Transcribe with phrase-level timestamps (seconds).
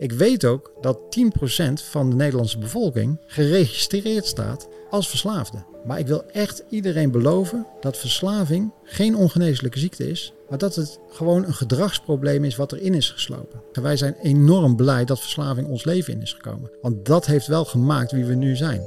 [0.00, 5.64] Ik weet ook dat 10% van de Nederlandse bevolking geregistreerd staat als verslaafde.
[5.84, 10.98] Maar ik wil echt iedereen beloven dat verslaving geen ongeneeslijke ziekte is, maar dat het
[11.10, 13.62] gewoon een gedragsprobleem is wat erin is geslopen.
[13.72, 16.70] En wij zijn enorm blij dat verslaving ons leven in is gekomen.
[16.82, 18.82] Want dat heeft wel gemaakt wie we nu zijn.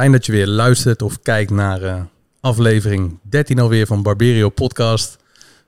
[0.00, 2.02] Fijn dat je weer luistert of kijkt naar uh,
[2.40, 5.16] aflevering 13 alweer van Barberio Podcast.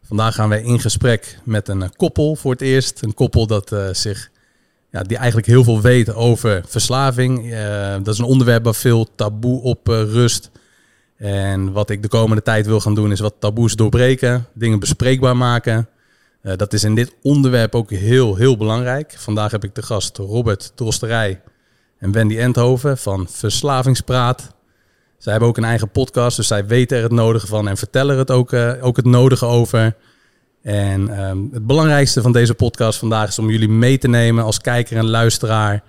[0.03, 3.03] Vandaag gaan wij in gesprek met een uh, koppel voor het eerst.
[3.03, 4.31] Een koppel dat uh, zich,
[4.91, 7.55] ja, die eigenlijk heel veel weet over verslaving.
[8.03, 10.51] dat is een onderwerp waar veel taboe op rust.
[11.17, 15.37] En wat ik de komende tijd wil gaan doen is wat taboes doorbreken, dingen bespreekbaar
[15.37, 15.89] maken.
[16.43, 19.15] dat is in dit onderwerp ook heel, heel belangrijk.
[19.17, 21.41] Vandaag heb ik de gast Robert Drosterij
[22.03, 24.55] en Wendy Endhoven van Verslavingspraat.
[25.19, 28.13] Zij hebben ook een eigen podcast, dus zij weten er het nodige van en vertellen
[28.13, 29.97] er het ook, uh, ook het nodige over.
[30.63, 34.59] En um, het belangrijkste van deze podcast vandaag is om jullie mee te nemen als
[34.59, 35.83] kijker en luisteraar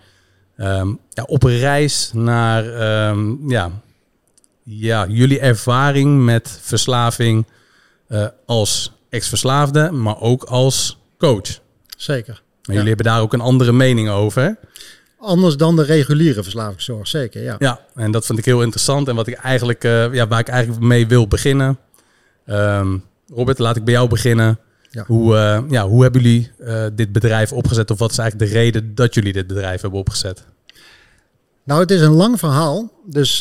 [0.58, 2.66] um, ja, op een reis naar
[3.10, 3.72] um, ja,
[4.64, 7.46] ja, jullie ervaring met verslaving
[8.10, 11.60] uh, als ex-verslaafde, maar ook als coach.
[11.98, 12.34] Zeker.
[12.34, 12.88] En jullie ja.
[12.88, 14.58] hebben daar ook een andere mening over.
[15.24, 17.42] Anders dan de reguliere verslavingszorg, zeker.
[17.42, 17.56] Ja.
[17.60, 19.08] ja, en dat vind ik heel interessant.
[19.08, 21.78] En wat ik eigenlijk, uh, ja, waar ik eigenlijk mee wil beginnen.
[22.46, 24.60] Um, Robert, laat ik bij jou beginnen.
[24.90, 25.04] Ja.
[25.08, 27.92] Hoe, uh, ja, hoe hebben jullie uh, dit bedrijf opgezet?
[27.92, 30.44] Of wat is eigenlijk de reden dat jullie dit bedrijf hebben opgezet?
[31.64, 32.92] Nou, het is een lang verhaal.
[33.06, 33.38] Dus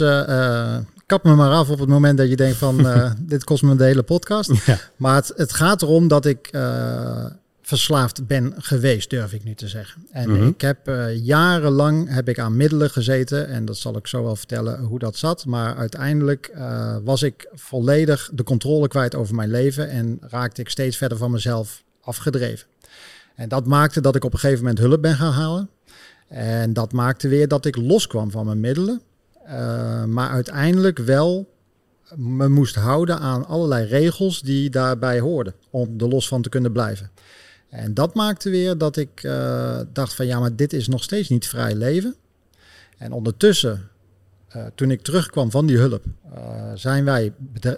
[1.07, 2.87] kap me maar af op het moment dat je denkt van
[3.19, 4.51] dit kost me de hele podcast.
[4.67, 4.79] Ja.
[4.97, 6.51] Maar het, het, gaat erom dat ik
[7.63, 10.07] verslaafd ben geweest, durf ik nu te zeggen.
[10.11, 10.49] En mm -hmm.
[10.49, 14.37] ik heb uh, jarenlang heb ik aan middelen gezeten en dat zal ik zo wel
[14.37, 15.47] vertellen hoe dat zat.
[15.47, 20.69] Maar uiteindelijk uh, was ik volledig de controle kwijt over mijn leven en raakte ik
[20.69, 22.67] steeds verder van mezelf afgedreven.
[23.35, 25.71] En dat maakte dat ik op een gegeven moment hulp ben gaan halen.
[26.29, 29.03] En dat maakte weer dat ik loskwam van mijn middelen.
[29.47, 31.51] Uh, maar uiteindelijk wel
[32.17, 36.73] me moest houden aan allerlei regels die daarbij hoorden om er los van te kunnen
[36.73, 37.11] blijven.
[37.73, 41.29] En dat maakte weer dat ik uh, dacht van ja, maar dit is nog steeds
[41.29, 42.15] niet vrij leven.
[42.99, 43.89] En ondertussen,
[44.57, 47.33] uh, toen ik terugkwam van die hulp, uh, zijn wij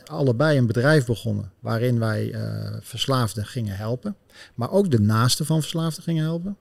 [0.05, 2.35] allebei een bedrijf begonnen waarin wij
[2.81, 4.17] verslaafden gingen helpen.
[4.55, 6.57] Maar ook de naasten van verslaafden gingen helpen.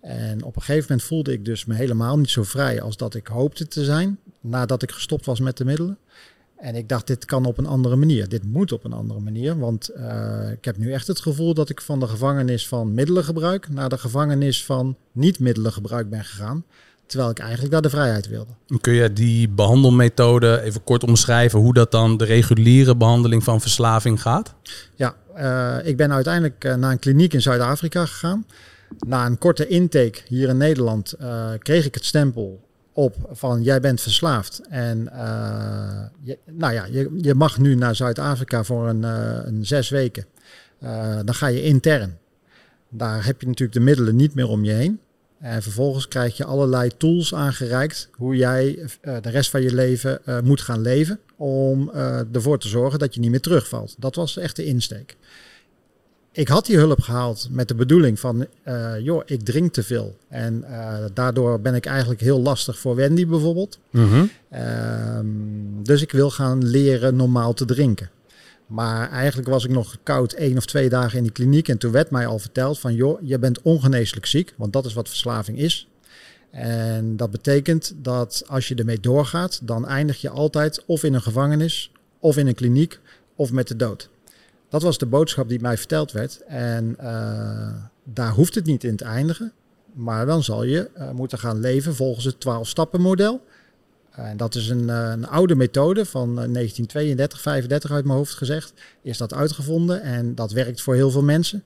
[0.00, 3.14] En op een gegeven moment voelde ik dus me helemaal niet zo vrij als dat
[3.14, 5.98] ik hoopte te zijn nadat ik gestopt was met de middelen.
[6.56, 8.28] En ik dacht, dit kan op een andere manier.
[8.28, 9.58] Dit moet op een andere manier.
[9.58, 13.68] Want uh, ik heb nu echt het gevoel dat ik van de gevangenis van middelengebruik
[13.68, 16.64] naar de gevangenis van niet-middelengebruik ben gegaan.
[17.06, 18.50] Terwijl ik eigenlijk daar de vrijheid wilde.
[18.80, 24.22] Kun je die behandelmethode even kort omschrijven hoe dat dan de reguliere behandeling van verslaving
[24.22, 24.54] gaat?
[24.94, 28.46] Ja, uh, ik ben uiteindelijk uh, naar een kliniek in Zuid-Afrika gegaan.
[29.06, 31.14] Na een korte intake hier in Nederland
[31.58, 32.65] kreeg ik het stempel
[32.96, 37.96] op van jij bent verslaafd en uh, je, nou ja, je, je mag nu naar
[37.96, 40.24] Zuid-Afrika voor een, uh, een zes weken.
[40.82, 42.18] Uh, dan ga je intern.
[42.88, 45.00] Daar heb je natuurlijk de middelen niet meer om je heen.
[45.40, 50.60] En vervolgens krijg je allerlei tools aangereikt hoe jij de rest van je leven moet
[50.60, 51.90] gaan leven om
[52.32, 53.94] ervoor te zorgen dat je niet meer terugvalt.
[53.98, 55.16] Dat was echt de insteek
[56.36, 60.16] ik had die hulp gehaald met de bedoeling van, uh, joh, ik drink te veel.
[60.28, 63.78] En uh, daardoor ben ik eigenlijk heel lastig voor Wendy bijvoorbeeld.
[63.90, 64.30] Mm -hmm.
[64.52, 65.18] uh,
[65.82, 68.10] dus ik wil gaan leren normaal te drinken.
[68.66, 71.68] Maar eigenlijk was ik nog koud één of twee dagen in die kliniek.
[71.68, 74.54] En toen werd mij al verteld van, joh, je bent ongeneeslijk ziek.
[74.56, 75.88] Want dat is wat verslaving is.
[76.50, 81.22] En dat betekent dat als je ermee doorgaat, dan eindig je altijd of in een
[81.22, 82.98] gevangenis, of in een kliniek,
[83.34, 84.08] of met de dood.
[84.68, 86.40] Dat was de boodschap die mij verteld werd.
[86.46, 87.68] En uh,
[88.04, 89.52] daar hoeft het niet in te eindigen.
[89.92, 93.44] Maar dan zal je uh, moeten gaan leven volgens het 12-stappen model.
[94.10, 98.72] En dat is een, uh, een, oude methode van 1932, 35 uit mijn hoofd gezegd.
[99.02, 101.64] Is dat uitgevonden en dat werkt voor heel veel mensen.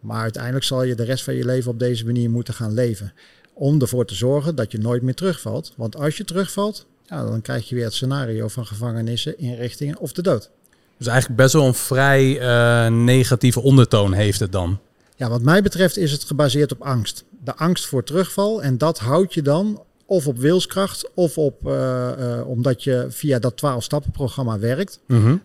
[0.00, 3.12] Maar uiteindelijk zal je de rest van je leven op deze manier moeten gaan leven.
[3.52, 5.72] Om ervoor te zorgen dat je nooit meer terugvalt.
[5.76, 10.12] Want als je terugvalt, ja, dan krijg je weer het scenario van gevangenissen, inrichtingen of
[10.12, 10.50] de dood.
[10.98, 14.78] Dus eigenlijk best wel een vrij uh, negatieve ondertoon heeft het dan.
[15.16, 17.24] Ja, wat mij betreft is het gebaseerd op angst.
[17.44, 18.62] De angst voor terugval.
[18.62, 23.38] En dat houdt je dan of op wilskracht of op, uh, uh, omdat je via
[23.38, 25.42] dat 12-stappen-programma werkt, mm -hmm.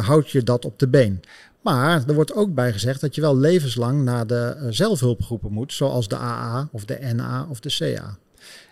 [0.00, 1.20] houd je dat op de been.
[1.62, 6.08] Maar er wordt ook bij gezegd dat je wel levenslang naar de zelfhulpgroepen moet, zoals
[6.08, 8.18] de AA of de NA of de CA.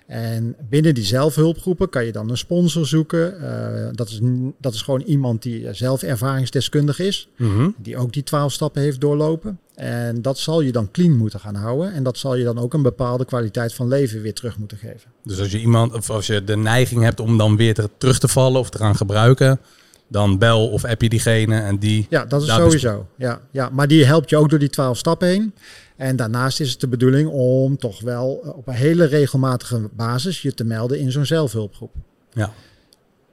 [0.06, 3.34] En binnen die zelfhulpgroepen kan je dan een sponsor zoeken.
[3.40, 4.20] Uh, dat, is,
[4.60, 7.68] dat is gewoon iemand die zelf ervaringsdeskundig is, Mhm.
[7.76, 9.58] die ook die twaalf stappen heeft doorlopen.
[9.74, 11.92] En dat zal je dan clean moeten gaan houden.
[11.92, 15.10] En dat zal je dan ook een bepaalde kwaliteit van leven weer terug moeten geven.
[15.24, 18.18] Dus als je iemand, of als je de neiging hebt om dan weer te, terug
[18.18, 19.60] te vallen of te gaan gebruiken,
[20.08, 22.06] dan bel of app je diegene en die.
[22.10, 23.06] Ja, dat is sowieso.
[23.16, 25.54] Ja, ja, maar die helpt je ook door die twaalf stappen heen.
[25.96, 30.42] En daarnaast is het de bedoeling om toch wel eh, op een hele regelmatige basis
[30.42, 31.94] je te melden in zo'n zelfhulpgroep.
[32.32, 32.52] Ja.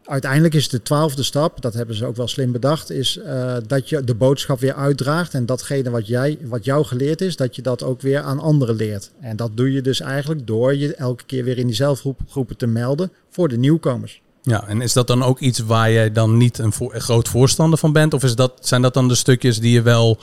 [0.05, 3.89] Uiteindelijk is de twaalfde stap, dat hebben ze ook wel slim bedacht, is eh, dat
[3.89, 5.33] je de boodschap weer uitdraagt.
[5.33, 8.75] En datgene wat, jij, wat jou geleerd is, dat je dat ook weer aan anderen
[8.75, 9.11] leert.
[9.19, 12.67] En dat doe je dus eigenlijk door je elke keer weer in die zelfgroepen te
[12.67, 14.21] melden voor de nieuwkomers.
[14.41, 17.27] Ja, en is dat dan ook iets waar jij dan niet een, voor, een groot
[17.27, 18.13] voorstander van bent?
[18.13, 20.17] Of is dat, zijn dat dan de stukjes die je wel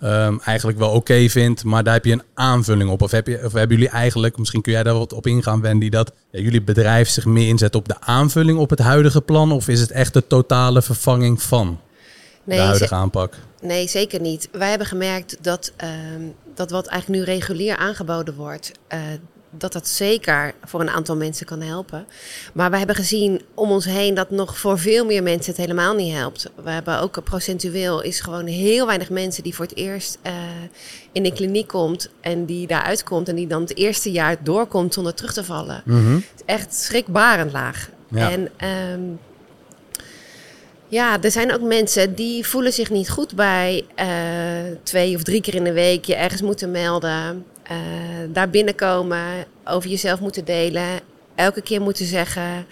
[0.00, 3.02] ehm, eigenlijk wel oké vindt, maar daar heb je een aanvulling op?
[3.02, 5.88] Of, heb je, of hebben jullie eigenlijk, misschien kun jij daar wat op ingaan, Wendy,
[5.88, 9.52] dat ja, jullie bedrijf zich meer inzet op de aanvulling op het huidige plan?
[9.52, 11.80] Of is het echt de totale vervanging van
[12.44, 13.34] Nee, de huidige aanpak?
[13.62, 14.48] nee, zeker niet.
[14.52, 15.90] Wij hebben gemerkt dat, ehm,
[16.54, 18.98] dat wat eigenlijk nu regulier aangeboden wordt, eh,
[19.58, 22.06] dat dat zeker voor een aantal mensen kan helpen.
[22.52, 25.94] Maar we hebben gezien om ons heen dat nog voor veel meer mensen het helemaal
[25.94, 26.50] niet helpt.
[26.64, 30.32] We hebben ook procentueel is gewoon heel weinig mensen die voor het eerst eh,
[31.12, 34.94] in de kliniek komt en die daaruit komt en die dan het eerste jaar doorkomt
[34.94, 35.82] zonder terug te vallen.
[35.84, 36.12] Mhm.
[36.14, 37.90] Het is echt schrikbarend laag.
[38.08, 38.30] Ja.
[38.30, 39.00] En ehm,
[40.88, 44.08] ja, er zijn ook mensen die voelen zich niet goed bij eh,
[44.82, 47.44] twee of drie keer in de week je ergens moeten melden.
[47.64, 47.76] Eh,
[48.28, 51.00] daar binnenkomen, over jezelf moeten delen.
[51.34, 52.66] Elke keer moeten zeggen,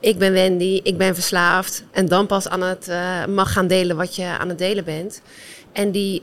[0.00, 1.84] ik ben Wendy, ik ben verslaafd.
[1.90, 5.20] En dan pas aan het eh, mag gaan delen wat je aan het delen bent.
[5.72, 6.22] En die,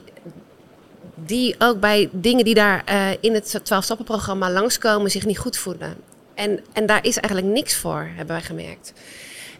[1.14, 5.96] die ook bij dingen die daar eh, in het 12-stappen-programma langskomen zich niet goed voelen.
[6.34, 8.92] En, en daar is eigenlijk niks voor, hebben wij gemerkt.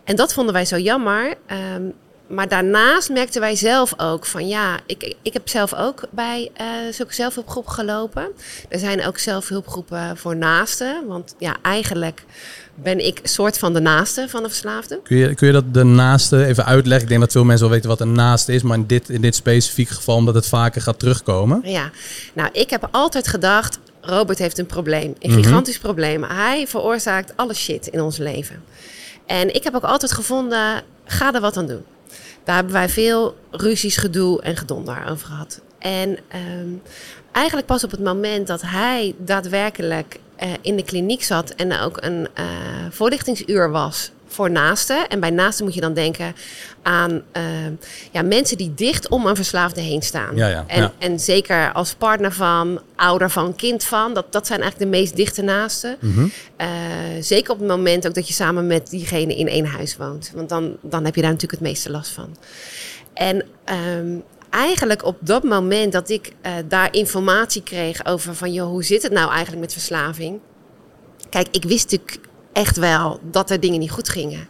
[0.04, 1.34] En dat vonden wij zo jammer.
[1.46, 1.82] Ehm,
[2.28, 6.66] maar daarnaast merkten wij zelf ook van ja, ik, ik heb zelf ook bij eh
[6.90, 8.26] zulke zelfhulpgroepen gelopen.
[8.68, 11.06] Er zijn ook zelfhulpgroepen voor naasten.
[11.06, 12.24] Want ja, eigenlijk
[12.74, 15.00] ben ik een soort van de naaste van de verslaafde.
[15.02, 17.02] Kun je, kun je dat de naaste even uitleggen?
[17.02, 19.20] Ik denk dat veel mensen wel weten wat een naaste is, maar in dit, in
[19.20, 21.60] dit specifieke geval, omdat het vaker gaat terugkomen.
[21.64, 21.90] Ja,
[22.32, 25.14] nou, ik heb altijd gedacht, Robert heeft een probleem.
[25.18, 25.42] Een Mhm.
[25.42, 26.22] gigantisch probleem.
[26.22, 28.62] Hij veroorzaakt alle shit in ons leven.
[29.26, 31.84] En ik heb ook altijd gevonden, ga er wat aan doen.
[32.46, 35.60] Daar hebben wij veel ruzies, gedoe en gedonder over gehad.
[35.78, 36.68] En ehm,
[37.32, 41.96] eigenlijk pas op het moment dat hij daadwerkelijk eh, in de kliniek zat en ook
[42.00, 42.44] een eh,
[42.90, 45.08] voorlichtingsuur was voor naasten.
[45.08, 46.34] En bij naasten moet je dan denken
[46.82, 47.72] aan ehm,
[48.12, 50.36] ja, mensen die dicht om een verslaafde heen staan.
[50.36, 50.92] Ja, ja, en, ja.
[50.98, 55.16] en zeker als partner van, ouder van, kind van, dat, dat zijn eigenlijk de meest
[55.16, 55.96] dichte naasten.
[56.00, 56.26] Mhm.
[56.56, 56.68] Eh,
[57.20, 60.30] zeker op het moment ook dat je samen met diegene in één huis woont.
[60.34, 62.36] Want dan, dan heb je daar natuurlijk het meeste last van.
[63.14, 64.18] En ehm,
[64.50, 68.52] eigenlijk op dat moment dat ik eh, daar informatie kreeg over van...
[68.52, 70.40] joh, hoe zit het nou eigenlijk met verslaving?
[71.30, 72.25] Kijk, ik wist natuurlijk
[72.56, 74.48] echt wel dat er dingen niet goed gingen.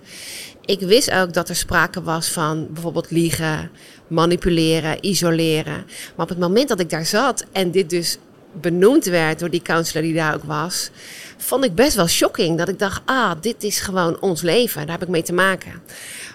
[0.65, 3.71] Ik wist ook dat er sprake was van bijvoorbeeld liegen,
[4.07, 5.85] manipuleren, isoleren.
[6.17, 8.19] Maar op het moment dat ik daar zat en dit dus
[8.61, 10.91] benoemd werd door die counselor die daar ook was,
[11.37, 12.59] vond ik best wel shocking.
[12.59, 15.83] Dat ik dacht, ah, dit is gewoon ons leven, daar heb ik mee te maken.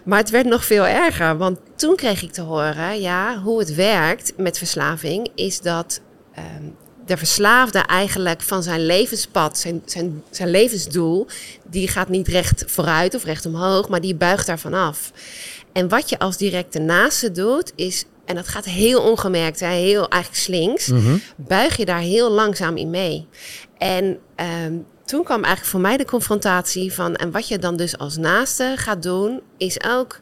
[0.03, 3.75] Maar het werd nog veel erger, want toen kreeg ik te horen, ja, hoe het
[3.75, 6.01] werkt met verslaving, is dat
[6.33, 6.63] ehm,
[7.05, 11.27] de verslaafde eigenlijk van zijn levenspad, zijn, zijn, zijn levensdoel,
[11.69, 15.11] die gaat niet recht vooruit of recht omhoog, maar die buigt daarvan af.
[15.73, 20.09] En wat je als directe naaste doet, is, en dat gaat heel ongemerkt, hè, heel
[20.09, 21.17] eigenlijk slinks, Mhm.
[21.35, 23.27] buig je daar heel langzaam in mee.
[23.77, 24.73] En ehm,
[25.05, 28.73] toen kwam eigenlijk voor mij de confrontatie van, en wat je dan dus als naaste
[28.75, 30.19] gaat doen, is ook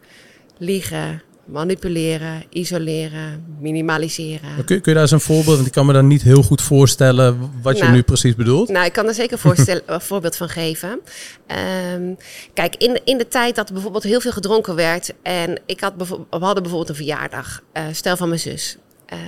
[0.57, 1.21] liegen,
[1.51, 4.49] manipuleren, isoleren, minimaliseren.
[4.55, 6.61] Kun, kun je daar eens een voorbeeld, want ik kan me dan niet heel goed
[6.61, 8.69] voorstellen wat je Nou, nu precies bedoelt.
[8.69, 9.39] Nou, ik kan er zeker
[9.85, 10.99] een voorbeeld van geven.
[11.47, 12.13] Ehm,
[12.53, 15.93] kijk, in, de- in de tijd dat bijvoorbeeld heel veel gedronken werd en ik had
[15.97, 18.77] we hadden bijvoorbeeld een verjaardag, eh, stel van mijn zus.
[19.05, 19.19] Ehm,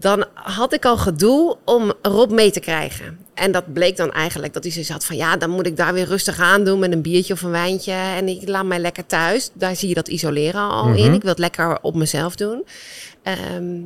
[0.00, 3.18] dan had ik al gedoe om Rob mee te krijgen.
[3.34, 5.16] En dat bleek dan eigenlijk dat hij zoiets had van...
[5.16, 7.92] ja, dan moet ik daar weer rustig aan doen met een biertje of een wijntje...
[7.92, 9.50] en ik laat mij lekker thuis.
[9.52, 11.04] Daar zie je dat isoleren al in.
[11.04, 11.12] Mhm.
[11.12, 12.64] Ik wil het lekker op mezelf doen.
[13.22, 13.78] Ehm,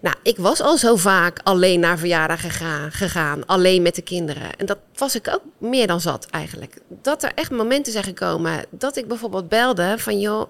[0.00, 4.56] nou, ik was al zo vaak alleen naar verjaardag gegaan, gegaan, alleen met de kinderen.
[4.56, 6.78] En dat was ik ook meer dan zat eigenlijk.
[7.02, 10.20] Dat er echt momenten zijn gekomen dat ik bijvoorbeeld belde van...
[10.20, 10.46] joh,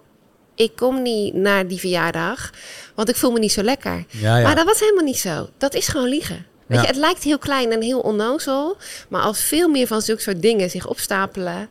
[0.57, 2.51] ik kom niet naar die verjaardag,
[2.95, 4.05] want ik voel me niet zo lekker.
[4.11, 4.43] Ja, ja.
[4.47, 5.49] Maar dat was helemaal niet zo.
[5.59, 6.47] Dat is gewoon liegen.
[6.67, 6.83] Weet Ja.
[6.83, 8.77] je, het lijkt heel klein en heel onnozel.
[9.09, 11.69] Maar als veel meer van zulke soort dingen zich opstapelen...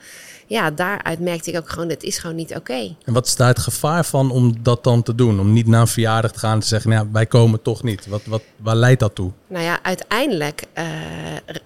[0.48, 2.96] Ja, daaruit merkte ik ook gewoon, het is gewoon niet oké.
[3.06, 5.40] En wat is daar het gevaar van om dat dan te doen?
[5.40, 7.84] Om niet naar een verjaardag te gaan en te zeggen, nou ja, wij komen toch
[7.84, 8.08] niet.
[8.08, 9.32] Wat, wat, waar leidt dat toe?
[9.48, 10.86] Nou ja, uiteindelijk eh,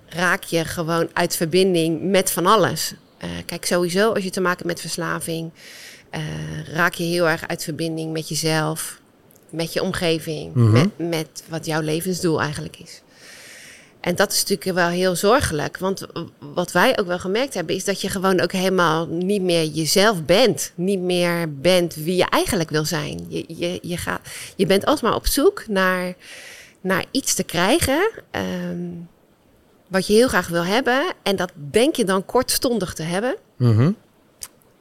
[0.10, 2.94] raak je gewoon uit verbinding met van alles.
[3.18, 5.52] Eh, kijk, sowieso als je te maken hebt met verslaving,
[6.10, 6.22] eh,
[6.74, 9.00] raak je heel erg uit verbinding met jezelf,
[9.50, 10.72] met je omgeving, Mhm.
[10.72, 13.02] met, met wat jouw levensdoel eigenlijk is.
[14.00, 15.78] En dat is natuurlijk wel heel zorgelijk.
[15.78, 16.06] Want
[16.40, 20.24] wat wij ook wel gemerkt hebben, is dat je gewoon ook helemaal niet meer jezelf
[20.26, 20.72] bent.
[20.76, 23.26] Niet meer bent wie je eigenlijk wil zijn.
[23.28, 24.22] Je, je, je, gaat,
[24.56, 26.14] je bent alsmaar op zoek naar,
[26.82, 28.10] naar iets te krijgen.
[28.32, 28.88] ehm,
[29.88, 31.14] wat je heel graag wil hebben.
[31.24, 33.36] En dat denk je dan kortstondig te hebben.
[33.58, 33.92] Mhm.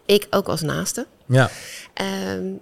[0.07, 1.07] Ik ook als naaste.
[1.29, 1.51] Ja,
[1.99, 2.53] Ehm,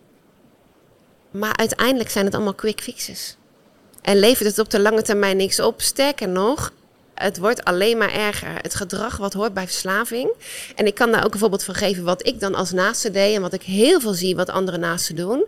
[1.30, 3.36] maar uiteindelijk zijn het allemaal quick fixes.
[4.02, 5.80] En levert het op de lange termijn niks op.
[5.80, 6.72] Sterker nog,
[7.14, 8.54] het wordt alleen maar erger.
[8.62, 10.30] Het gedrag wat hoort bij verslaving.
[10.74, 13.34] En ik kan daar ook een voorbeeld van geven wat ik dan als naaste deed.
[13.34, 15.44] En wat ik heel veel zie wat andere naasten doen.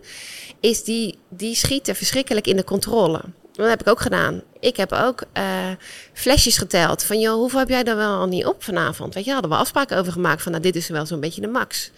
[0.59, 3.21] Is die, die schieten verschrikkelijk in de controle.
[3.59, 4.41] Dat heb ik ook gedaan.
[4.59, 5.69] Ik heb ook eh,
[6.13, 7.03] flesjes geteld.
[7.03, 9.13] Van, joh, hoeveel heb jij er wel al niet op vanavond?
[9.13, 11.47] Weet je, hadden we afspraken over gemaakt van, nou, dit is wel zo'n beetje de
[11.47, 11.91] max.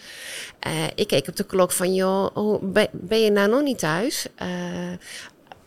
[0.60, 2.60] Eh, ik keek op de klok van, joh, hoe,
[2.91, 4.27] ben, je nou nog niet thuis?
[4.36, 4.48] Eh,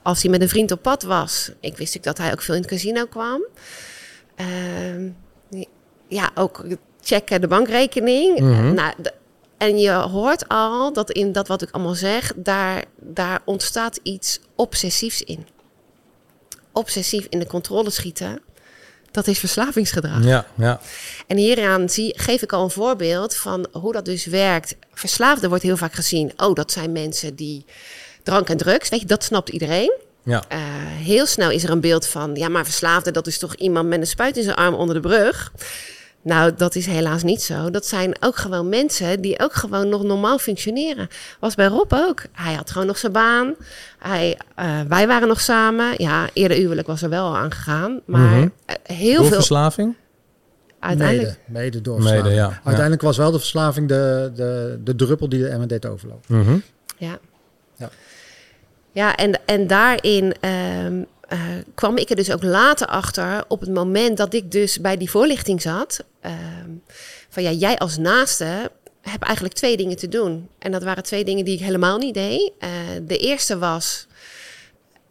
[0.02, 1.50] als hij met een vriend op pad was.
[1.60, 3.46] Ik wist ook dat hij ook veel in het casino kwam.
[4.34, 5.08] Ehm,
[6.08, 6.64] ja, ook
[7.00, 8.38] checken de bankrekening.
[8.38, 8.74] Mhm.
[8.74, 8.92] nou,
[9.56, 14.40] en je hoort al dat in dat wat ik allemaal zeg, daar, daar ontstaat iets
[14.54, 15.46] obsessiefs in.
[16.74, 18.40] Obsessief in de controle schieten,
[19.10, 20.24] dat is verslavingsgedrag.
[20.24, 20.80] ja, ja.
[21.26, 24.76] En hieraan zie, geef ik al een voorbeeld van hoe dat dus werkt.
[24.92, 27.64] Verslaafden wordt heel vaak gezien, oh, dat zijn mensen die
[28.22, 29.92] drank en drugs, weet je, dat snapt iedereen.
[30.22, 30.44] ja.
[30.48, 33.88] Eh, heel snel is er een beeld van, ja, maar verslaafde, dat is toch iemand
[33.88, 35.52] met een spuit in zijn arm onder de brug.
[36.24, 37.70] Nou, dat is helaas niet zo.
[37.70, 41.08] Dat zijn ook gewoon mensen die ook gewoon nog normaal functioneren.
[41.40, 42.22] Was bij Rob ook.
[42.32, 43.54] Hij had gewoon nog zijn baan.
[43.98, 45.94] Hij, eh, wij waren nog samen.
[45.96, 48.00] Ja, eerder huwelijk was er wel al aangegaan.
[48.04, 48.48] Maar Mhm.
[48.66, 49.94] eh, heel Door veel verslaving?
[50.78, 51.38] uiteindelijk.
[51.46, 52.60] Mede, mede door Mede, ja.
[52.64, 56.38] Uiteindelijk was wel de verslaving de, de, de druppel die de emmer deed overlopen.
[56.38, 56.56] Mhm.
[56.96, 57.18] Ja.
[57.76, 57.88] Ja.
[58.92, 61.38] Ja, en, en daarin ehm, eh,
[61.74, 65.10] kwam ik er dus ook later achter op het moment dat ik dus bij die
[65.10, 66.04] voorlichting zat.
[66.20, 66.70] ehm,
[67.28, 70.48] van ja, jij als naaste hebt eigenlijk twee dingen te doen.
[70.58, 72.52] En dat waren twee dingen die ik helemaal niet deed.
[72.58, 72.70] Eh,
[73.02, 74.06] de eerste was,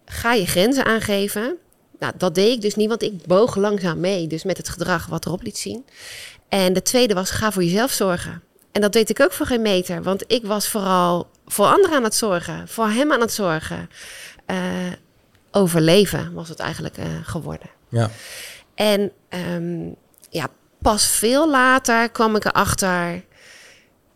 [0.06, 1.58] ga je grenzen aangeven.
[2.00, 4.28] Nou, dat deed ik dus niet, want ik boog langzaam mee.
[4.28, 5.86] Dus met het gedrag wat erop liet zien.
[6.50, 8.42] En de tweede was, ga voor jezelf zorgen.
[8.72, 10.04] En dat deed ik ook voor geen meter.
[10.04, 12.68] Want ik was vooral voor anderen aan het zorgen.
[12.68, 13.90] Voor hem aan het zorgen.
[14.46, 14.58] Eh,
[15.56, 17.70] overleven was het eigenlijk eh, geworden.
[17.90, 18.10] Ja.
[18.76, 19.90] En ehm,
[20.30, 20.48] ja,
[20.82, 23.24] pas veel later kwam ik erachter.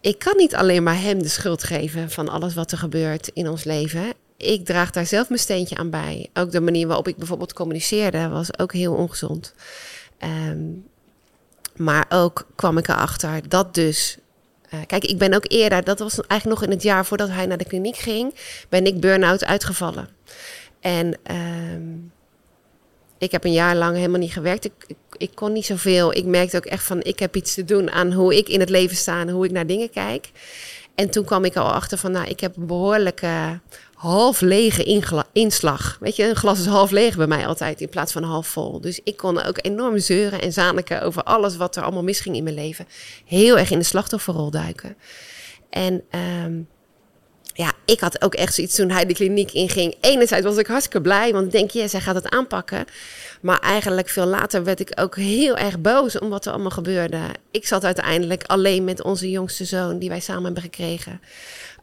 [0.01, 3.49] Ik kan niet alleen maar hem de schuld geven van alles wat er gebeurt in
[3.49, 4.13] ons leven.
[4.37, 6.29] Ik draag daar zelf mijn steentje aan bij.
[6.33, 9.53] Ook de manier waarop ik bijvoorbeeld communiceerde was ook heel ongezond.
[10.17, 10.63] Ehm,
[11.75, 14.17] maar ook kwam ik erachter dat dus.
[14.69, 17.45] eh, kijk, ik ben ook eerder, dat was eigenlijk nog in het jaar voordat hij
[17.45, 18.35] naar de kliniek ging,
[18.69, 20.09] ben ik burn-out uitgevallen.
[20.87, 21.95] En ehm,
[23.17, 24.65] ik heb een jaar lang helemaal niet gewerkt.
[24.65, 26.13] Ik, ik, kon niet zoveel.
[26.13, 28.69] Ik merkte ook echt van, ik heb iets te doen aan hoe ik in het
[28.69, 30.31] leven sta en hoe ik naar dingen kijk.
[30.95, 33.59] En toen kwam ik al achter van, nou, ik heb een behoorlijke
[33.93, 34.83] half lege
[35.31, 35.97] inslag.
[35.99, 38.81] Weet je, een glas is half leeg bij mij altijd in plaats van half vol.
[38.81, 42.43] Dus ik kon ook enorm zeuren en zaniken over alles wat er allemaal misging in
[42.43, 42.87] mijn leven.
[43.25, 44.95] Heel erg in de slachtofferrol duiken.
[45.69, 46.53] En ehm,
[47.57, 49.95] ja, ik had ook echt zoiets toen hij de kliniek inging.
[50.01, 52.85] Enerzijds was ik hartstikke blij, want denk, ja, zij gaat het aanpakken.
[53.41, 57.19] Maar eigenlijk veel later werd ik ook heel erg boos om wat er allemaal gebeurde.
[57.51, 61.21] Ik zat uiteindelijk alleen met onze jongste zoon, die wij samen hebben gekregen.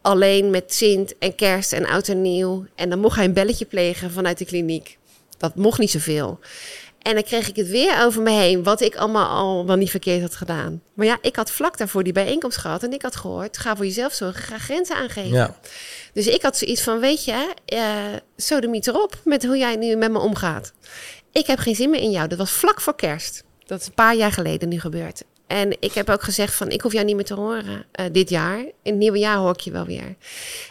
[0.03, 2.67] Alleen met Sint en kerst en oud en nieuw.
[2.75, 4.99] En dan mocht hij een belletje plegen vanuit de kliniek.
[5.39, 6.39] Dat mocht niet zoveel.
[7.05, 9.91] En dan kreeg ik het weer over me heen, wat ik allemaal al wel niet
[9.91, 10.83] verkeerd had gedaan.
[10.95, 13.85] Maar ja, ik had vlak daarvoor die bijeenkomst gehad en ik had gehoord, ga voor
[13.85, 15.37] jezelf zorgen, ga grenzen aangeven.
[15.37, 15.57] Ja.
[16.13, 17.81] Dus ik had zoiets van, weet je, uh,
[18.37, 20.73] sodemiet erop met hoe jij nu met me omgaat.
[21.33, 22.29] Ik heb geen zin meer in jou.
[22.29, 23.45] Dat was vlak voor kerst.
[23.67, 25.23] Dat is een paar jaar geleden nu gebeurd.
[25.55, 28.31] En ik heb ook gezegd van, ik hoef jou niet meer te horen uh, dit
[28.31, 28.59] jaar.
[28.59, 30.17] In het nieuwe jaar hoor ik je wel weer.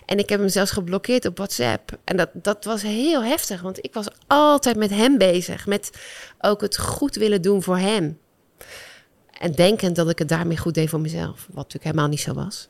[0.05, 1.97] En ik heb hem zelfs geblokkeerd op WhatsApp.
[2.03, 5.65] En dat, dat was heel heftig, want ik was altijd met hem bezig.
[5.65, 5.89] Met
[6.39, 8.19] ook het goed willen doen voor hem.
[9.39, 11.45] En denkend dat ik het daarmee goed deed voor mezelf.
[11.47, 12.69] Wat natuurlijk helemaal niet zo was.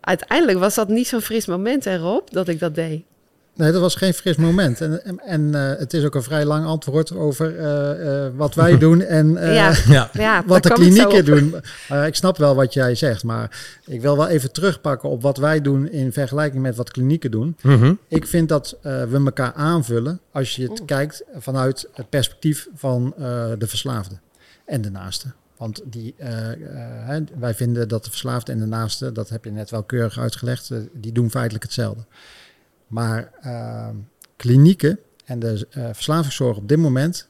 [0.00, 3.04] Uiteindelijk was dat niet zo'n fris moment erop dat ik dat deed.
[3.56, 4.80] Nee, dat was geen fris moment.
[4.80, 8.54] En, en, en eh, het is ook een vrij lang antwoord over eh, eh, wat
[8.54, 11.54] wij doen en eh, ja, Ja, ja, wat de klinieken doen.
[11.88, 15.36] Eh, ik snap wel wat jij zegt, maar ik wil wel even terugpakken op wat
[15.36, 17.56] wij doen in vergelijking met wat klinieken doen.
[17.62, 17.94] Mhm.
[18.08, 20.86] Ik vind dat eh, we elkaar aanvullen als je het Oeh.
[20.86, 23.24] kijkt vanuit het perspectief van eh,
[23.58, 24.14] de verslaafde
[24.64, 25.32] en de naaste.
[25.56, 29.70] Want die, hè, wij vinden dat de verslaafde en de naaste, dat heb je net
[29.70, 32.04] wel keurig uitgelegd, die doen feitelijk hetzelfde.
[32.94, 33.88] Maar eh,
[34.36, 37.28] klinieken en de eh, verslavingszorg op dit moment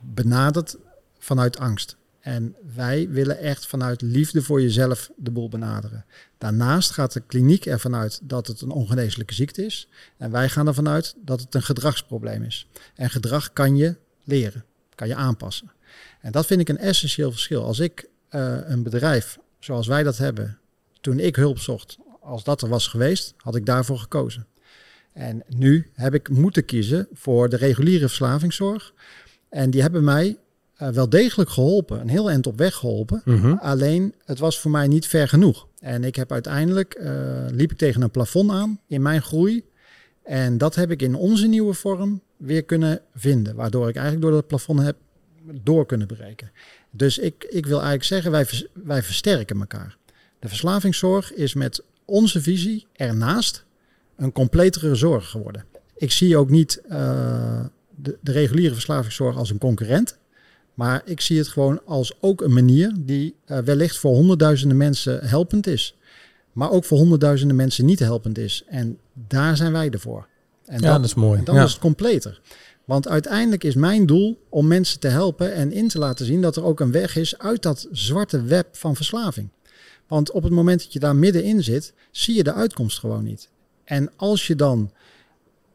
[0.00, 0.76] benadert
[1.18, 1.96] vanuit angst.
[2.20, 6.04] En wij willen echt vanuit liefde voor jezelf de boel benaderen.
[6.38, 9.88] Daarnaast gaat de kliniek ervan uit dat het een ongeneeslijke ziekte is.
[10.16, 12.68] En wij gaan ervan uit dat het een gedragsprobleem is.
[12.94, 15.72] En gedrag kan je leren, kan je aanpassen.
[16.20, 17.64] En dat vind ik een essentieel verschil.
[17.64, 20.58] Als ik eh, een bedrijf zoals wij dat hebben,
[21.00, 24.46] toen ik hulp zocht, als dat er was geweest, had ik daarvoor gekozen.
[25.18, 28.94] En nu heb ik moeten kiezen voor de reguliere verslavingszorg.
[29.48, 30.36] En die hebben mij
[30.74, 33.22] eh, wel degelijk geholpen, een heel eind op weg geholpen.
[33.24, 33.52] Mhm.
[33.52, 35.66] Alleen, het was voor mij niet ver genoeg.
[35.80, 37.12] En ik heb uiteindelijk, eh,
[37.50, 39.64] liep ik tegen een plafond aan in mijn groei.
[40.22, 43.54] En dat heb ik in onze nieuwe vorm weer kunnen vinden.
[43.54, 44.96] Waardoor ik eigenlijk door dat plafond heb
[45.62, 46.50] door kunnen breken.
[46.90, 49.96] Dus ik, ik wil eigenlijk zeggen, wij, wij versterken elkaar.
[50.38, 53.66] De verslavingszorg is met onze visie ernaast
[54.18, 55.64] een completere zorg geworden.
[55.96, 57.64] Ik zie ook niet eh,
[57.96, 60.18] de, de reguliere verslavingszorg als een concurrent.
[60.74, 65.26] Maar ik zie het gewoon als ook een manier die eh, wellicht voor honderdduizenden mensen
[65.28, 65.96] helpend is.
[66.52, 68.64] Maar ook voor honderdduizenden mensen niet helpend is.
[68.66, 68.98] En
[69.28, 70.26] daar zijn wij ervoor.
[70.64, 71.38] En Ja, dat is mooi.
[71.38, 71.64] en dan Ja.
[71.64, 72.40] is het completer.
[72.84, 76.56] Want uiteindelijk is mijn doel om mensen te helpen en in te laten zien dat
[76.56, 79.48] er ook een weg is uit dat zwarte web van verslaving.
[80.06, 83.50] Want op het moment dat je daar middenin zit, zie je de uitkomst gewoon niet.
[83.88, 84.90] En als je dan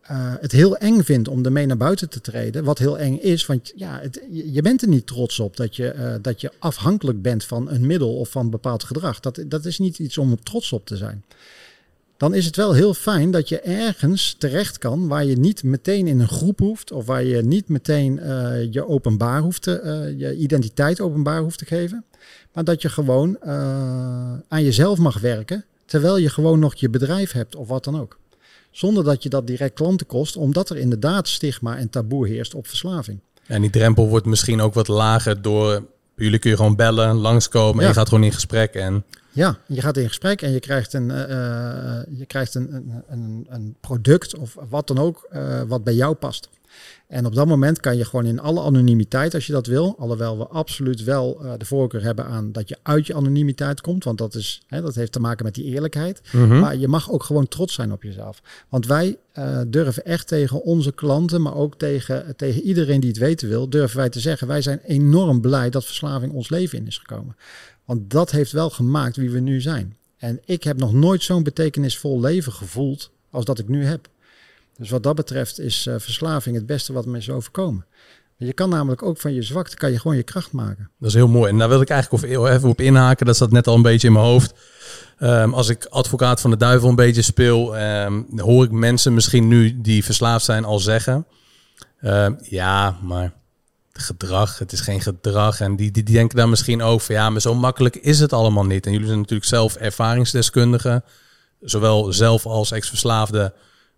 [0.02, 3.46] eh, het heel eng vindt om ermee naar buiten te treden, wat heel eng is,
[3.46, 7.22] want ja, het, je bent er niet trots op dat je, eh, dat je afhankelijk
[7.22, 9.20] bent van een middel of van bepaald gedrag.
[9.20, 11.24] Dat, dat is niet iets om trots op te zijn.
[12.18, 16.08] Dan is het wel heel fijn dat je ergens terecht kan waar je niet meteen
[16.08, 20.36] in een groep hoeft of waar je niet meteen eh, je openbaar hoeft te, je
[20.36, 22.06] identiteit openbaar hoeft te geven.
[22.54, 23.44] Maar dat je gewoon
[24.48, 28.18] aan jezelf mag werken terwijl je gewoon nog je bedrijf hebt of wat dan ook.
[28.72, 32.68] Zonder dat je dat direct klanten kost, omdat er inderdaad stigma en taboe heerst op
[32.68, 33.20] verslaving.
[33.48, 35.86] En die drempel wordt misschien ook wat lager door...
[36.16, 38.74] Jullie kun je gewoon bellen, langskomen en je gaat gewoon in gesprek.
[38.74, 42.74] En Ja, je gaat in gesprek en je krijgt een, eh, eh, je krijgt een,
[42.74, 46.50] een, een, een product of wat dan ook eh, wat bij jou past.
[47.14, 50.38] En op dat moment kan je gewoon in alle anonimiteit, als je dat wil, alhoewel
[50.38, 54.18] we absoluut wel eh, de voorkeur hebben aan dat je uit je anonimiteit komt, want
[54.18, 56.22] dat, is, hè, dat heeft te maken met die eerlijkheid.
[56.32, 56.60] Mhm.
[56.60, 58.42] Maar je mag ook gewoon trots zijn op jezelf.
[58.70, 63.20] Want wij eh, durven echt tegen onze klanten, maar ook tegen, tegen iedereen die het
[63.20, 66.88] weten wil, durven wij te zeggen, wij zijn enorm blij dat verslaving ons leven in
[66.88, 67.36] is gekomen.
[67.86, 69.98] Want dat heeft wel gemaakt wie we nu zijn.
[70.18, 74.08] En ik heb nog nooit zo'n betekenisvol leven gevoeld als dat ik nu heb.
[74.78, 77.86] Dus wat dat betreft is eh, verslaving het beste wat me is overkomen.
[78.38, 80.90] Je kan namelijk ook van je zwakte kan je gewoon je kracht maken.
[81.00, 81.52] Dat is heel mooi.
[81.52, 83.26] En daar wil ik eigenlijk of- even op inhaken.
[83.26, 84.54] Dat zat net al een beetje in mijn hoofd.
[85.18, 89.48] Ehm, als ik advocaat van de duivel een beetje speel, ehm, hoor ik mensen misschien
[89.48, 91.26] nu die verslaafd zijn al zeggen.
[92.02, 93.34] ehm, ja, maar
[93.94, 95.60] gedrag, het is geen gedrag.
[95.60, 97.14] En die, die, die denken daar misschien over.
[97.14, 98.86] Ja, maar zo makkelijk is het allemaal niet.
[98.86, 101.04] En jullie zijn natuurlijk zelf ervaringsdeskundigen.
[101.62, 103.54] Zowel zelf als ex-verslaafde,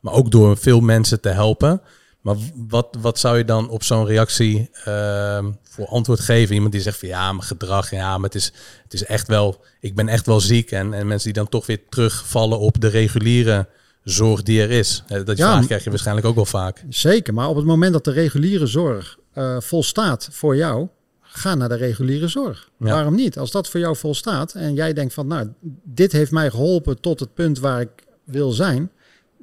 [0.06, 1.82] maar ook door veel mensen te helpen.
[2.22, 2.36] Maar
[2.68, 6.56] wat, wat zou je dan op zo'n reactie ehm, voor antwoord geven?
[6.56, 8.52] Iemand die zegt van ja, mijn gedrag, ja, maar het is,
[8.84, 10.72] het is echt wel, ik ben echt wel ziek.
[10.72, 13.68] En, en mensen die dan toch weer terugvallen op de reguliere
[14.04, 15.04] zorg die er is.
[15.08, 16.84] Eh, Dat Ja, vraag krijg je waarschijnlijk ook wel vaak.
[16.90, 20.88] Zeker, maar op het moment dat de reguliere zorg eh, volstaat voor jou,
[21.22, 22.70] ga naar de reguliere zorg.
[22.80, 22.92] Ja.
[22.92, 23.38] Waarom niet?
[23.38, 25.50] Als dat voor jou volstaat en jij denkt van, nou,
[25.84, 28.92] dit heeft mij geholpen tot het punt waar ik wil zijn,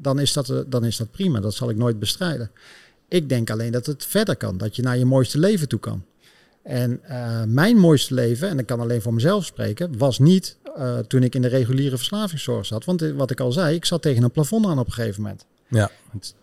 [0.02, 1.40] dan is dat, eh, dan is dat prima.
[1.40, 2.50] Dat zal ik nooit bestrijden.
[3.08, 6.04] Ik denk alleen dat het verder kan, dat je naar je mooiste leven toe kan.
[6.62, 10.98] En eh, mijn mooiste leven, en ik kan alleen voor mezelf spreken, was niet eh,
[10.98, 12.84] toen ik in de reguliere verslavingszorg zat.
[12.84, 15.46] Want wat ik al zei, ik zat tegen een plafond aan op een gegeven moment.
[15.68, 15.90] Ja,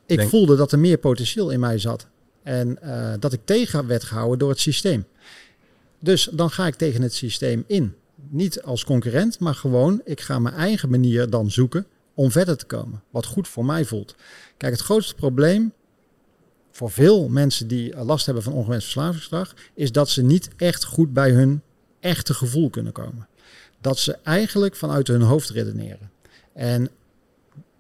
[0.05, 2.07] Ik denk- voelde dat er meer potentieel in mij zat.
[2.43, 2.79] En
[3.19, 5.05] dat ik tegen werd gehouden door het systeem.
[5.99, 7.93] Dus dan ga ik tegen het systeem in.
[8.29, 11.85] Niet als concurrent, maar gewoon, ik ga mijn eigen manier dan zoeken
[12.19, 13.03] om verder te komen.
[13.09, 14.15] Wat goed voor mij voelt.
[14.57, 15.73] Kijk, het grootste probleem
[16.71, 20.83] voor veel mensen die eh, last hebben van ongewenst verslavingsgedrag, is dat ze niet echt
[20.83, 21.61] goed bij hun
[21.99, 23.27] echte gevoel kunnen komen.
[23.81, 26.11] Dat ze eigenlijk vanuit hun hoofd redeneren.
[26.53, 26.89] En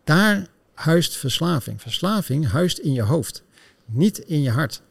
[0.03, 1.81] daar huist verslaving.
[1.81, 3.43] Verslaving huist in je hoofd,
[3.85, 4.81] niet in je hart.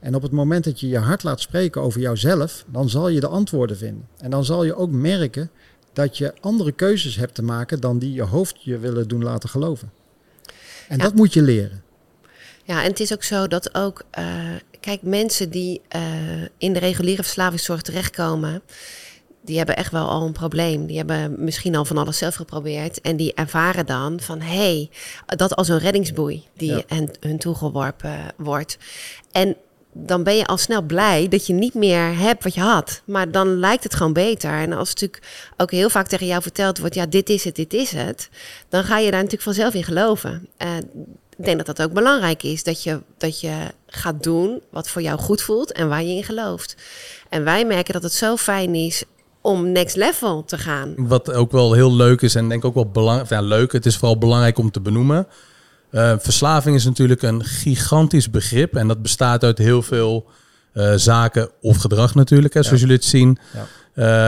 [0.00, 3.20] En op het moment dat je je hart laat spreken over jouzelf, dan zal je
[3.20, 4.08] de antwoorden vinden.
[4.16, 5.50] En dan zal je ook merken
[5.98, 9.48] dat je andere keuzes hebt te maken dan die je hoofd je willen doen laten
[9.48, 9.92] geloven.
[10.88, 11.02] En Ja.
[11.02, 11.82] dat moet je leren.
[12.64, 14.26] Ja, en het is ook zo dat ook, eh,
[14.80, 16.02] kijk, mensen die eh,
[16.58, 18.62] in de reguliere verslavingszorg terechtkomen,
[19.44, 20.86] die hebben echt wel al een probleem.
[20.86, 23.00] Die hebben misschien al van alles zelf geprobeerd.
[23.00, 24.90] En die ervaren dan van, hé, hey,
[25.36, 26.82] dat als een reddingsboei die Ja.
[26.86, 28.78] hen, hun toegeworpen wordt.
[29.32, 29.56] En
[29.92, 33.02] dan ben je al snel blij dat je niet meer hebt wat je had.
[33.04, 34.50] Maar dan lijkt het gewoon beter.
[34.50, 35.22] En als natuurlijk
[35.56, 36.94] ook heel vaak tegen jou verteld wordt...
[36.94, 38.28] ja, dit is het, dit is het...
[38.68, 40.48] dan ga je daar natuurlijk vanzelf in geloven.
[40.56, 40.76] Eh,
[41.36, 42.62] ik denk dat dat ook belangrijk is.
[42.64, 43.54] Dat je, dat je
[43.86, 46.76] gaat doen wat voor jou goed voelt en waar je in gelooft.
[47.28, 49.04] En wij merken dat het zo fijn is
[49.40, 50.94] om next level te gaan.
[50.96, 53.30] Wat ook wel heel leuk is en denk ook wel belangrijk.
[53.30, 53.72] Ja, leuk.
[53.72, 55.26] Het is vooral belangrijk om te benoemen.
[55.90, 58.76] Eh, verslaving is natuurlijk een gigantisch begrip.
[58.76, 60.26] En dat bestaat uit heel veel
[60.72, 62.86] eh, zaken of gedrag natuurlijk, hè, zoals Ja.
[62.86, 63.38] jullie het zien.
[63.54, 63.66] Ja.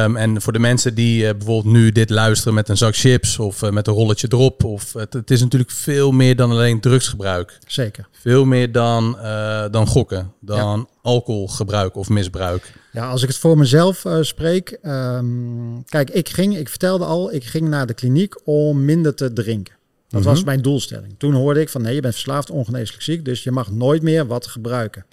[0.04, 3.38] Ehm, en voor de mensen die eh, bijvoorbeeld nu dit luisteren met een zak chips
[3.38, 4.64] of met een rolletje erop.
[4.64, 7.58] Of, het, het is natuurlijk veel meer dan alleen drugsgebruik.
[7.66, 8.08] Zeker.
[8.12, 9.18] Veel meer dan,
[9.70, 12.72] dan gokken, dan alcoholgebruik of misbruik.
[12.92, 14.78] Ja, als ik het voor mezelf spreek.
[14.82, 15.26] ehm,
[15.88, 19.74] kijk, ik ging, ik vertelde al, ik ging naar de kliniek om minder te drinken.
[20.10, 20.46] Dat was Mhm.
[20.46, 21.14] mijn doelstelling.
[21.18, 24.26] Toen hoorde ik van nee, je bent verslaafd, ongeneeslijk ziek, dus je mag nooit meer
[24.26, 25.06] wat gebruiken.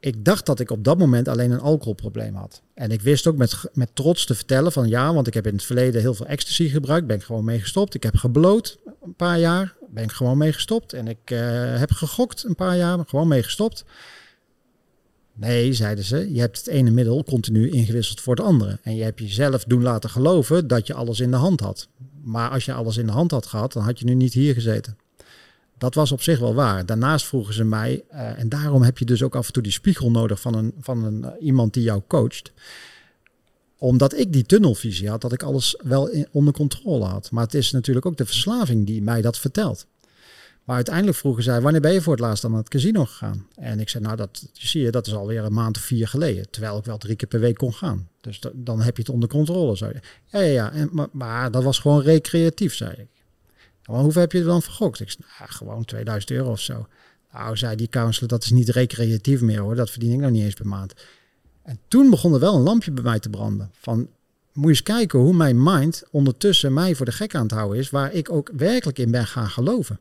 [0.00, 2.62] Ik dacht dat ik op dat moment alleen een alcoholprobleem had.
[2.74, 5.52] En ik wist ook met, met trots te vertellen van ja, want ik heb in
[5.52, 7.94] het verleden heel veel ecstasy gebruikt, ben ik gewoon mee gestopt.
[7.94, 10.92] Ik heb gebloot een paar jaar, ben ik gewoon mee gestopt.
[10.92, 11.38] En ik eh,
[11.78, 13.84] heb gegokt een paar jaar, gewoon mee gestopt.
[15.32, 18.78] Nee, zeiden ze, je hebt het ene middel continu ingewisseld voor het andere.
[18.82, 21.88] En je hebt jezelf doen laten geloven dat je alles in de hand had.
[22.22, 24.54] Maar als je alles in de hand had gehad, dan had je nu niet hier
[24.54, 24.96] gezeten.
[25.78, 26.86] Dat was op zich wel waar.
[26.86, 29.72] Daarnaast vroegen ze mij, eh, en daarom heb je dus ook af en toe die
[29.72, 32.52] spiegel nodig van, een, van een, eh, iemand die jou coacht.
[33.78, 37.30] Omdat ik die tunnelvisie had, dat ik alles wel in, onder controle had.
[37.30, 39.86] Maar het is natuurlijk ook de verslaving die mij dat vertelt.
[40.74, 43.46] Uiteindelijk vroegen zij, wanneer ben je voor het laatst naar het casino gegaan?
[43.54, 46.50] En ik zei, nou, dat zie je, dat is alweer een maand of vier geleden.
[46.50, 48.08] Terwijl ik wel drie keer per week kon gaan.
[48.20, 49.76] Dus da- dan heb je het onder controle.
[49.76, 49.92] Zei.
[50.26, 50.72] Ja, ja, ja.
[50.72, 53.08] En, maar, maar dat was gewoon recreatief, zei ik.
[53.84, 55.00] Maar hoeveel heb je dan vergokt?
[55.00, 56.86] Ik zei, nou, gewoon 2000 euro of zo.
[57.32, 59.74] Nou, zei die counselor, dat is niet recreatief meer hoor.
[59.74, 60.94] Dat verdien ik nog niet eens per maand.
[61.62, 63.70] En toen begon er wel een lampje bij mij te branden.
[63.80, 63.98] Van,
[64.52, 67.78] moet je eens kijken hoe mijn mind ondertussen mij voor de gek aan het houden
[67.78, 67.90] is.
[67.90, 70.00] Waar ik ook werkelijk in ben gaan geloven.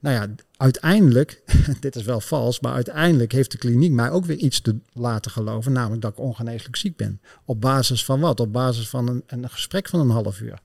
[0.00, 1.42] Nou ja, uiteindelijk,
[1.80, 5.30] dit is wel vals, maar uiteindelijk heeft de kliniek mij ook weer iets te laten
[5.30, 5.72] geloven.
[5.72, 7.20] Namelijk dat ik ongeneeslijk ziek ben.
[7.44, 8.40] Op basis van wat?
[8.40, 10.60] Op basis van een, een gesprek van een half uur.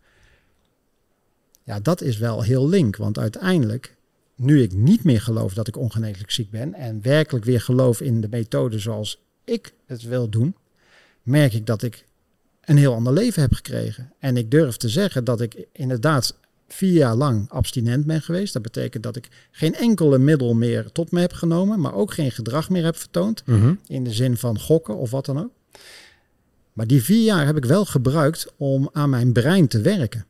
[1.63, 2.95] Ja, dat is wel heel link.
[2.95, 3.95] Want uiteindelijk,
[4.35, 6.73] nu ik niet meer geloof dat ik ongeneeslijk ziek ben.
[6.73, 10.55] En werkelijk weer geloof in de methode zoals ik het wil doen.
[11.23, 12.05] Merk ik dat ik
[12.61, 14.13] een heel ander leven heb gekregen.
[14.19, 16.37] En ik durf te zeggen dat ik inderdaad
[16.67, 18.53] vier jaar lang abstinent ben geweest.
[18.53, 22.31] Dat betekent dat ik geen enkele middel meer tot me heb genomen, maar ook geen
[22.31, 23.43] gedrag meer heb vertoond.
[23.87, 25.51] In de zin van gokken of wat dan ook.
[26.73, 30.25] Maar die vier jaar heb ik wel gebruikt om aan mijn brein te werken.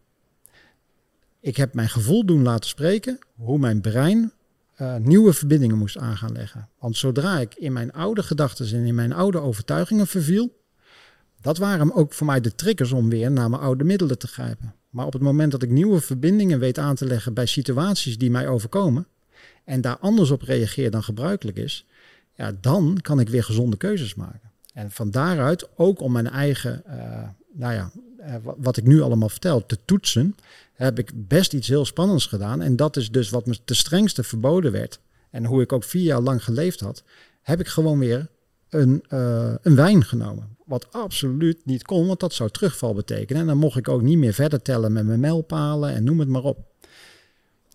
[1.40, 4.32] Ik heb mijn gevoel doen laten spreken hoe mijn brein
[4.74, 6.70] eh, nieuwe verbindingen moest aan gaan leggen.
[6.80, 10.62] Want zodra ik in mijn oude gedachten en in mijn oude overtuigingen verviel,
[11.42, 14.74] dat waren ook voor mij de triggers om weer naar mijn oude middelen te grijpen.
[14.94, 18.32] Maar op het moment dat ik nieuwe verbindingen weet aan te leggen bij situaties die
[18.32, 19.08] mij overkomen
[19.64, 21.86] en daar anders op reageer dan gebruikelijk is,
[22.36, 24.52] ja, dan kan ik weer gezonde keuzes maken.
[24.74, 29.02] En van daaruit ook om mijn eigen, eh, nou ja, eh, wa- wat ik nu
[29.02, 30.36] allemaal vertel, te toetsen,
[30.74, 32.62] heb ik best iets heel spannends gedaan.
[32.62, 35.00] En dat is dus wat me te strengste verboden werd.
[35.30, 37.04] En hoe ik ook vier jaar lang geleefd had,
[37.42, 38.28] heb ik gewoon weer
[38.70, 40.53] een, eh, een wijn genomen.
[40.66, 43.42] Wat absoluut niet kon, want dat zou terugval betekenen.
[43.42, 46.28] En dan mocht ik ook niet meer verder tellen met mijn mijlpalen en noem het
[46.28, 46.58] maar op.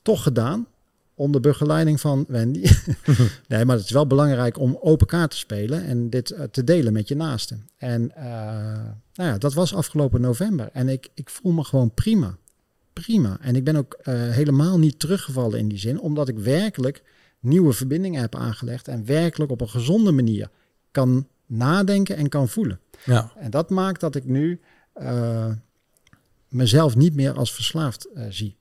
[0.02, 0.66] Toch gedaan,
[1.14, 2.66] onder begeleiding van Wendy.
[3.48, 6.64] nee, maar het is wel belangrijk om open kaart te spelen en dit eh, te
[6.64, 7.68] delen met je naasten.
[7.76, 8.24] En eh,
[9.14, 10.68] nou ja, dat was afgelopen november.
[10.72, 12.36] En ik, ik voel me gewoon prima.
[12.92, 13.38] Prima.
[13.40, 17.02] En ik ben ook eh, helemaal niet teruggevallen in die zin, omdat ik werkelijk
[17.40, 20.50] nieuwe verbindingen heb aangelegd en werkelijk op een gezonde manier
[20.90, 22.80] kan nadenken en kan voelen.
[23.04, 23.32] Ja.
[23.36, 24.60] En dat maakt dat ik nu
[24.92, 25.50] eh,
[26.48, 28.56] mezelf niet meer als verslaafd eh, zie.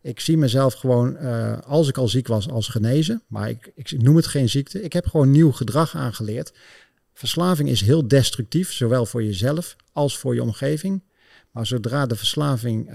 [0.00, 3.22] Ik zie mezelf gewoon, eh, als ik al ziek was, als genezen.
[3.26, 4.82] Maar ik, ik noem het geen ziekte.
[4.82, 6.52] Ik heb gewoon nieuw gedrag aangeleerd.
[7.12, 11.02] Verslaving is heel destructief, zowel voor jezelf als voor je omgeving.
[11.50, 12.90] Maar zodra de verslaving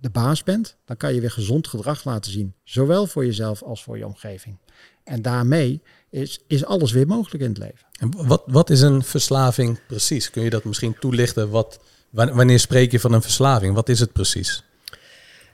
[0.00, 2.54] de baas bent, dan kan je weer gezond gedrag laten zien.
[2.64, 4.56] Zowel voor jezelf als voor je omgeving.
[5.04, 7.86] En daarmee is, is alles weer mogelijk in het leven.
[7.98, 10.30] En wat, wat is een verslaving precies?
[10.30, 11.50] Kun je dat misschien toelichten?
[11.50, 11.78] Wat,
[12.10, 13.74] wanneer spreek je van een verslaving?
[13.74, 14.62] Wat is het precies?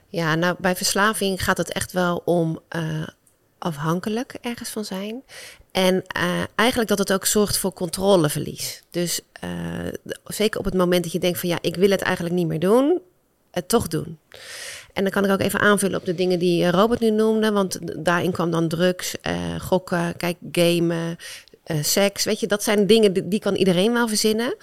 [0.09, 3.07] Ja, nou bij verslaving gaat het echt wel om uh,
[3.57, 5.23] afhankelijk ergens van zijn.
[5.71, 8.83] En uh, eigenlijk dat het ook zorgt voor controleverlies.
[8.89, 9.49] Dus uh,
[10.23, 12.59] zeker op het moment dat je denkt van ja, ik wil het eigenlijk niet meer
[12.59, 13.01] doen,
[13.51, 14.19] het toch doen.
[14.95, 17.51] En dan kan ik ook even aanvullen op de dingen die Robert nu noemde.
[17.51, 21.17] Want daarin kwam dan drugs, uh, gokken, kijk, gamen,
[21.67, 22.23] uh, seks.
[22.23, 24.55] Weet je, dat zijn dingen die, die kan iedereen wel verzinnen.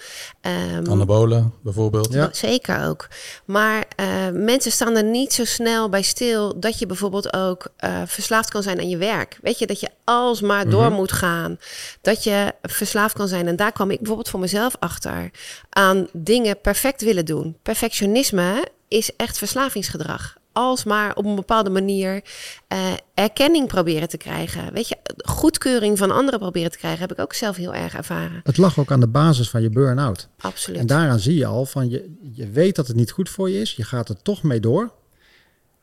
[0.75, 2.13] Um, Anabolen bijvoorbeeld.
[2.13, 2.29] Ja.
[2.31, 3.07] Zeker ook.
[3.45, 8.01] Maar uh, mensen staan er niet zo snel bij stil dat je bijvoorbeeld ook uh,
[8.05, 9.37] verslaafd kan zijn aan je werk.
[9.41, 10.95] Weet je, dat je alsmaar door mm -hmm.
[10.95, 11.57] moet gaan.
[12.01, 13.47] Dat je verslaafd kan zijn.
[13.47, 15.31] En daar kwam ik bijvoorbeeld voor mezelf achter.
[15.69, 17.57] Aan dingen perfect willen doen.
[17.63, 22.23] Perfectionisme is echt verslavingsgedrag alsmaar op een bepaalde manier
[22.73, 22.79] uh,
[23.13, 24.73] erkenning proberen te krijgen.
[24.73, 28.41] Weet je, goedkeuring van anderen proberen te krijgen, heb ik ook zelf heel erg ervaren.
[28.43, 30.27] Het lag ook aan de basis van je burn-out.
[30.39, 30.79] Absoluut.
[30.79, 33.61] En daaraan zie je al van je, je weet dat het niet goed voor je
[33.61, 34.91] is, je gaat er toch mee door.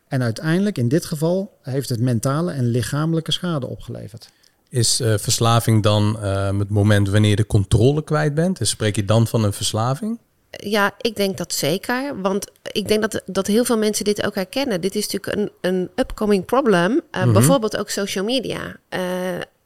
[0.09, 4.31] En uiteindelijk, in dit geval, heeft het mentale en lichamelijke schade opgeleverd.
[4.69, 8.59] Is uh, verslaving dan uh, het moment wanneer je de controle kwijt bent?
[8.59, 10.19] Dus spreek je dan van een verslaving?
[10.51, 12.21] Ja, ik denk dat zeker.
[12.21, 14.81] Want ik denk dat, dat heel veel mensen dit ook herkennen.
[14.81, 16.91] Dit is natuurlijk een, een upcoming problem.
[16.91, 17.33] Uh, mm -hmm.
[17.33, 18.77] Bijvoorbeeld ook social media.
[18.91, 19.01] Uh,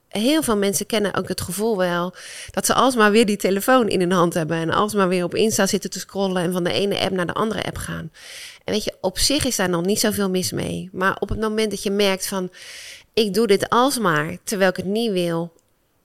[0.08, 2.14] heel veel mensen kennen ook het gevoel wel
[2.50, 4.56] dat ze alsmaar weer die telefoon in hun hand hebben.
[4.56, 7.32] En alsmaar weer op Insta zitten te scrollen en van de ene app naar de
[7.32, 8.10] andere app gaan.
[8.64, 10.88] En weet je, op zich is daar nog niet zoveel mis mee.
[10.92, 12.50] Maar op het moment dat je merkt van,
[13.12, 15.52] ik doe dit alsmaar terwijl ik het niet wil.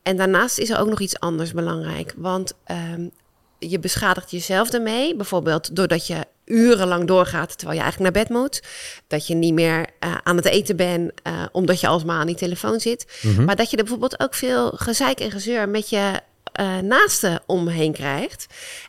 [0.04, 2.13] En daarnaast is er ook nog iets anders belangrijk.
[2.18, 2.54] Want
[2.94, 3.12] um,
[3.60, 5.15] je beschadigt jezelf ermee.
[5.15, 8.63] Bijvoorbeeld doordat je urenlang doorgaat terwijl je eigenlijk naar bed moet.
[9.08, 12.36] Dat je niet meer uh, aan het eten bent uh, omdat je alsmaar aan die
[12.36, 13.19] telefoon zit.
[13.22, 13.43] Mhm.
[13.43, 16.22] Maar dat je er bijvoorbeeld ook veel gezeik en gezeur met je
[16.60, 18.45] uh, naasten omheen krijgt.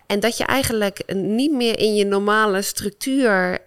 [0.06, 3.58] En dat je eigenlijk niet meer in je normale structuur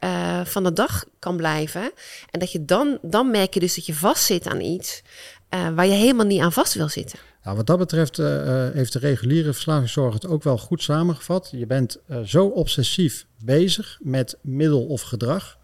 [0.44, 1.92] van de dag kan blijven.
[2.32, 5.02] En dat je dan, dan merk je dus dat je vastzit aan iets
[5.50, 7.20] waar je helemaal niet aan vast wil zitten.
[7.44, 11.50] Nou, wat dat betreft uh, heeft de reguliere verslavingszorg het ook wel goed samengevat.
[11.52, 15.58] Je bent uh, zo obsessief bezig met middel of gedrag.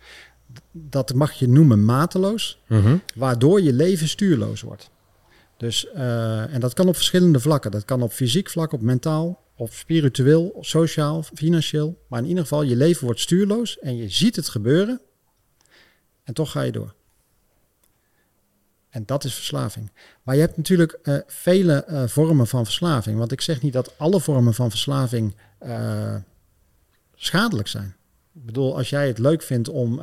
[0.71, 2.59] Dat mag je noemen mateloos.
[2.67, 3.01] Mm -hmm.
[3.15, 4.89] Waardoor je leven stuurloos wordt.
[5.57, 7.71] Dus, uh, en dat kan op verschillende vlakken.
[7.71, 11.97] Dat kan op fysiek vlak, op mentaal, op spiritueel, sociaal, financieel.
[12.07, 15.01] Maar in ieder geval, je leven wordt stuurloos en je ziet het gebeuren.
[16.23, 16.93] En toch ga je door.
[18.89, 19.91] En dat is verslaving.
[20.23, 23.17] Maar je hebt natuurlijk uh, vele uh, vormen van verslaving.
[23.17, 26.15] Want ik zeg niet dat alle vormen van verslaving uh,
[27.15, 27.95] schadelijk zijn.
[28.33, 30.01] Ik bedoel, als jij het leuk vindt om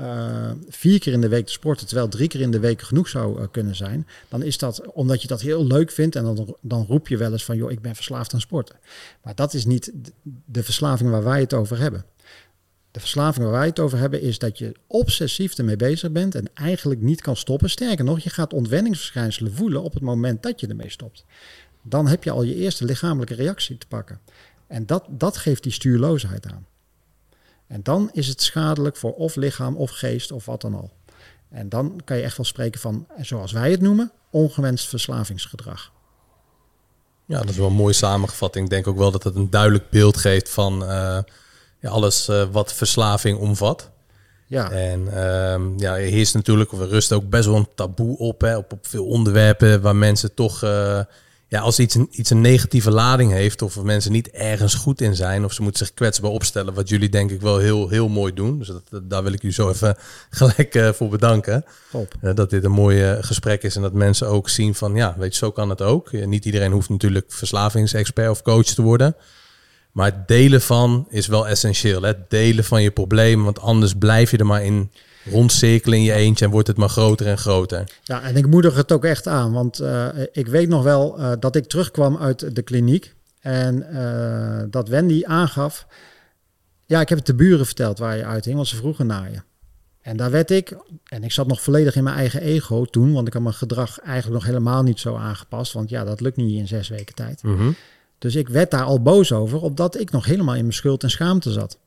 [0.68, 3.46] vier keer in de week te sporten, terwijl drie keer in de week genoeg zou
[3.46, 7.08] kunnen zijn, dan is dat omdat je dat heel leuk vindt en dan, dan roep
[7.08, 8.76] je wel eens van, joh, ik ben verslaafd aan sporten.
[9.22, 9.92] Maar dat is niet
[10.44, 12.04] de verslaving waar wij het over hebben.
[12.96, 16.50] De verslaving waar wij het over hebben is dat je obsessief ermee bezig bent en
[16.54, 17.70] eigenlijk niet kan stoppen.
[17.70, 21.24] Sterker nog, je gaat ontwenningsverschijnselen voelen op het moment dat je ermee stopt.
[21.82, 24.20] Dan heb je al je eerste lichamelijke reactie te pakken.
[24.66, 26.66] En dat, dat geeft die stuurloosheid aan.
[27.66, 30.92] En dan is het schadelijk voor of lichaam of geest of wat dan al.
[31.48, 35.92] En dan kan je echt wel spreken van, zoals wij het noemen, ongewenst verslavingsgedrag.
[37.26, 38.64] Ja, dat is wel een mooie samengevatting.
[38.64, 40.82] Ik denk ook wel dat het een duidelijk beeld geeft van...
[40.82, 41.18] Uh
[41.86, 43.90] ja, alles uh, wat verslaving omvat.
[44.48, 44.70] Ja.
[44.70, 48.56] En um, ja, er heerst natuurlijk, we rusten ook best wel een taboe op, hè,
[48.56, 51.00] op, op veel onderwerpen waar mensen toch, uh,
[51.48, 55.16] ja, als iets een, iets een negatieve lading heeft, of mensen niet ergens goed in
[55.16, 58.34] zijn, of ze moeten zich kwetsbaar opstellen, wat jullie denk ik wel heel, heel mooi
[58.34, 58.58] doen.
[58.58, 59.96] Dus dat, dat daar wil ik u zo even
[60.30, 61.64] gelijk uh, voor bedanken.
[62.34, 65.38] dat dit een mooi gesprek is en dat mensen ook zien van, ja, weet je,
[65.38, 66.12] zo kan het ook.
[66.12, 69.16] niet iedereen hoeft natuurlijk verslavingsexpert of coach te worden.
[69.96, 72.02] Maar het delen van is wel essentieel.
[72.02, 72.08] Hè?
[72.08, 74.90] Het delen van je problemen, want anders blijf je er maar in
[75.24, 77.84] rondcirkelen in je eentje en wordt het maar groter en groter.
[78.02, 81.32] Ja, en ik moedig het ook echt aan, want uh, ik weet nog wel uh,
[81.40, 85.86] dat ik terugkwam uit de kliniek en uh, dat Wendy aangaf,
[86.86, 89.40] ja, ik heb het de buren verteld waar je uithing, want ze vroegen naar je.
[90.00, 93.26] En daar werd ik, en ik zat nog volledig in mijn eigen ego toen, want
[93.26, 96.58] ik had mijn gedrag eigenlijk nog helemaal niet zo aangepast, want ja, dat lukt niet
[96.58, 97.42] in zes weken tijd.
[97.42, 97.76] Mm -hmm.
[98.18, 101.10] Dus ik werd daar al boos over, omdat ik nog helemaal in mijn schuld en
[101.10, 101.78] schaamte zat.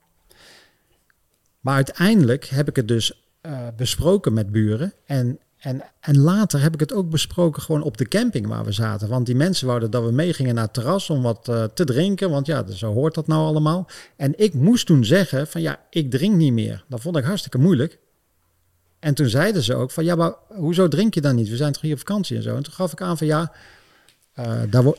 [1.60, 4.94] Maar uiteindelijk heb ik het dus uh, besproken met buren.
[5.06, 8.72] En En, en later heb ik het ook besproken gewoon op de camping waar we
[8.72, 9.10] zaten.
[9.10, 12.30] Want die mensen wouden dat we meegingen naar het terras om wat uh, te drinken.
[12.30, 13.88] Want ja, zo hoort dat nou allemaal.
[14.16, 16.84] En ik moest toen zeggen van ja, ik drink niet meer.
[16.88, 18.00] Dat vond ik hartstikke moeilijk.
[19.00, 21.50] En toen zeiden ze ook van ja, maar hoezo drink je dan niet?
[21.50, 22.56] We zijn toch hier op vakantie en zo.
[22.56, 23.52] En toen gaf ik aan van ja,
[24.40, 24.94] uh, daar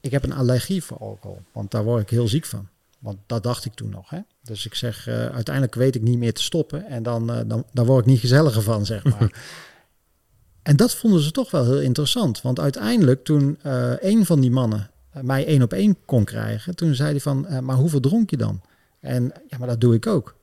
[0.00, 1.40] ik heb een allergie voor alcohol.
[1.52, 2.68] Want daar word ik heel ziek van.
[2.98, 4.10] Want dat dacht ik toen nog.
[4.10, 4.18] Hè?
[4.42, 6.86] Dus ik zeg, uh, uiteindelijk weet ik niet meer te stoppen.
[6.86, 7.40] En dan, uh,
[7.72, 9.30] dan, word ik niet gezelliger van, zeg maar.
[10.62, 12.42] en dat vonden ze toch wel heel interessant.
[12.42, 13.58] Want uiteindelijk toen
[14.00, 14.90] een van die mannen
[15.22, 16.76] mij één op één kon krijgen...
[16.76, 18.60] toen zei hij van, maar hoeveel dronk je dan?
[19.00, 20.34] En ja, maar dat doe ik ook.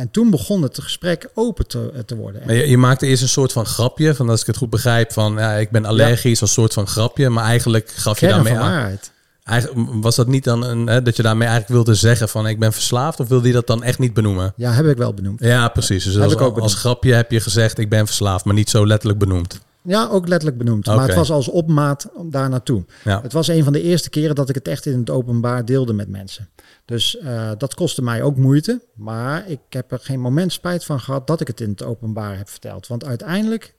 [0.00, 2.42] En toen begon het gesprek open te, te worden.
[2.46, 5.12] Maar je, je, maakte eerst een soort van grapje, van als ik het goed begrijp,
[5.12, 6.40] van ja, ik ben allergisch, ja.
[6.40, 8.98] als soort van grapje, maar eigenlijk gaf Kern je daarmee van aan.
[9.44, 12.58] Eigenlijk, was dat niet dan een, hè, dat je daarmee eigenlijk wilde zeggen van ik
[12.58, 14.52] ben verslaafd, of wilde je dat dan echt niet benoemen?
[14.56, 15.40] Ja, heb ik wel benoemd.
[15.40, 16.04] Ja, precies.
[16.04, 18.70] Dus Heb als, ik ook als grapje heb je gezegd ik ben verslaafd, maar niet
[18.70, 19.60] zo letterlijk benoemd.
[19.82, 20.86] Ja, ook letterlijk benoemd.
[20.86, 22.84] Maar het was als opmaat daar naartoe.
[23.04, 23.22] Ja.
[23.22, 25.92] Het was een van de eerste keren dat ik het echt in het openbaar deelde
[25.92, 26.48] met mensen.
[26.90, 28.80] Dus eh, dat kostte mij ook moeite.
[28.94, 32.36] Maar ik heb er geen moment spijt van gehad dat ik het in het openbaar
[32.36, 32.86] heb verteld.
[32.86, 33.74] Want uiteindelijk,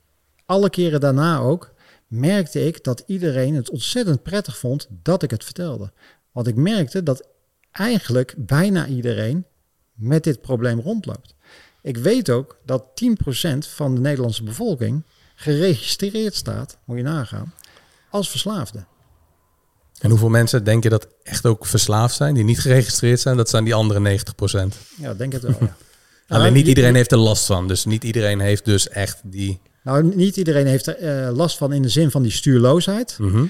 [0.45, 1.73] alle keren daarna ook,
[2.07, 5.91] merkte ik dat iedereen het ontzettend prettig vond dat ik het vertelde.
[6.31, 7.27] Want ik merkte dat
[7.71, 9.45] eigenlijk bijna iedereen
[9.93, 11.35] met dit probleem rondloopt.
[11.81, 15.03] Ik weet ook dat 10% van de Nederlandse bevolking
[15.35, 17.53] geregistreerd staat, moet je nagaan,
[18.09, 18.85] als verslaafde.
[20.01, 23.37] En hoeveel mensen denk je dat echt ook verslaafd zijn, die niet geregistreerd zijn?
[23.37, 24.75] Dat zijn die andere 90 procent.
[24.95, 25.57] Ja, denk het wel.
[25.59, 25.75] Ja.
[26.27, 27.67] Alleen Nou, niet iedereen heeft er last van.
[27.67, 29.59] Dus niet iedereen heeft dus echt die...
[29.83, 33.15] Nou, niet iedereen heeft er eh, last van in de zin van die stuurloosheid.
[33.19, 33.45] Mhm.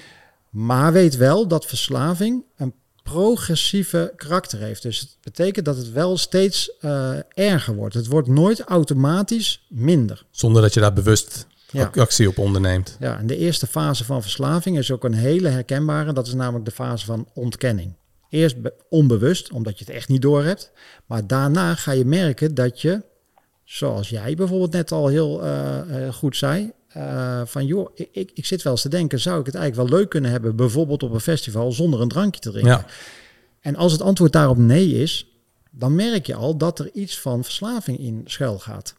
[0.50, 4.82] Maar weet wel dat verslaving een progressieve karakter heeft.
[4.82, 7.94] Dus het betekent dat het wel steeds eh, erger wordt.
[7.94, 10.26] Het wordt nooit automatisch minder.
[10.32, 11.92] Zonder dat je daar bewust Ja.
[11.96, 12.98] actie op onderneemt.
[13.00, 16.14] Ja, en de eerste fase van verslaving is ook een hele herkenbare.
[16.14, 17.94] Dat is namelijk de fase van ontkenning.
[18.30, 20.72] Eerst be- onbewust, omdat je het echt niet door hebt.
[21.06, 23.02] Maar daarna ga je merken dat je,
[23.64, 28.32] zoals jij bijvoorbeeld net al heel eh, eh, goed zei, eh, van joh, ik, ik,
[28.34, 31.04] ik zit wel eens te denken, zou ik het eigenlijk wel leuk kunnen hebben, bijvoorbeeld
[31.04, 32.72] op een festival zonder een drankje te drinken?
[32.72, 32.86] Ja.
[33.62, 35.26] En als het antwoord daarop nee is,
[35.72, 38.96] dan merk je al dat er iets van verslaving in schuil gaat.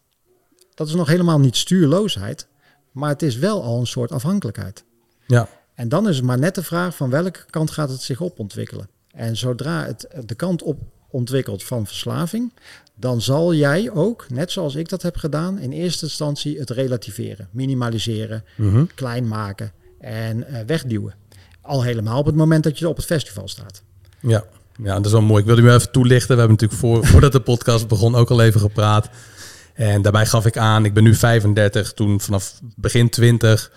[0.74, 2.46] Dat is nog helemaal niet stuurloosheid,
[2.92, 4.84] maar het is wel al een soort afhankelijkheid.
[5.26, 5.48] Ja.
[5.74, 8.38] En dan is het maar net de vraag van welke kant gaat het zich op
[8.38, 8.88] ontwikkelen.
[9.10, 10.78] En zodra het de kant op
[11.10, 12.52] ontwikkelt van verslaving,
[12.94, 17.48] dan zal jij ook, net zoals ik dat heb gedaan, in eerste instantie het relativeren,
[17.50, 18.84] minimaliseren, Mhm.
[18.94, 21.14] klein maken en eh, wegduwen.
[21.60, 23.82] Al helemaal op het moment dat je op het festival staat.
[24.20, 24.44] Ja.
[24.82, 25.40] ja, dat is wel mooi.
[25.40, 26.34] Ik wilde u even toelichten.
[26.34, 29.08] We hebben natuurlijk voor, voordat de podcast begon ook al even gepraat.
[29.74, 33.70] En daarbij gaf ik aan, ik ben nu 35, toen vanaf begin 20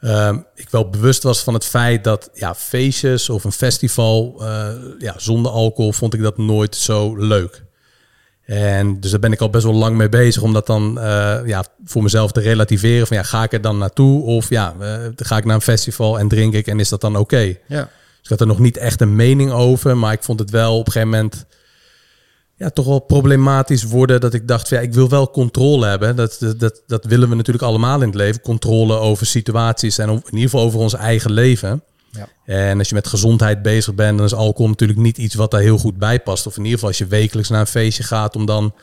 [0.00, 4.68] ehm, ik wel bewust was van het feit dat ja, feestjes of een festival eh,
[4.98, 7.64] ja, zonder alcohol vond ik dat nooit zo leuk.
[8.46, 11.38] En dus daar ben ik al best wel lang mee bezig om dat dan eh,
[11.44, 13.06] ja, voor mezelf te relativeren.
[13.06, 16.18] Van ja, ga ik er dan naartoe of ja, eh, ga ik naar een festival
[16.18, 17.56] en drink ik en is dat dan oké?
[17.66, 20.50] Ja, Dus ik had er nog niet echt een mening over, maar ik vond het
[20.50, 21.46] wel op een gegeven moment
[22.56, 24.20] ja, toch wel problematisch worden.
[24.20, 26.16] Dat ik dacht, van, ja, ik wil wel controle hebben.
[26.16, 28.40] Dat, dat, dat, willen we natuurlijk allemaal in het leven.
[28.40, 31.82] Controle over situaties en in ieder geval over ons eigen leven.
[32.10, 32.28] Ja.
[32.44, 35.60] En als je met gezondheid bezig bent, dan is alcohol natuurlijk niet iets wat daar
[35.60, 36.46] heel goed bij past.
[36.46, 38.74] Of in ieder geval als je wekelijks naar een feestje gaat, om dan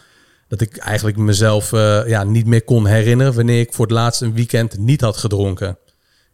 [0.47, 4.21] dat ik eigenlijk mezelf eh, ja, niet meer kon herinneren wanneer ik voor het laatst
[4.21, 5.77] een weekend niet had gedronken.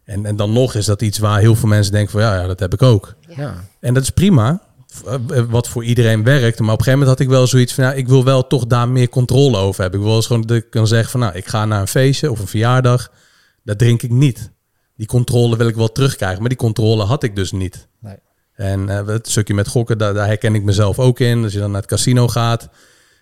[0.04, 2.46] En, en dan nog is dat iets waar heel veel mensen denken van ja, ja
[2.46, 3.14] dat heb ik ook.
[3.36, 3.64] ja.
[3.80, 4.62] En dat is prima,
[5.48, 6.58] wat voor iedereen werkt.
[6.58, 8.88] Maar op een gegeven moment had ik wel zoiets van, ik wil wel toch daar
[8.88, 10.00] meer controle over hebben.
[10.00, 12.30] Ik wil eens gewoon dat ik kan zeggen van, nou, ik ga naar een feestje
[12.30, 13.10] of een verjaardag,
[13.64, 14.50] dat drink ik niet.
[14.96, 17.88] Die controle wil ik wel terugkrijgen, maar die controle had ik dus niet.
[18.00, 18.16] Nee.
[18.54, 21.42] En eh, het stukje met gokken, daar, daar herken ik mezelf ook in.
[21.42, 22.68] Als je dan naar het casino gaat,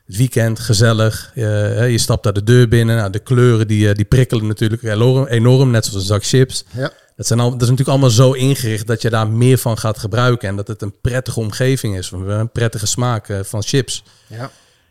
[0.07, 1.33] het weekend, gezellig.
[1.35, 2.97] eh, je stapt daar de deur binnen.
[2.97, 6.65] Nou, de kleuren die, eh, die prikkelen natuurlijk enorm, enorm, net zoals een zak chips.
[6.71, 6.93] Ja.
[7.19, 9.99] Dat, zijn al, dat is natuurlijk allemaal zo ingericht dat je daar meer van gaat
[9.99, 10.49] gebruiken.
[10.49, 12.11] En dat het een prettige omgeving is.
[12.11, 14.05] Een prettige smaak eh, van chips.
[14.27, 14.51] ja.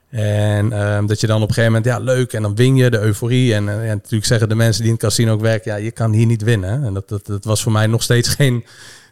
[0.10, 2.34] En ehm, dat je dan op een gegeven moment, ja, leuk.
[2.34, 3.54] En dan win je de euforie.
[3.54, 5.92] En, eh, ja, natuurlijk zeggen de mensen die in het casino ook werken, ja, je
[5.92, 6.84] kan hier niet winnen.
[6.84, 8.66] En dat, dat, dat was voor mij nog steeds geen,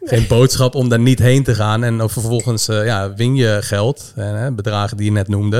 [0.04, 1.84] geen boodschap om daar niet heen te gaan.
[1.84, 5.58] En dan vervolgens eh, ja, win je geld, en, bedragen die je net noemde.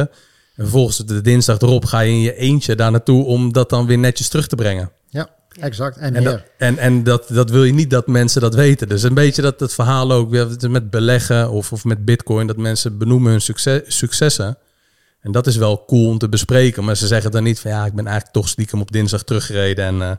[0.57, 3.87] En vervolgens de dinsdag erop ga je in je eentje daar naartoe om dat dan
[3.87, 4.91] weer netjes terug te brengen.
[5.09, 5.29] ja,
[5.61, 5.97] exact.
[5.97, 6.33] En, En, meer.
[6.33, 8.89] dat, en, en dat, dat wil je niet dat mensen dat weten.
[8.89, 12.57] Dus een beetje dat, dat verhaal ook weer met beleggen of, of met bitcoin, dat
[12.57, 14.59] mensen benoemen hun succes, successen.
[15.21, 16.85] En dat is wel cool om te bespreken.
[16.85, 19.85] Maar ze zeggen dan niet van ja, ik ben eigenlijk toch stiekem op dinsdag teruggereden
[19.85, 20.11] en eh,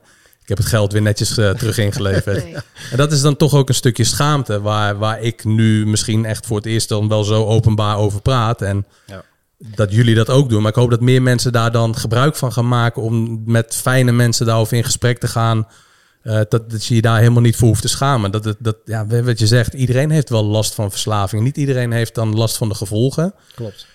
[0.42, 2.44] ik heb het geld weer netjes uh, terug ingeleverd.
[2.44, 2.56] Nee.
[2.92, 6.46] En dat is dan toch ook een stukje schaamte waar, waar ik nu misschien echt
[6.46, 8.62] voor het eerst dan wel zo openbaar over praat.
[8.62, 9.24] En Ja.
[9.58, 10.62] Dat jullie dat ook doen.
[10.62, 14.12] Maar ik hoop dat meer mensen daar dan gebruik van gaan maken om met fijne
[14.12, 15.68] mensen daarover in gesprek te gaan.
[16.22, 18.32] Eh, dat, dat je je daar helemaal niet voor hoeft te schamen.
[18.32, 21.44] Dat, het, dat, ja, wat je zegt, iedereen heeft wel last van verslaving.
[21.44, 23.34] Niet iedereen heeft dan last van de gevolgen.
[23.56, 23.88] Klopt.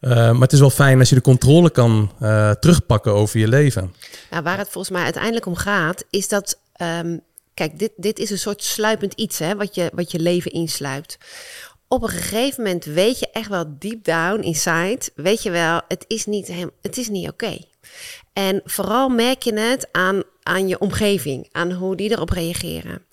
[0.00, 3.48] Eh, maar het is wel fijn als je de controle kan eh, terugpakken over je
[3.48, 3.94] leven.
[4.30, 6.58] Nou, waar het volgens mij uiteindelijk om gaat, is dat.
[6.72, 7.16] ehm,
[7.54, 11.18] kijk, dit, dit is een soort sluipend iets, hè, wat je, wat je leven insluipt.
[11.94, 16.04] Op een gegeven moment weet je echt wel deep down inside, weet je wel, het
[16.08, 17.58] is niet, hem, het is niet oké.
[18.32, 23.06] En vooral merk je het aan, aan je omgeving, aan hoe die erop reageren.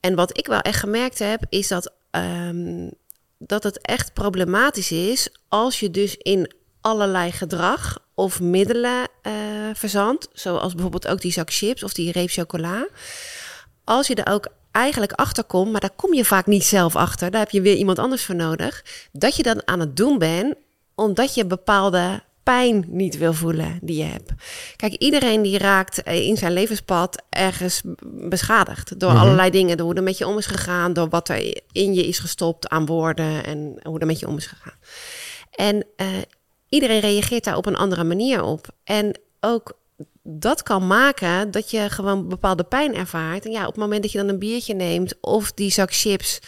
[0.00, 2.90] En wat ik wel echt gemerkt heb, is dat, ehm,
[3.38, 9.32] dat het echt problematisch is als je dus in allerlei gedrag of middelen eh
[9.74, 12.88] verzandt, zoals bijvoorbeeld ook die zak chips of die reep chocola.
[13.84, 17.30] Als je er ook eigenlijk achter komt, maar daar kom je vaak niet zelf achter,
[17.30, 20.54] daar heb je weer iemand anders voor nodig, dat je dan aan het doen bent
[20.94, 24.30] omdat je bepaalde pijn niet wil voelen die je hebt.
[24.76, 29.20] Kijk, iedereen die raakt in zijn levenspad ergens beschadigd door Mhm.
[29.20, 32.06] allerlei dingen, door hoe er met je om is gegaan, door wat er in je
[32.06, 34.78] is gestopt aan woorden en hoe er met je om is gegaan.
[35.50, 36.06] En eh,
[36.68, 38.66] iedereen reageert daar op een andere manier op.
[38.84, 39.72] En ook
[40.26, 43.44] dat kan maken dat je gewoon bepaalde pijn ervaart.
[43.44, 46.40] En ja, op het moment dat je dan een biertje neemt of die zak chips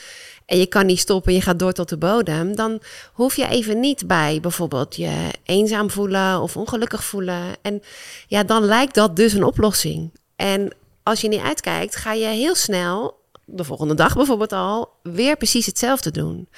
[0.47, 3.81] en je kan niet stoppen, je gaat door tot de bodem, dan hoef je even
[3.81, 7.43] niet bij bijvoorbeeld je eenzaam voelen of ongelukkig voelen.
[7.63, 7.83] En
[8.27, 10.11] ja, dan lijkt dat dus een oplossing.
[10.37, 10.73] En
[11.03, 15.67] als je niet uitkijkt, ga je heel snel, de volgende dag bijvoorbeeld al, weer precies
[15.67, 16.49] hetzelfde doen.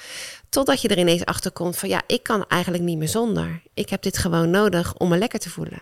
[0.49, 3.61] Totdat je er ineens achter komt van ja, ik kan eigenlijk niet meer zonder.
[3.73, 5.81] Ik heb dit gewoon nodig om me lekker te voelen.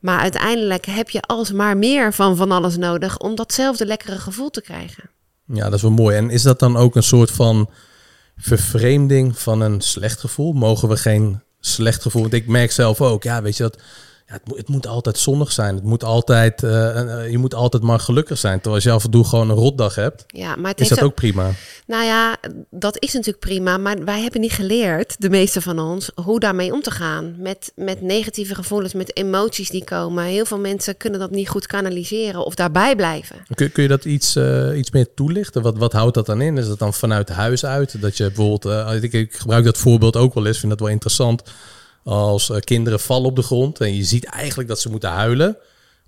[0.00, 4.62] Maar uiteindelijk heb je alsmaar meer van van alles nodig om datzelfde lekkere gevoel te
[4.62, 5.10] krijgen.
[5.46, 6.16] Ja, dat is wel mooi.
[6.16, 7.70] En is dat dan ook een soort van
[8.36, 10.52] vervreemding van een slecht gevoel?
[10.52, 12.22] Mogen we geen slecht gevoel?
[12.22, 13.78] Want ik merk zelf ook, ja, weet je dat.
[14.30, 15.74] Ja, het, moet, het moet altijd zonnig zijn.
[15.74, 18.54] Het moet altijd, eh, eh, je moet altijd maar gelukkig zijn.
[18.54, 21.02] Terwijl als je af en toe gewoon een rotdag hebt, Ja, maar het is dat
[21.02, 21.50] ook prima.
[21.86, 22.36] Nou ja,
[22.70, 26.72] dat is natuurlijk prima, maar wij hebben niet geleerd, de meeste van ons, hoe daarmee
[26.72, 27.34] om te gaan.
[27.38, 30.24] Met, met negatieve gevoelens, met emoties die komen.
[30.24, 33.36] Heel veel mensen kunnen dat niet goed kanaliseren of daarbij blijven.
[33.54, 35.62] Kun, kun je dat iets, eh, iets meer toelichten?
[35.62, 36.58] Wat, wat houdt dat dan in?
[36.58, 38.00] Is dat dan vanuit huis uit?
[38.00, 41.42] Dat je bijvoorbeeld, ik, ik gebruik dat voorbeeld ook wel eens, vind dat wel interessant.
[42.10, 45.56] Als eh, kinderen vallen op de grond en je ziet eigenlijk dat ze moeten huilen.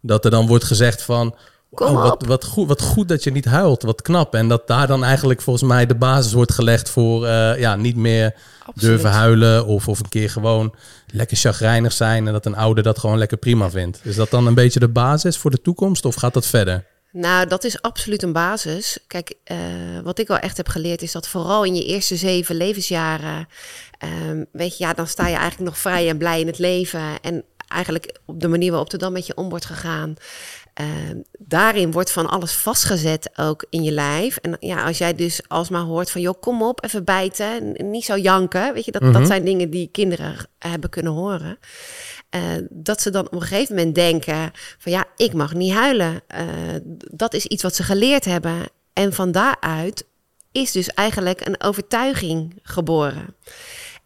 [0.01, 1.35] Dat er dan wordt gezegd van,
[1.71, 4.35] wat, wat, goed, wat goed dat je niet huilt, wat knap.
[4.35, 7.97] En dat daar dan eigenlijk volgens mij de basis wordt gelegd voor eh, ja, niet
[7.97, 8.35] meer
[8.75, 9.67] durven huilen.
[9.67, 10.75] Of, of een keer gewoon
[11.07, 12.27] lekker chagrijnig zijn.
[12.27, 14.01] En dat een ouder dat gewoon lekker prima vindt.
[14.03, 16.85] Is dat dan een beetje de basis voor de toekomst of gaat dat verder?
[17.13, 18.99] Nou, dat is absoluut een basis.
[19.07, 19.57] Kijk, eh,
[20.03, 23.49] wat ik wel echt heb geleerd is dat vooral in je eerste zeven levensjaren,
[24.03, 27.21] ehm, weet je, ja, dan sta je eigenlijk nog vrij en blij in het leven.
[27.21, 30.15] En eigenlijk op de manier waarop er dan met je om wordt gegaan.
[30.75, 34.37] ehm, daarin wordt van alles vastgezet ook in je lijf.
[34.37, 38.17] En ja, als jij dus alsmaar hoort van, joh, kom op, even bijten, niet zo
[38.17, 38.75] janken.
[38.75, 39.13] Weet je, dat, Mhm.
[39.13, 41.59] dat zijn dingen die kinderen hebben kunnen horen.
[42.31, 42.41] Eh,
[42.71, 46.21] dat ze dan op een gegeven moment denken van ja, ik mag niet huilen.
[47.11, 48.59] Dat is iets wat ze geleerd hebben.
[48.93, 50.05] En van daaruit
[50.53, 53.37] is dus eigenlijk een overtuiging geboren.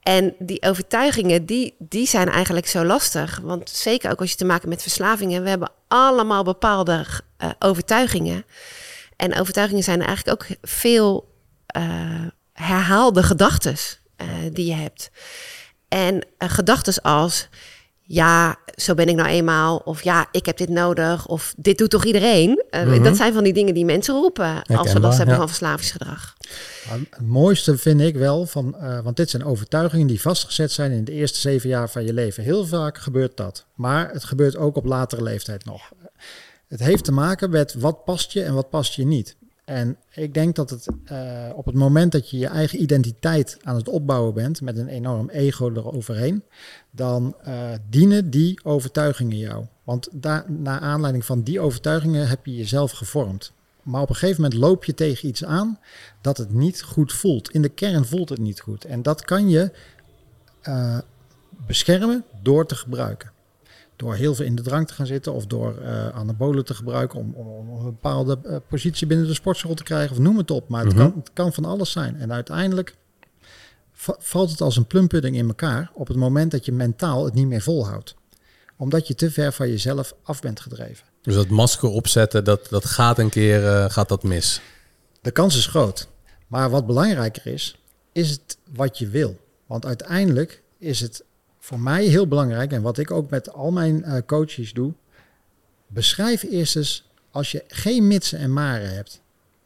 [0.07, 3.41] En die overtuigingen, die, die zijn eigenlijk zo lastig.
[3.43, 7.51] Want zeker ook als je te maken hebt met verslavingen, we hebben allemaal bepaalde eh,
[7.59, 8.45] overtuigingen.
[9.17, 11.35] En overtuigingen zijn eigenlijk ook veel
[11.67, 11.83] eh,
[12.53, 13.77] herhaalde gedachten
[14.53, 15.11] die je hebt.
[15.89, 17.49] En gedachten als,
[18.03, 19.77] ja, zo ben ik nou eenmaal.
[19.77, 21.27] Of ja, ik heb dit nodig.
[21.27, 22.65] Of dit doet toch iedereen?
[22.71, 23.03] Uh, Mhm.
[23.03, 25.41] Dat zijn van die dingen die mensen roepen als ze last hebben ja.
[25.41, 26.37] van verslavingsgedrag.
[26.89, 31.05] Het mooiste vind ik wel, van, eh, want dit zijn overtuigingen die vastgezet zijn in
[31.05, 32.43] de eerste zeven jaar van je leven.
[32.43, 33.65] Heel vaak gebeurt dat.
[33.75, 35.93] Maar het gebeurt ook op latere leeftijd nog.
[36.69, 39.37] Het heeft te maken met wat past je en wat past je niet.
[39.67, 43.77] En ik denk dat het eh, op het moment dat je je eigen identiteit aan
[43.77, 46.43] het opbouwen bent, met een enorm ego eroverheen,
[46.91, 49.65] dan eh, dienen die overtuigingen jou.
[49.85, 53.53] Want daar, naar aanleiding van die overtuigingen heb je jezelf gevormd.
[53.83, 55.79] Maar op een gegeven moment loop je tegen iets aan
[56.21, 57.51] dat het niet goed voelt.
[57.51, 58.85] In de kern voelt het niet goed.
[58.85, 59.71] En dat kan je
[60.69, 60.99] uh,
[61.67, 63.31] beschermen door te gebruiken.
[63.97, 67.19] Door heel veel in de drank te gaan zitten of door uh, anabolen te gebruiken
[67.19, 70.69] om, om, een bepaalde uh, positie binnen de sportschool te krijgen of noem het op.
[70.69, 71.03] Maar het, Mhm.
[71.03, 72.17] kan, het kan van alles zijn.
[72.21, 72.95] En uiteindelijk
[73.93, 77.35] va- valt het als een plumpudding in elkaar op het moment dat je mentaal het
[77.35, 78.15] niet meer volhoudt.
[78.77, 81.07] Omdat je te ver van jezelf af bent gedreven.
[81.23, 84.61] Dus dat masker opzetten, dat, dat gaat een keer eh, gaat dat mis.
[85.21, 86.09] De kans is groot.
[86.47, 87.79] Maar wat belangrijker is,
[88.13, 89.37] is het wat je wil.
[89.67, 91.25] Want uiteindelijk is het
[91.67, 94.93] voor mij heel belangrijk, en wat ik ook met al mijn eh, coaches doe,
[95.87, 99.21] beschrijf eerst eens, als je geen mitsen en maren hebt,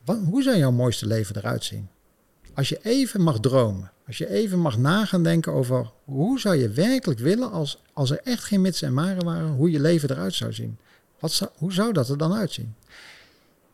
[0.04, 1.88] hoe zou jouw mooiste leven eruit zien?
[2.54, 6.68] Als je even mag dromen, als je even mag nagaan denken over hoe zou je
[6.68, 10.34] werkelijk willen als, als er echt geen mitsen en maren waren, hoe je leven eruit
[10.34, 10.78] zou zien.
[11.18, 12.74] Wat zou, hoe zou dat er dan uitzien?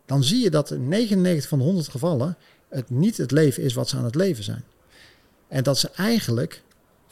[0.06, 2.36] Dan zie je dat in 99 van de 100 gevallen
[2.68, 4.64] het niet het leven is wat ze aan het leven zijn.
[5.48, 6.64] En dat ze eigenlijk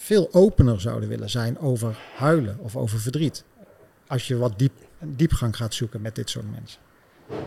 [0.05, 3.45] veel opener zouden willen zijn over huilen of over verdriet.
[4.07, 6.81] Als je wat diep, diepgang gaat zoeken met dit soort mensen.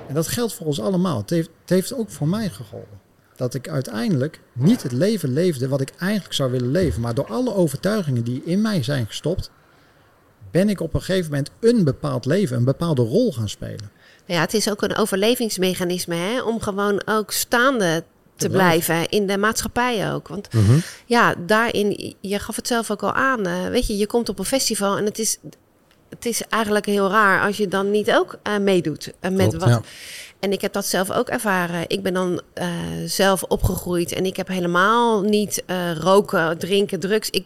[0.08, 1.18] En dat geldt voor ons allemaal.
[1.18, 3.00] Het heeft, het heeft ook voor mij geholpen.
[3.36, 7.02] Dat ik uiteindelijk niet het leven leefde wat ik eigenlijk zou willen leven.
[7.02, 9.52] Maar door alle overtuigingen die in mij zijn gestopt,
[10.52, 13.92] ben ik op een gegeven moment een bepaald leven, een bepaalde rol gaan spelen.
[14.26, 18.04] Ja, het is ook een overlevingsmechanisme hè, om gewoon ook staande
[18.38, 19.10] te blijven.
[19.10, 20.28] in de maatschappij ook.
[20.28, 20.78] Want Mhm.
[21.06, 23.46] ja, daarin, je gaf het zelf ook al aan.
[23.46, 25.38] eh, weet je, je komt op een festival en het is,
[26.10, 29.58] het is eigenlijk heel raar als je dan niet ook eh, meedoet eh, met Klopt,
[29.64, 29.70] wat.
[29.70, 29.82] ja.
[30.40, 31.84] En ik heb dat zelf ook ervaren.
[31.88, 32.42] Ik ben dan
[33.06, 35.64] zelf opgegroeid en ik heb helemaal niet
[36.00, 37.30] roken, drinken, drugs.
[37.30, 37.46] Ik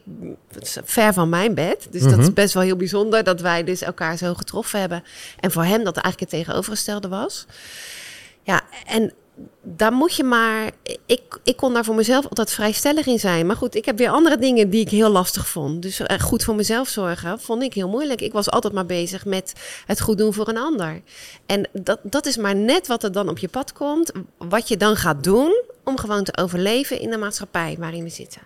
[0.54, 1.88] het is ver van mijn bed.
[1.92, 2.22] Dus dat Mhm.
[2.22, 5.04] is best wel heel bijzonder dat wij dus elkaar zo getroffen hebben.
[5.40, 7.46] En voor hem dat eigenlijk het tegenovergestelde was.
[8.44, 9.14] Ja, en
[9.62, 10.72] daar moet je maar.
[11.06, 13.46] Ik, ik kon daar voor mezelf altijd vrij stellig in zijn.
[13.46, 15.82] Maar goed, ik heb weer andere dingen die ik heel lastig vond.
[15.82, 18.22] Dus eh, goed voor mezelf zorgen vond ik heel moeilijk.
[18.22, 19.54] Ik was altijd maar bezig met
[19.86, 21.02] het goed doen voor een ander.
[21.46, 24.12] En dat, dat is maar net wat er dan op je pad komt.
[24.38, 28.42] Wat je dan gaat doen om gewoon te overleven in de maatschappij waarin we zitten.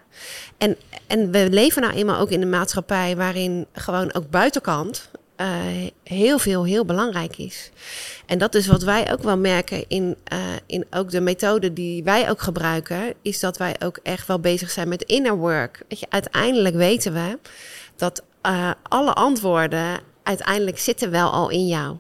[0.58, 0.78] En,
[1.08, 5.48] en we leven nou eenmaal ook in een maatschappij waarin gewoon ook buitenkant eh,
[6.04, 7.72] heel veel heel belangrijk is.
[8.26, 12.04] En dat is wat wij ook wel merken in, eh, in ook de methode die
[12.04, 15.84] wij ook gebruiken, is dat wij ook echt wel bezig zijn met inner work.
[15.88, 17.40] Weet je, uiteindelijk weten we
[17.96, 21.98] dat eh, alle antwoorden uiteindelijk zitten wel al in jou.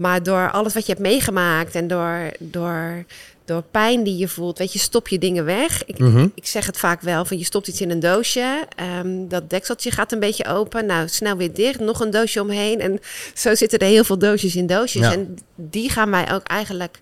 [0.00, 3.04] Maar door alles wat je hebt meegemaakt en door, door,
[3.44, 5.84] door pijn die je voelt, weet je, stop je dingen weg.
[5.84, 6.26] Ik, Mhm.
[6.34, 9.90] ik zeg het vaak wel, van je stopt iets in een doosje, ehm, dat dekseltje
[9.90, 12.80] gaat een beetje open, nou snel weer dicht, nog een doosje omheen.
[12.80, 12.98] En
[13.34, 15.02] zo zitten er heel veel doosjes in doosjes.
[15.02, 15.12] Ja.
[15.12, 17.00] En die gaan wij ook eigenlijk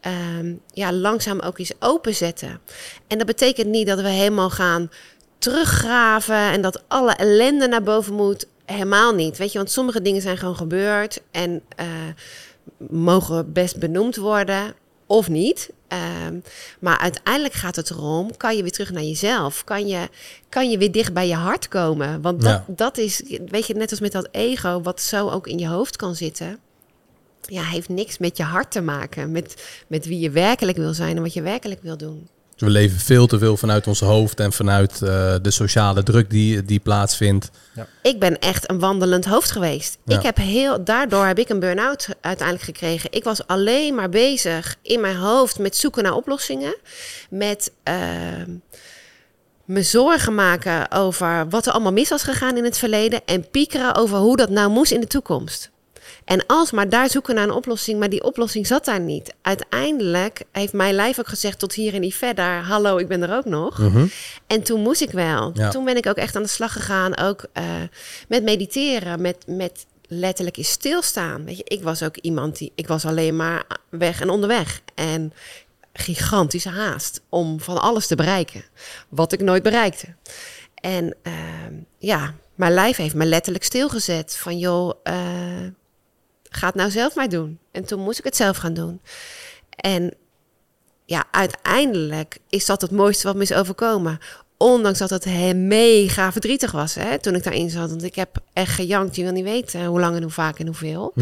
[0.00, 2.60] ehm, ja, langzaam ook eens openzetten.
[3.06, 4.90] En dat betekent niet dat we helemaal gaan
[5.38, 8.46] teruggraven en dat alle ellende naar boven moet.
[8.72, 9.38] Helemaal niet.
[9.38, 11.86] Weet je, want sommige dingen zijn gewoon gebeurd en eh,
[12.90, 14.74] mogen best benoemd worden
[15.06, 15.70] of niet.
[15.88, 16.38] Ehm,
[16.80, 19.64] maar uiteindelijk gaat het erom, kan je weer terug naar jezelf?
[19.64, 20.08] Kan je,
[20.48, 22.20] kan je weer dicht bij je hart komen?
[22.22, 22.64] Want dat, Ja.
[22.74, 25.96] dat is, weet je, net als met dat ego, wat zo ook in je hoofd
[25.96, 26.58] kan zitten.
[27.40, 29.32] Ja, heeft niks met je hart te maken.
[29.32, 32.28] Met, met wie je werkelijk wil zijn en wat je werkelijk wil doen.
[32.58, 36.64] We leven veel te veel vanuit ons hoofd en vanuit eh, de sociale druk die,
[36.64, 37.50] die plaatsvindt.
[38.02, 39.98] Ik ben echt een wandelend hoofd geweest.
[40.04, 40.16] Ja.
[40.16, 43.12] Ik heb heel, daardoor heb ik een burn-out uiteindelijk gekregen.
[43.12, 46.76] Ik was alleen maar bezig in mijn hoofd met zoeken naar oplossingen.
[47.30, 48.50] Met ehm,
[49.64, 53.20] me zorgen maken over wat er allemaal mis was gegaan in het verleden.
[53.24, 55.70] En piekeren over hoe dat nou moest in de toekomst.
[56.28, 59.34] En alsmaar daar zoeken naar een oplossing, maar die oplossing zat daar niet.
[59.42, 62.62] Uiteindelijk heeft mijn lijf ook gezegd tot hier en niet verder.
[62.62, 63.78] Hallo, ik ben er ook nog.
[63.78, 64.06] Mhm.
[64.46, 65.50] En toen moest ik wel.
[65.54, 65.68] Ja.
[65.68, 67.16] Toen ben ik ook echt aan de slag gegaan.
[67.16, 67.64] Ook eh,
[68.28, 71.44] met mediteren, met, met letterlijk in stilstaan.
[71.44, 72.72] Weet je, ik was ook iemand die...
[72.74, 74.80] Ik was alleen maar weg en onderweg.
[74.94, 75.32] En
[75.92, 78.64] gigantische haast om van alles te bereiken.
[79.08, 80.06] Wat ik nooit bereikte.
[80.74, 84.36] En ehm, ja, mijn lijf heeft me letterlijk stilgezet.
[84.36, 85.14] Van joh, eh,
[86.50, 87.58] ga het nou zelf maar doen.
[87.72, 89.00] En toen moest ik het zelf gaan doen.
[89.70, 90.14] En
[91.04, 94.18] ja, uiteindelijk is dat het mooiste wat me is overkomen.
[94.56, 97.90] Ondanks dat het he- mega verdrietig was hè, toen ik daarin zat.
[97.90, 99.16] Want ik heb echt gejankt.
[99.16, 101.12] Je wil niet weten hoe lang en hoe vaak en hoeveel.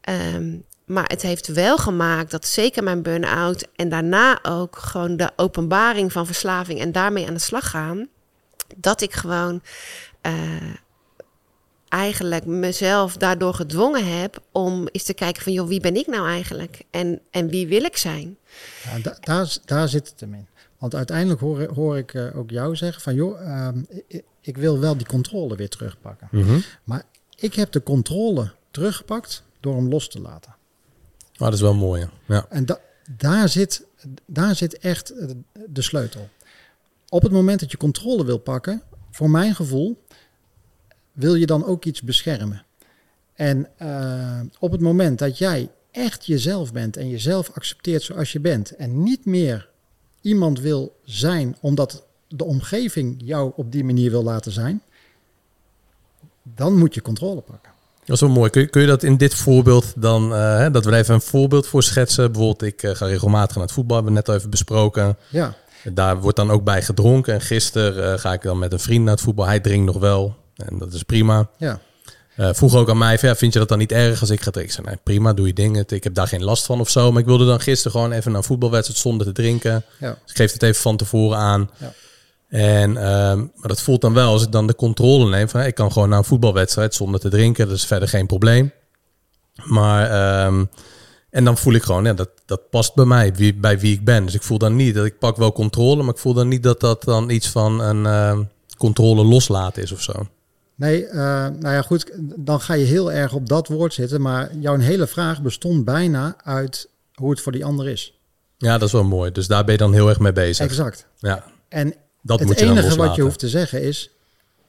[0.00, 0.54] Ehm,
[0.84, 6.12] maar het heeft wel gemaakt dat zeker mijn burn-out en daarna ook gewoon de openbaring
[6.12, 8.08] van verslaving en daarmee aan de slag gaan.
[8.76, 9.62] Dat ik gewoon
[10.20, 10.32] eh,
[11.96, 16.28] eigenlijk mezelf daardoor gedwongen heb om eens te kijken van joh, wie ben ik nou
[16.28, 16.82] eigenlijk?
[16.90, 18.36] En, en wie wil ik zijn?
[18.84, 20.46] Ja, da- daar, daar zit het hem in.
[20.78, 24.78] Want uiteindelijk hoor, hoor ik eh, ook jou zeggen van joh, ehm, ik, ik wil
[24.78, 26.28] wel die controle weer terugpakken.
[26.30, 26.58] Mhm.
[26.84, 27.02] Maar
[27.36, 30.54] ik heb de controle teruggepakt door hem los te laten.
[31.32, 32.00] Oh, dat is wel mooi.
[32.00, 32.10] Ja.
[32.26, 32.46] Ja.
[32.48, 32.80] En da-
[33.16, 33.86] daar, zit,
[34.26, 35.28] daar zit echt eh,
[35.68, 36.28] de sleutel.
[37.08, 40.02] op het moment dat je controle wil pakken, voor mijn gevoel,
[41.16, 42.64] wil je dan ook iets beschermen.
[43.34, 48.40] En uh, op het moment dat jij echt jezelf bent en jezelf accepteert zoals je
[48.40, 49.68] bent en niet meer
[50.20, 54.82] iemand wil zijn omdat de omgeving jou op die manier wil laten zijn,
[56.42, 57.72] dan moet je controle pakken.
[58.04, 58.50] Dat is wel mooi.
[58.50, 61.66] Kun je, kun je dat in dit voorbeeld dan, uh, dat we even een voorbeeld
[61.66, 62.32] voor schetsen?
[62.32, 65.16] Bijvoorbeeld, ik uh, ga regelmatig naar het voetbal, hebben we net al even besproken.
[65.28, 65.54] Ja.
[65.92, 67.34] Daar wordt dan ook bij gedronken.
[67.34, 69.46] En gisteren uh, ga ik dan met een vriend naar het voetbal.
[69.46, 70.36] Hij drinkt nog wel.
[70.56, 71.48] En dat is prima.
[71.58, 71.80] Ja.
[72.36, 74.50] Uh, vroeg ook aan mij, ja, vind je dat dan niet erg als ik ga
[74.50, 74.62] drinken?
[74.62, 75.84] Ik zei, nee, prima, doe je dingen.
[75.88, 77.12] Ik heb daar geen last van of zo.
[77.12, 79.84] Maar ik wilde dan gisteren gewoon even naar een voetbalwedstrijd zonder te drinken.
[79.98, 80.10] Ja.
[80.22, 81.70] Dus ik geef het even van tevoren aan.
[81.78, 81.92] Ja.
[82.48, 82.96] En, uh,
[83.34, 85.48] maar dat voelt dan wel als ik dan de controle neem.
[85.48, 87.68] Van, ik kan gewoon naar een voetbalwedstrijd zonder te drinken.
[87.68, 88.72] Dat is verder geen probleem.
[89.64, 90.70] Maar, um,
[91.30, 94.04] en dan voel ik gewoon, ja, dat, dat past bij mij, wie, bij wie ik
[94.04, 94.24] ben.
[94.24, 96.02] Dus ik voel dan niet dat ik pak wel controle.
[96.02, 98.44] Maar ik voel dan niet dat dat dan iets van een uh,
[98.78, 100.12] controle loslaten is of zo.
[100.76, 101.12] Nee, uh,
[101.46, 104.20] nou ja, goed, dan ga je heel erg op dat woord zitten.
[104.20, 108.18] Maar jouw hele vraag bestond bijna uit hoe het voor die ander is.
[108.56, 109.32] Ja, dat is wel mooi.
[109.32, 110.66] Dus daar ben je dan heel erg mee bezig.
[110.66, 111.06] Exact.
[111.18, 111.44] Ja.
[111.68, 114.10] En dat het moet je enige wat je hoeft te zeggen is...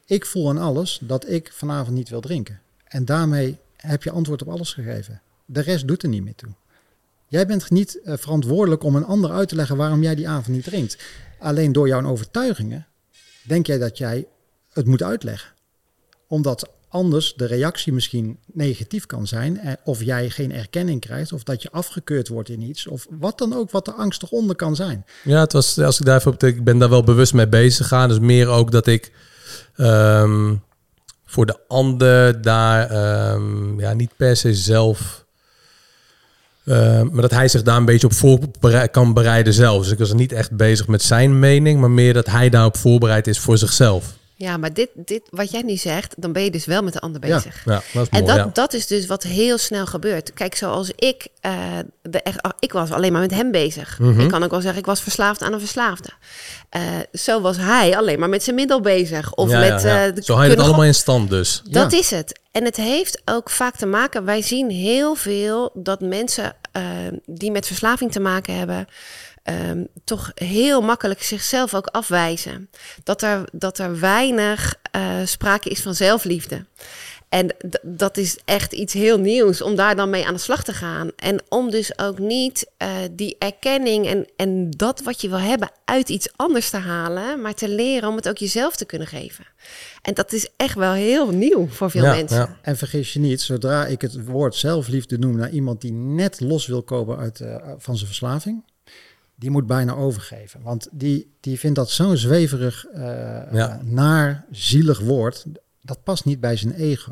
[0.05, 2.59] ik voel aan alles dat ik vanavond niet wil drinken.
[2.83, 5.21] En daarmee heb je antwoord op alles gegeven.
[5.45, 6.49] De rest doet er niet meer toe.
[7.27, 10.55] Jij bent niet uh, verantwoordelijk om een ander uit te leggen waarom jij die avond
[10.55, 10.97] niet drinkt.
[11.39, 12.87] Alleen door jouw overtuigingen
[13.43, 14.27] denk jij dat jij
[14.73, 15.55] het moet uitleggen
[16.27, 19.59] omdat anders de reactie misschien negatief kan zijn.
[19.59, 21.33] eh, Of jij geen erkenning krijgt.
[21.33, 22.87] Of dat je afgekeurd wordt in iets.
[22.87, 25.05] Of wat dan ook wat de angst eronder kan zijn.
[25.23, 27.87] Ja, het was, als ik daar even op ik ben daar wel bewust mee bezig
[27.87, 28.09] gegaan.
[28.09, 29.11] Dus meer ook dat ik
[29.77, 30.61] um,
[31.25, 32.91] voor de ander daar
[33.33, 35.25] um, ja, niet per se zelf...
[36.65, 38.39] Uh, maar dat hij zich daar een beetje op voor
[38.91, 39.83] kan bereiden zelf.
[39.83, 43.27] Dus ik was niet echt bezig met zijn mening, maar meer dat hij daarop voorbereid
[43.27, 44.15] is voor zichzelf.
[44.39, 46.99] Ja, maar dit, dit, wat jij nu zegt, dan ben je dus wel met de
[46.99, 47.61] ander bezig.
[47.65, 48.49] ja, dat is En mooi, dat, ja.
[48.53, 50.33] dat is dus wat heel snel gebeurt.
[50.33, 51.53] Kijk, zoals ik, uh,
[52.01, 52.21] de
[52.59, 53.99] ik was alleen maar met hem bezig.
[53.99, 54.19] Mhm.
[54.19, 56.09] Ik kan ook wel zeggen, ik was verslaafd aan een verslaafde.
[56.75, 56.81] Uh,
[57.13, 59.33] zo was hij alleen maar met zijn middel bezig.
[59.33, 61.61] Of Ja, met, uh, de Zo hou je het allemaal in stand dus.
[61.69, 62.39] Dat is het.
[62.51, 66.55] En het heeft ook vaak te maken, wij zien heel veel dat mensen
[67.25, 68.87] die met verslaving te maken hebben,
[69.49, 72.69] um, toch heel makkelijk zichzelf ook afwijzen.
[73.03, 76.65] Dat er, dat er weinig uh, sprake is van zelfliefde.
[77.29, 80.73] En dat is echt iets heel nieuws om daar dan mee aan de slag te
[80.73, 81.09] gaan.
[81.15, 85.71] En om dus ook niet uh, die erkenning en, en dat wat je wil hebben
[85.85, 89.45] uit iets anders te halen, maar te leren om het ook jezelf te kunnen geven.
[90.01, 92.37] En dat is echt wel heel nieuw voor veel Ja, mensen.
[92.37, 92.57] ja.
[92.61, 96.67] En vergis je niet, zodra ik het woord zelfliefde noem naar iemand die net los
[96.67, 98.63] wil komen uit, uh, van zijn verslaving,
[99.39, 100.61] die moet bijna overgeven.
[100.61, 103.01] Want die, die vindt dat zo'n zweverig, uh,
[103.51, 103.81] Ja.
[103.83, 105.45] naar, zielig woord.
[105.81, 107.11] Dat past niet bij zijn ego.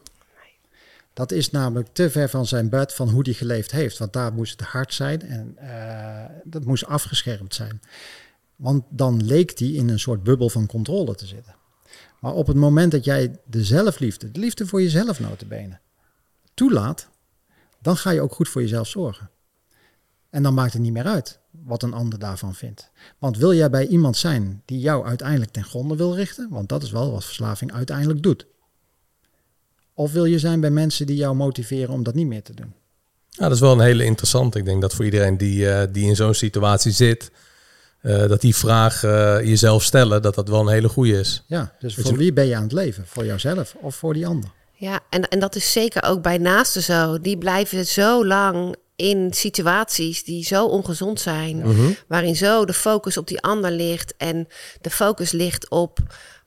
[1.14, 3.98] Dat is namelijk te ver van zijn bed van hoe hij geleefd heeft.
[3.98, 7.82] Want daar moest het hard zijn en uh, dat moest afgeschermd zijn.
[8.56, 11.56] Want dan leek hij in een soort bubbel van controle te zitten.
[12.20, 15.80] Maar op het moment dat jij de zelfliefde, de liefde voor jezelf notabene,
[16.54, 17.10] toelaat,
[17.82, 19.30] dan ga je ook goed voor jezelf zorgen.
[20.30, 22.90] En dan maakt het niet meer uit wat een ander daarvan vindt.
[23.20, 26.84] Want wil jij bij iemand zijn die jou uiteindelijk ten gronde wil richten, want dat
[26.84, 28.46] is wel wat verslaving uiteindelijk doet.
[29.94, 32.74] Of wil je zijn bij mensen die jou motiveren om dat niet meer te doen?
[33.30, 34.58] Ja, dat is wel een hele interessante.
[34.58, 37.32] Ik denk dat voor iedereen die, uh, die in zo'n situatie zit,
[38.02, 41.44] uh, dat die vraag uh, jezelf stellen, dat dat wel een hele goede is.
[41.48, 43.04] Ja, dus Weet voor je- wie ben je aan het leven?
[43.08, 44.50] Voor jouzelf of voor die ander?
[44.74, 47.20] Ja, en, en dat is zeker ook bij naasten zo.
[47.22, 51.92] Die blijven zo lang in situaties die zo ongezond zijn, Mhm.
[52.08, 54.48] waarin zo de focus op die ander ligt en
[54.82, 56.00] de focus ligt op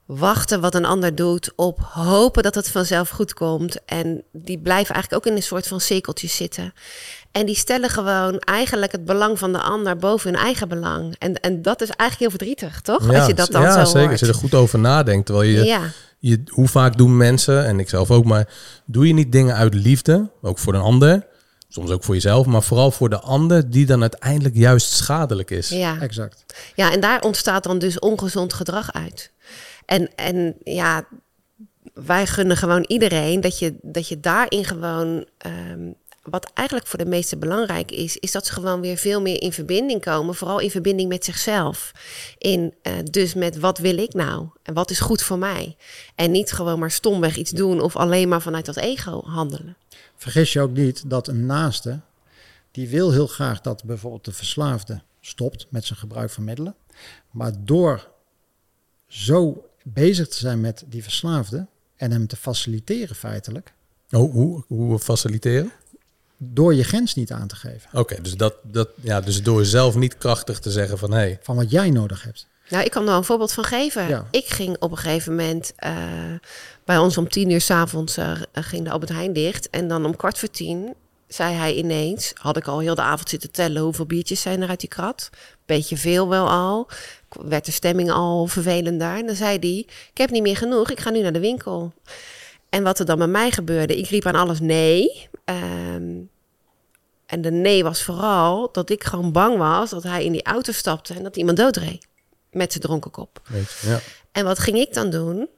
[0.07, 3.85] wachten wat een ander doet, op hopen dat het vanzelf goed komt.
[3.85, 6.73] En die blijven eigenlijk ook in een soort van cirkeltjes zitten.
[7.33, 11.15] En die stellen gewoon eigenlijk het belang van de ander boven hun eigen belang.
[11.19, 13.15] En, en dat is eigenlijk heel verdrietig, toch?
[13.15, 13.99] Als je dat dan ja, zo zeker.
[14.01, 14.11] hoort.
[14.11, 15.27] Als je er goed over nadenkt.
[15.27, 15.81] Terwijl je, Ja,
[16.19, 18.49] je, hoe vaak doen mensen, en ik zelf ook, maar
[18.85, 21.27] doe je niet dingen uit liefde, ook voor een ander,
[21.69, 25.69] soms ook voor jezelf, maar vooral voor de ander, die dan uiteindelijk juist schadelijk is.
[25.69, 26.01] ja.
[26.01, 26.45] Exact.
[26.75, 29.33] Ja, en daar ontstaat dan dus ongezond gedrag uit.
[29.85, 31.07] En, en ja,
[31.95, 35.27] wij gunnen gewoon iedereen dat je, dat je daarin gewoon.
[35.39, 35.91] ehm,
[36.31, 39.53] wat eigenlijk voor de meesten belangrijk is, is dat ze gewoon weer veel meer in
[39.53, 40.35] verbinding komen.
[40.35, 41.93] Vooral in verbinding met zichzelf.
[42.39, 44.47] In, eh, dus met wat wil ik nou?
[44.63, 45.77] En wat is goed voor mij?
[46.15, 49.77] En niet gewoon maar stomweg iets doen of alleen maar vanuit dat ego handelen.
[50.19, 52.01] Vergis je ook niet dat een naaste,
[52.71, 56.75] die wil heel graag dat bijvoorbeeld de verslaafde stopt met zijn gebruik van middelen.
[57.31, 58.09] Maar door
[59.07, 61.67] zo bezig te zijn met die verslaafde
[61.97, 63.73] en hem te faciliteren feitelijk,
[64.11, 65.73] Oh, hoe, hoe faciliteren?
[66.37, 69.95] door je grens niet aan te geven Oké, dus, dat, dat, ja, dus door zelf
[69.95, 71.11] niet krachtig te zeggen van...
[71.11, 72.47] hé, hey, van wat jij nodig hebt.
[72.69, 74.09] Nou, ik kan er wel een voorbeeld van geven.
[74.09, 74.27] Ja.
[74.31, 75.93] Ik ging op een gegeven moment eh,
[76.89, 79.71] bij ons om tien uur s'avonds avonds ging de Albert Heijn dicht.
[79.71, 80.95] En dan om kwart voor tien
[81.27, 84.69] zei hij ineens, had ik al heel de avond zitten tellen hoeveel biertjes zijn er
[84.69, 85.31] uit die krat.
[85.67, 86.89] Beetje veel wel al.
[87.29, 89.17] Werd de stemming al vervelender.
[89.17, 89.79] En dan zei hij,
[90.11, 91.93] ik heb niet meer genoeg, ik ga nu naar de winkel.
[92.69, 95.29] En wat er dan bij mij gebeurde, ik riep aan alles nee.
[95.45, 96.17] Ehm,
[97.27, 100.73] en de nee was vooral dat ik gewoon bang was dat hij in die auto
[100.73, 102.07] stapte en dat iemand doodreed.
[102.51, 103.41] Met zijn dronken kop.
[103.49, 104.01] weet ja.
[104.33, 105.49] En wat ging ik dan doen?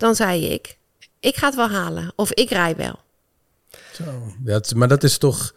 [0.00, 0.76] Dan zei ik,
[1.20, 2.12] ik ga het wel halen.
[2.16, 2.98] Of ik rij wel.
[3.92, 4.04] Zo.
[4.76, 5.54] Maar dat is toch...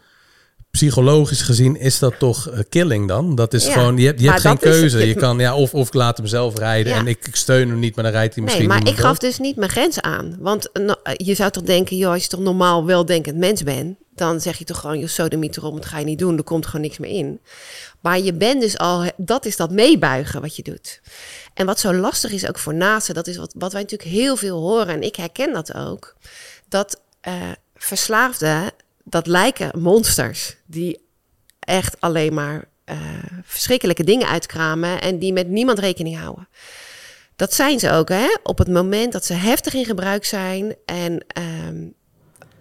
[0.70, 3.34] Psychologisch gezien is dat toch eh, killing dan?
[3.34, 4.98] Dat is Ja, gewoon, je hebt, je hebt geen keuze.
[4.98, 6.98] je- Je kan, ja, of, of ik laat hem zelf rijden Ja.
[6.98, 9.18] en ik, ik steun hem niet, maar dan rijdt hij misschien nee, maar ik gaf
[9.18, 10.36] dus niet mijn grens aan.
[10.40, 13.96] Want eh, eh, je zou toch denken, joh, als je toch normaal weldenkend mens bent...
[14.14, 16.36] dan zeg je toch gewoon, je sodemiet erom, dat ga je niet doen.
[16.36, 17.40] Er komt gewoon niks meer in.
[18.00, 21.00] Maar je bent dus al, dat is dat meebuigen wat je doet.
[21.54, 24.36] En wat zo lastig is ook voor naasten, dat is wat, wat wij natuurlijk heel
[24.36, 24.88] veel horen...
[24.94, 26.16] en ik herken dat ook,
[26.68, 28.70] dat eh, verslaafden,
[29.04, 30.56] dat lijken monsters...
[30.66, 31.02] die
[31.58, 32.98] echt alleen maar eh,
[33.44, 35.00] verschrikkelijke dingen uitkramen...
[35.00, 36.48] en die met niemand rekening houden.
[37.36, 38.36] Dat zijn ze ook, hè?
[38.42, 41.86] Op het moment dat ze heftig in gebruik zijn en ehm,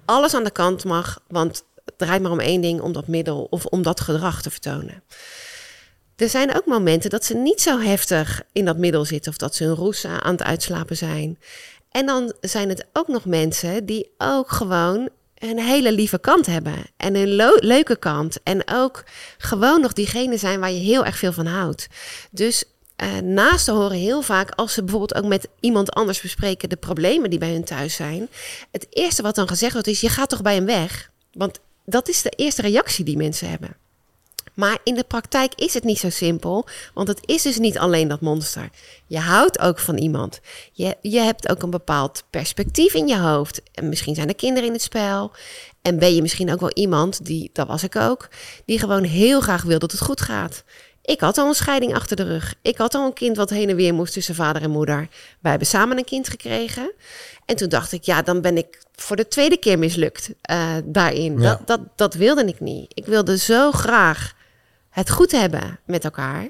[0.05, 3.47] alles aan de kant mag, want het draait maar om één ding, om dat middel
[3.49, 5.03] of om dat gedrag te vertonen.
[6.15, 9.55] Er zijn ook momenten dat ze niet zo heftig in dat middel zitten of dat
[9.55, 11.39] ze hun roes aan het uitslapen zijn.
[11.91, 16.75] En dan zijn het ook nog mensen die ook gewoon een hele lieve kant hebben
[16.97, 19.03] en een leuke kant en ook
[19.37, 21.87] gewoon nog diegene zijn waar je heel erg veel van houdt.
[22.31, 22.63] Dus
[23.03, 26.75] eh naast te horen heel vaak, als ze bijvoorbeeld ook met iemand anders bespreken de
[26.75, 28.29] problemen die bij hun thuis zijn.
[28.71, 31.11] Het eerste wat dan gezegd wordt is: je gaat toch bij hem weg?
[31.33, 33.75] Want dat is de eerste reactie die mensen hebben.
[34.53, 38.07] Maar in de praktijk is het niet zo simpel, want het is dus niet alleen
[38.07, 38.69] dat monster.
[39.07, 40.39] Je houdt ook van iemand.
[40.71, 43.61] Je, je hebt ook een bepaald perspectief in je hoofd.
[43.73, 45.31] En misschien zijn er kinderen in het spel.
[45.81, 48.29] En ben je misschien ook wel iemand, die, dat was ik ook,
[48.65, 50.63] die gewoon heel graag wil dat het goed gaat.
[51.05, 52.53] Ik had al een scheiding achter de rug.
[52.61, 55.07] Ik had al een kind wat heen en weer moest tussen vader en moeder.
[55.39, 56.91] Wij hebben samen een kind gekregen.
[57.45, 61.39] En toen dacht ik, ja, dan ben ik voor de tweede keer mislukt eh, daarin.
[61.39, 61.49] Ja.
[61.49, 62.91] Dat, dat, dat wilde ik niet.
[62.93, 64.33] Ik wilde zo graag
[64.89, 66.49] het goed hebben met elkaar.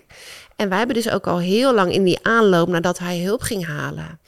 [0.56, 3.68] En wij hebben dus ook al heel lang in die aanloop nadat hij hulp ging
[3.68, 4.20] halen.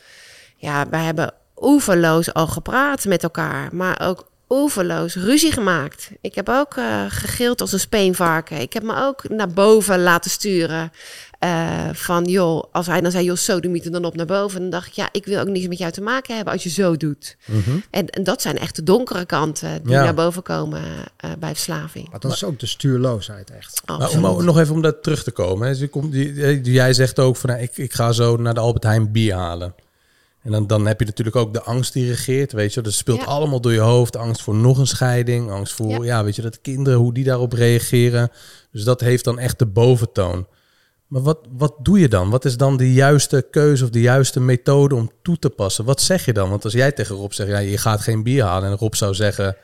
[0.56, 6.10] Ja, wij hebben oeverloos al gepraat met elkaar, maar ook oeverloos ruzie gemaakt.
[6.22, 8.60] Ik heb ook eh, gegild als een speenvarken.
[8.62, 10.92] Ik heb me ook naar boven laten sturen.
[11.40, 14.62] eh, van joh, als hij dan zei, joh, sodemieten dan op naar boven.
[14.62, 16.70] Dan dacht ik, ja, ik wil ook niets met jou te maken hebben als je
[16.70, 17.38] zo doet.
[17.46, 17.70] Mhm.
[17.90, 20.04] En, en dat zijn echt de donkere kanten die Ja.
[20.04, 20.82] naar boven komen
[21.18, 22.10] eh, bij verslaving.
[22.12, 23.82] Maar dat is ook de stuurloosheid echt.
[23.86, 25.68] Nou, om nog even om dat terug te komen.
[25.68, 25.78] Hè.
[25.78, 29.12] Dus die- jij zegt ook van nou, ik, ik ga zo naar de Albert Heijn
[29.12, 29.76] bier halen.
[30.46, 32.82] En dan, dan heb je natuurlijk ook de angst die regeert, weet je.
[32.82, 33.26] Het speelt Ja.
[33.26, 34.18] allemaal door je hoofd.
[34.18, 36.04] Angst voor nog een scheiding, angst voor, ja.
[36.04, 36.24] Ja.
[36.24, 38.32] weet je, dat de kinderen, hoe die daarop reageren.
[38.72, 40.48] Dus dat heeft dan echt de boventoon.
[41.08, 42.30] Maar wat, wat doe je dan?
[42.30, 45.86] Wat is dan de juiste keuze of de juiste methode om toe te passen?
[45.86, 46.50] Wat zeg je dan?
[46.50, 48.70] Want als jij tegen Rob zegt, ja, je gaat geen bier halen.
[48.70, 49.58] En Rob zou zeggen,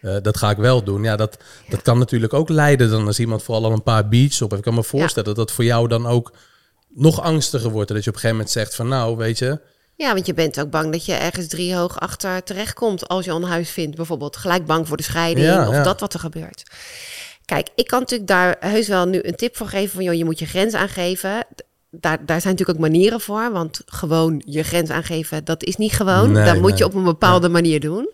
[0.00, 1.02] eh, dat ga ik wel doen.
[1.02, 4.42] Ja, dat, dat kan natuurlijk ook leiden dan als iemand vooral al een paar beats
[4.42, 4.62] op heeft.
[4.62, 6.32] Ik kan me voorstellen dat dat voor jou dan ook
[6.94, 7.88] nog angstiger wordt.
[7.88, 9.60] Dat je op een gegeven moment zegt van nou, weet je...
[10.00, 13.30] Ja, want je bent ook bang dat je ergens drie hoog achter terechtkomt als je
[13.30, 14.36] een huis vindt, bijvoorbeeld.
[14.36, 15.82] Gelijk bang voor de scheiding Ja, of ja.
[15.82, 16.62] dat wat er gebeurt.
[17.44, 20.24] Kijk, ik kan natuurlijk daar heus wel nu een tip voor geven van, joh, je
[20.24, 21.46] moet je grens aangeven.
[21.90, 25.92] Daar, daar zijn natuurlijk ook manieren voor, want gewoon je grens aangeven, dat is niet
[25.92, 26.32] gewoon.
[26.32, 28.10] Nee, dat moet je op een bepaalde manier doen.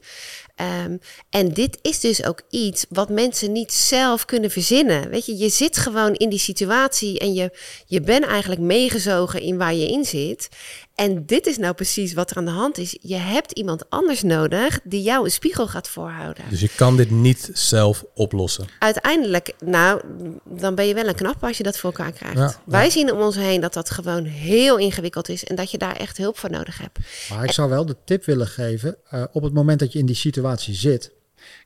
[0.57, 0.97] Ehm,
[1.31, 5.09] en dit is dus ook iets wat mensen niet zelf kunnen verzinnen.
[5.11, 9.57] Weet je, je zit gewoon in die situatie en je, je bent eigenlijk meegezogen in
[9.57, 10.49] waar je in zit.
[10.95, 12.99] En dit is nou precies wat er aan de hand is.
[13.01, 16.45] Je hebt iemand anders nodig die jou een spiegel gaat voorhouden.
[16.51, 18.67] Dus je kan dit niet zelf oplossen.
[18.79, 20.01] Uiteindelijk, nou,
[20.45, 22.39] dan ben je wel een knap als je dat voor elkaar krijgt.
[22.39, 25.79] Ja, Wij zien om ons heen dat dat gewoon heel ingewikkeld is en dat je
[25.79, 26.99] daar echt hulp voor nodig hebt.
[27.31, 30.07] Maar ik zou wel de tip willen geven, eh, op het moment dat je in
[30.07, 31.13] die situatie zit.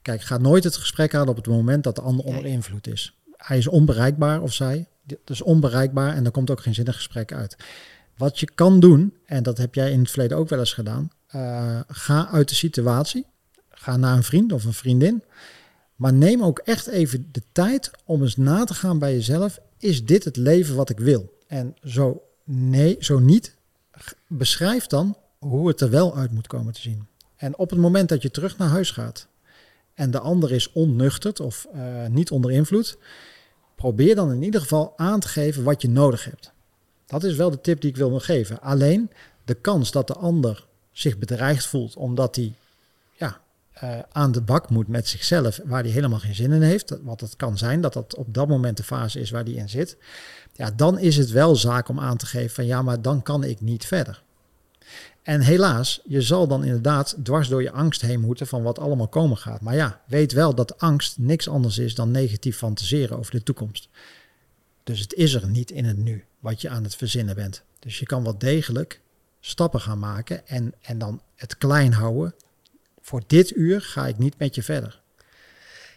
[0.02, 3.18] Kijk, ga nooit het gesprek aan op het moment dat de ander onder invloed is.
[3.36, 4.88] Hij is onbereikbaar of zij.
[5.24, 7.56] Dus onbereikbaar en er komt ook geen zinnig gesprek uit.
[8.16, 11.10] Wat je kan doen, en dat heb jij in het verleden ook wel eens gedaan.
[11.26, 13.26] eh, ga uit de situatie.
[13.70, 15.22] Ga naar een vriend of een vriendin.
[15.96, 19.58] Maar neem ook echt even de tijd om eens na te gaan bij jezelf.
[19.78, 21.38] Is dit het leven wat ik wil?
[21.46, 23.56] En zo, nee, zo niet,
[24.26, 27.06] beschrijf dan hoe het er wel uit moet komen te zien.
[27.40, 29.26] En op het moment dat je terug naar huis gaat
[29.94, 32.98] en de ander is onnuchterd of uh, niet onder invloed,
[33.74, 36.52] probeer dan in ieder geval aan te geven wat je nodig hebt.
[37.06, 38.60] Dat is wel de tip die ik wil geven.
[38.60, 39.10] Alleen
[39.44, 42.54] de kans dat de ander zich bedreigd voelt omdat hij
[43.16, 43.40] ja,
[43.82, 47.20] uh, aan de bak moet met zichzelf, waar hij helemaal geen zin in heeft, wat
[47.20, 49.96] het kan zijn dat dat op dat moment de fase is waar hij in zit,
[50.52, 53.44] ja, dan is het wel zaak om aan te geven van ja, maar dan kan
[53.44, 54.22] ik niet verder.
[55.30, 59.08] En helaas, je zal dan inderdaad dwars door je angst heen moeten van wat allemaal
[59.08, 59.60] komen gaat.
[59.60, 63.88] Maar ja, weet wel dat angst niks anders is dan negatief fantaseren over de toekomst.
[64.84, 67.62] Dus het is er niet in het nu wat je aan het verzinnen bent.
[67.78, 69.00] Dus je kan wel degelijk
[69.40, 72.34] stappen gaan maken en, en dan het klein houden.
[73.00, 75.00] Voor dit uur ga ik niet met je verder.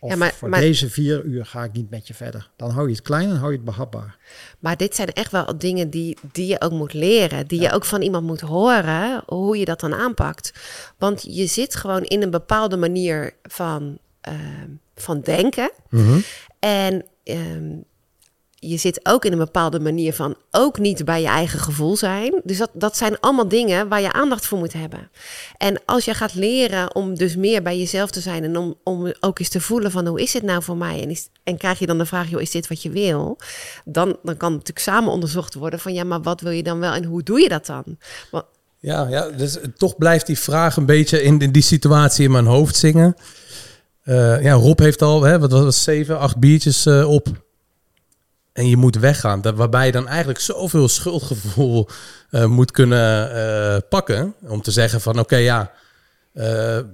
[0.04, 2.50] Of ja, maar, voor deze vier uur ga ik niet met je verder.
[2.56, 4.18] Dan hou je het klein en hou je het behapbaar.
[4.60, 7.48] Maar dit zijn echt wel dingen die, die je ook moet leren.
[7.48, 10.54] Die je ook van iemand moet horen, hoe je dat dan aanpakt.
[10.98, 13.98] Want je zit gewoon in een bepaalde manier van,
[14.30, 14.34] uh,
[14.96, 15.72] van denken.
[15.90, 16.20] Mhm.
[16.60, 17.84] En uh,
[18.70, 22.42] je zit ook in een bepaalde manier van ook niet bij je eigen gevoel zijn.
[22.44, 25.10] Dus dat, dat zijn allemaal dingen waar je aandacht voor moet hebben.
[25.58, 29.14] En als je gaat leren om dus meer bij jezelf te zijn en om, om
[29.20, 31.02] ook eens te voelen van hoe is het nou voor mij?
[31.02, 33.38] En, is, en krijg je dan de vraag, joh, is dit wat je wil?
[33.86, 36.94] Dan, dan kan natuurlijk samen onderzocht worden van ja, maar wat wil je dan wel
[36.94, 37.98] en hoe doe je dat dan?
[38.80, 42.46] ja, ja, dus toch blijft die vraag een beetje in, in die situatie in mijn
[42.46, 43.16] hoofd zingen.
[44.06, 47.43] Uh, ja, Rob heeft al, hè, wat was het, zeven, acht biertjes uh, op
[48.54, 49.42] en je moet weggaan.
[49.42, 51.88] Dat, waarbij je dan eigenlijk zoveel schuldgevoel
[52.32, 54.34] uh, moet kunnen uh, pakken.
[54.48, 55.72] Om te zeggen van oké, ja,
[56.34, 56.44] uh,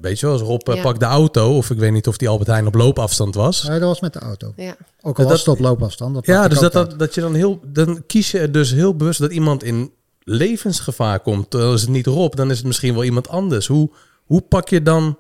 [0.02, 0.82] weet je wel, als Rob ja.
[0.82, 1.58] pakt de auto.
[1.58, 3.62] Of ik weet niet of die Albert Heijn op loopafstand was.
[3.62, 4.54] Ja, dat was met de auto.
[4.56, 4.76] Ja.
[5.02, 6.14] Ook al was het op loopafstand.
[6.16, 7.60] Dat ja, dus dat, dat, dat je dan heel...
[7.66, 9.94] Dan kies je er dus heel bewust dat iemand in
[10.24, 11.50] levensgevaar komt.
[11.50, 13.68] Terwijl is het niet Rob, dan is het misschien wel iemand anders.
[13.68, 13.90] Hoe,
[14.26, 15.18] hoe pak je dan...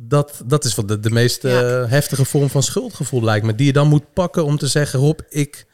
[0.00, 1.86] Dat, dat is wat de, de meest ja.
[1.86, 3.54] heftige vorm van schuldgevoel lijkt me.
[3.54, 5.66] Die je dan moet pakken om te zeggen, Rob, ik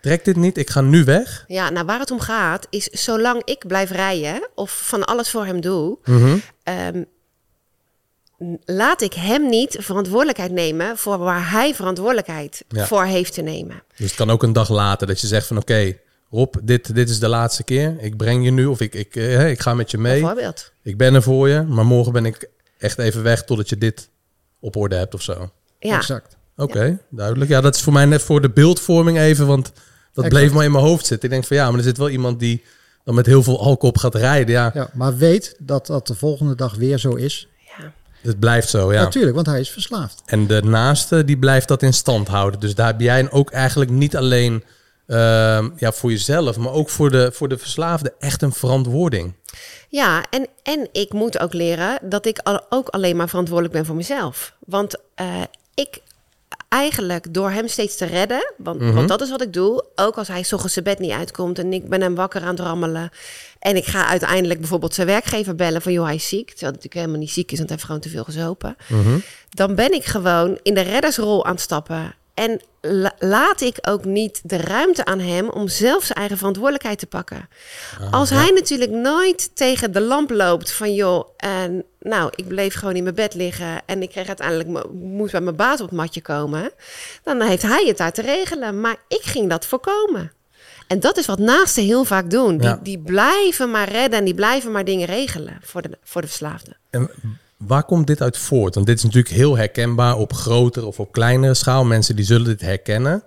[0.00, 1.44] Trek dit niet, ik ga nu weg.
[1.46, 5.46] Ja, nou waar het om gaat is, zolang ik blijf rijden of van alles voor
[5.46, 7.06] hem doe, mm um,
[8.64, 12.86] laat ik hem niet verantwoordelijkheid nemen voor waar hij verantwoordelijkheid ja.
[12.86, 13.82] voor heeft te nemen.
[13.96, 16.94] Dus het kan ook een dag later dat je zegt van oké, okay, Rob, dit,
[16.94, 17.96] dit is de laatste keer.
[18.00, 20.20] Ik breng je nu of ik, ik, eh, ik ga met je mee.
[20.20, 20.72] Bijvoorbeeld.
[20.82, 24.08] Ik ben er voor je, maar morgen ben ik echt even weg totdat je dit
[24.60, 25.50] op orde hebt of zo.
[25.78, 25.96] Ja.
[25.96, 26.36] Exact.
[26.58, 27.50] Oké, okay, duidelijk.
[27.50, 29.72] Ja, dat is voor mij net voor de beeldvorming even, want
[30.12, 31.28] dat bleef maar in mijn hoofd zitten.
[31.28, 32.64] Ik denk van ja, maar er zit wel iemand die
[33.04, 34.54] dan met heel veel alcohol op gaat rijden.
[34.54, 34.70] Ja.
[34.74, 37.48] ja, maar weet dat dat de volgende dag weer zo is.
[37.78, 37.92] Ja.
[38.20, 39.02] Het blijft zo, ja.
[39.02, 40.22] Natuurlijk, want hij is verslaafd.
[40.26, 42.60] En de naaste, die blijft dat in stand houden.
[42.60, 44.64] Dus daar heb jij ook eigenlijk niet alleen
[45.06, 45.16] uh,
[45.76, 49.34] ja, voor jezelf, maar ook voor de, voor de verslaafde echt een verantwoording.
[49.88, 53.86] Ja, en, en ik moet ook leren dat ik al, ook alleen maar verantwoordelijk ben
[53.86, 54.52] voor mezelf.
[54.58, 55.42] Want uh,
[55.74, 56.00] ik
[56.68, 58.94] eigenlijk door hem steeds te redden, want, Mhm.
[58.94, 61.72] want dat is wat ik doe, ook als hij ochtends zijn bed niet uitkomt en
[61.72, 63.10] ik ben hem wakker aan het rammelen
[63.58, 66.68] en ik ga uiteindelijk bijvoorbeeld zijn werkgever bellen van joh, hij is ziek, terwijl hij
[66.70, 68.76] natuurlijk helemaal niet ziek is, want hij heeft gewoon te veel gezopen.
[68.88, 69.18] Mhm.
[69.50, 74.04] Dan ben ik gewoon in de reddersrol aan het stappen en la- laat ik ook
[74.04, 77.48] niet de ruimte aan hem om zelf zijn eigen verantwoordelijkheid te pakken.
[78.10, 82.94] Als hij natuurlijk nooit tegen de lamp loopt van joh, en nou, ik bleef gewoon
[82.94, 85.96] in mijn bed liggen en ik kreeg uiteindelijk mo- moest bij mijn baas op het
[85.96, 86.70] matje komen,
[87.22, 88.80] dan heeft hij het daar te regelen.
[88.80, 90.32] Maar ik ging dat voorkomen.
[90.86, 92.56] En dat is wat naasten heel vaak doen.
[92.58, 92.80] Die, Ja.
[92.82, 96.76] die blijven maar redden en die blijven maar dingen regelen voor de, voor de verslaafde.
[96.90, 97.10] En
[97.56, 98.74] waar komt dit uit voort?
[98.74, 101.84] Want dit is natuurlijk heel herkenbaar op grotere of op kleinere schaal.
[101.84, 103.22] Mensen die zullen dit herkennen.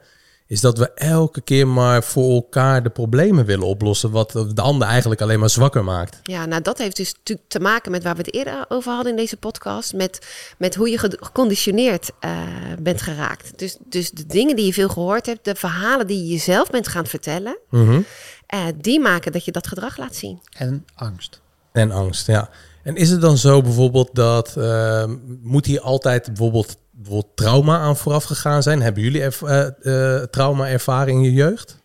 [0.51, 4.11] Is dat we elke keer maar voor elkaar de problemen willen oplossen.
[4.11, 6.19] Wat de ander eigenlijk alleen maar zwakker maakt.
[6.23, 9.11] Ja, nou dat heeft dus natuurlijk te maken met waar we het eerder over hadden
[9.11, 9.93] in deze podcast.
[9.93, 10.27] Met,
[10.57, 12.31] met hoe je ge- geconditioneerd eh,
[12.79, 13.59] bent geraakt.
[13.59, 16.87] Dus, dus de dingen die je veel gehoord hebt, de verhalen die je jezelf bent
[16.87, 18.01] gaan vertellen, Mhm.
[18.47, 20.39] eh, die maken dat je dat gedrag laat zien.
[20.57, 21.41] En angst.
[21.71, 22.49] En angst, ja.
[22.83, 24.57] En is het dan zo bijvoorbeeld dat...
[24.57, 25.03] eh,
[25.41, 28.81] moet hier altijd bijvoorbeeld, bijvoorbeeld trauma aan vooraf gegaan zijn?
[28.81, 31.77] Hebben jullie erv- eh, eh, trauma-ervaring in je jeugd?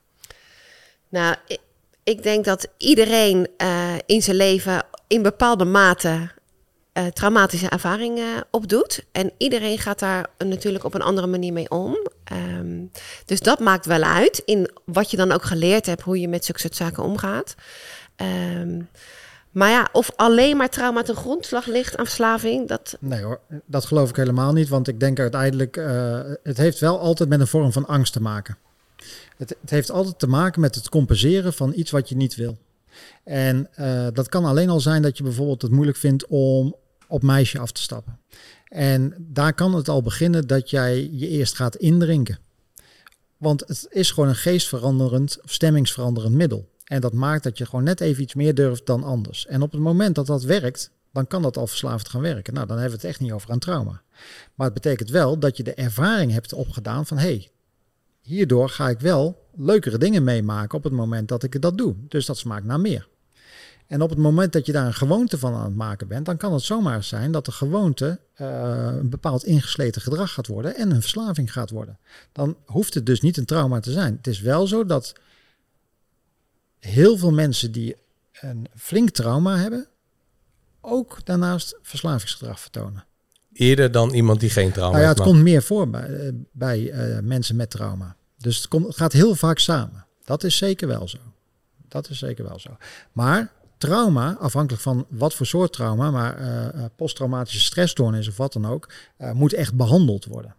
[1.08, 1.36] Nou,
[2.04, 6.34] ik, denk dat iedereen eh, in zijn leven in bepaalde mate
[7.12, 9.04] traumatische ervaringen opdoet.
[9.12, 11.98] En iedereen gaat daar natuurlijk op een andere manier mee om.
[12.24, 12.84] Ehm,
[13.24, 16.44] dus dat maakt wel uit in wat je dan ook geleerd hebt, hoe je met
[16.44, 17.54] zulke soort zaken omgaat.
[18.16, 18.80] Ehm,
[19.56, 23.84] maar ja, of alleen maar trauma ten grondslag ligt aan verslaving, dat, Nee hoor, dat
[23.84, 24.68] geloof ik helemaal niet.
[24.68, 28.22] Want ik denk uiteindelijk, eh, het heeft wel altijd met een vorm van angst te
[28.22, 28.56] maken.
[29.36, 32.58] Het, het heeft altijd te maken met het compenseren van iets wat je niet wil.
[33.24, 36.76] En uh, dat kan alleen al zijn dat je bijvoorbeeld het moeilijk vindt om
[37.06, 38.18] op meisje af te stappen.
[38.68, 42.38] En daar kan het al beginnen dat jij je eerst gaat indrinken.
[43.36, 46.68] Want het is gewoon een geestveranderend stemmingsveranderend middel.
[46.86, 49.46] En dat maakt dat je gewoon net even iets meer durft dan anders.
[49.46, 52.54] En op het moment dat dat werkt, dan kan dat al verslavend gaan werken.
[52.54, 54.02] Nou, dan hebben we het echt niet over een trauma.
[54.54, 57.50] Maar het betekent wel dat je de ervaring hebt opgedaan van hé, hey,
[58.20, 61.94] hierdoor ga ik wel leukere dingen meemaken op het moment dat ik dat doe.
[62.08, 63.08] Dus dat smaakt naar meer.
[63.86, 66.36] En op het moment dat je daar een gewoonte van aan het maken bent, dan
[66.36, 70.90] kan het zomaar zijn dat de gewoonte uh, een bepaald ingesleten gedrag gaat worden en
[70.90, 71.98] een verslaving gaat worden.
[72.32, 74.16] Dan hoeft het dus niet een trauma te zijn.
[74.16, 75.14] Het is wel zo dat
[76.78, 77.96] heel veel mensen die
[78.40, 79.88] een flink trauma hebben,
[80.80, 83.04] ook daarnaast verslavingsgedrag vertonen.
[83.52, 85.18] Eerder dan iemand die geen trauma nou ja, heeft.
[85.18, 88.16] Het komt meer voor bij, eh, bij uh, mensen met trauma.
[88.38, 90.06] Dus het, komt, het gaat heel vaak samen.
[90.24, 91.18] Dat is zeker wel zo.
[91.88, 92.76] Dat is zeker wel zo.
[93.12, 98.66] Maar trauma, afhankelijk van wat voor soort trauma, maar uh, posttraumatische stressstoornis of wat dan
[98.66, 100.54] ook, uh, moet echt behandeld worden.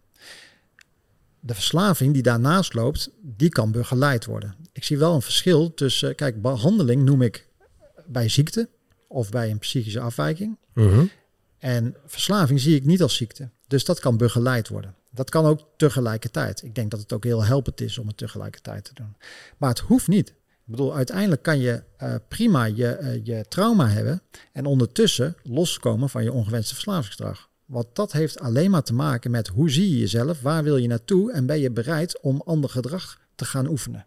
[1.40, 4.54] De verslaving die daarnaast loopt, die kan begeleid worden.
[4.78, 7.48] Ik zie wel een verschil tussen, kijk, behandeling noem ik
[8.06, 8.68] bij ziekte
[9.08, 10.58] of bij een psychische afwijking.
[10.72, 11.10] -hmm.
[11.58, 13.50] En verslaving zie ik niet als ziekte.
[13.66, 14.94] Dus dat kan begeleid worden.
[15.10, 16.62] Dat kan ook tegelijkertijd.
[16.62, 19.16] Ik denk dat het ook heel helpend is om het tegelijkertijd te doen.
[19.56, 20.28] Maar het hoeft niet.
[20.28, 24.22] Ik bedoel, uiteindelijk kan je uh, prima je, uh, je trauma hebben
[24.52, 27.48] en ondertussen loskomen van je ongewenste verslavingsgedrag.
[27.64, 30.88] Want dat heeft alleen maar te maken met hoe zie je jezelf, waar wil je
[30.88, 34.06] naartoe en ben je bereid om ander gedrag te gaan oefenen.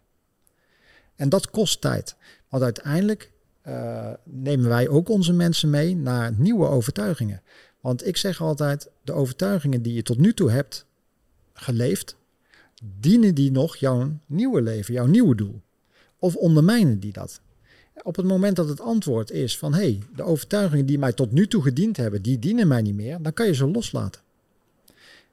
[1.22, 2.16] En dat kost tijd.
[2.48, 3.32] Want uiteindelijk
[3.68, 7.42] uh, nemen wij ook onze mensen mee naar nieuwe overtuigingen.
[7.80, 10.86] Want ik zeg altijd, de overtuigingen die je tot nu toe hebt
[11.54, 12.16] geleefd,
[13.00, 15.60] dienen die nog jouw nieuwe leven, jouw nieuwe doel?
[16.18, 17.40] Of ondermijnen die dat?
[18.02, 21.32] Op het moment dat het antwoord is van hé, hey, de overtuigingen die mij tot
[21.32, 24.20] nu toe gediend hebben, die dienen mij niet meer, dan kan je ze loslaten.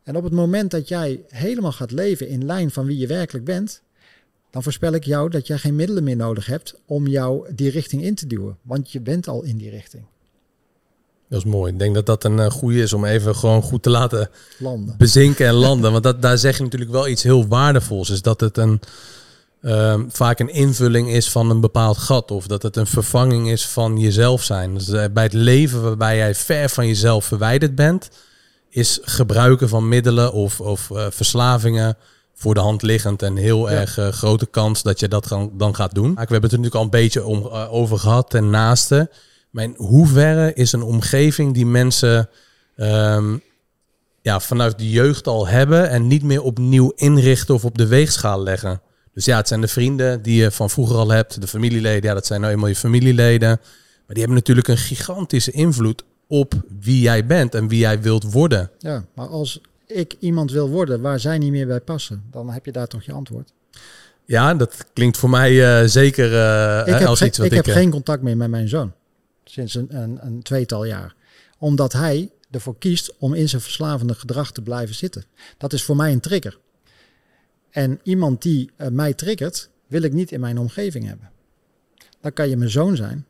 [0.04, 3.46] En op het moment dat jij helemaal gaat leven in lijn van wie je werkelijk
[3.46, 3.82] bent,
[4.52, 8.04] dan voorspel ik jou dat jij geen middelen meer nodig hebt om jou die richting
[8.04, 8.58] in te duwen.
[8.62, 10.04] Want je bent al in die richting.
[11.30, 11.72] Dat is mooi.
[11.72, 14.30] Ik denk dat dat een uh, goede is om even gewoon goed te laten
[14.60, 14.96] landen.
[14.98, 15.92] bezinken en landen.
[15.92, 18.10] Want dat, daar zeg je natuurlijk wel iets heel waardevols.
[18.10, 18.80] Is dat het een,
[19.62, 22.32] uh, vaak een invulling is van een bepaald gat.
[22.32, 24.74] Of dat het een vervanging is van jezelf zijn.
[24.74, 28.10] Dus uh, bij het leven waarbij jij ver van jezelf verwijderd bent,
[28.70, 31.98] is gebruiken van middelen of, of uh, verslavingen
[32.40, 33.76] voor de hand liggend en heel ja.
[33.80, 36.14] erg uh, grote kans dat je dat gaan, dan gaat doen.
[36.14, 39.10] We hebben het er natuurlijk al een beetje om, uh, over gehad ten naaste.
[39.50, 42.30] Maar in hoeverre is een omgeving die mensen
[42.76, 43.42] um,
[44.22, 48.44] ja, vanuit de jeugd al hebben en niet meer opnieuw inrichten of op de weegschaal
[48.44, 48.82] leggen?
[49.14, 52.14] Dus ja, het zijn de vrienden die je van vroeger al hebt, de familieleden, ja,
[52.14, 53.50] dat zijn nou eenmaal je familieleden.
[53.50, 58.32] Maar die hebben natuurlijk een gigantische invloed op wie jij bent en wie jij wilt
[58.32, 58.72] worden.
[58.78, 59.62] Ja, maar als
[59.92, 63.04] ik iemand wil worden waar zij niet meer bij passen, dan heb je daar toch
[63.04, 63.54] je antwoord.
[64.26, 67.66] Ja, dat klinkt voor mij uh, zeker uh, ik heb als iets wat ik, ik...
[67.66, 68.94] heb geen contact meer met mijn zoon.
[69.44, 71.16] Sinds een, een, een tweetal jaar.
[71.58, 75.24] Omdat hij ervoor kiest om in zijn verslavende gedrag te blijven zitten.
[75.58, 76.60] Dat is voor mij een trigger.
[77.70, 81.30] En iemand die uh, mij triggert, wil ik niet in mijn omgeving hebben.
[82.22, 83.26] Dan kan je mijn zoon zijn,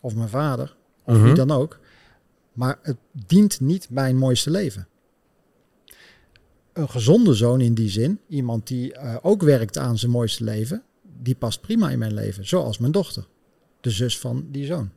[0.00, 1.24] of mijn vader, of Mhm.
[1.24, 1.78] wie dan ook.
[2.52, 2.96] Maar het
[3.26, 4.86] dient niet mijn mooiste leven.
[6.72, 10.82] Een gezonde zoon in die zin, iemand die uh, ook werkt aan zijn mooiste leven,
[11.22, 12.48] die past prima in mijn leven.
[12.48, 13.26] Zoals mijn dochter,
[13.80, 14.90] de zus van die zoon.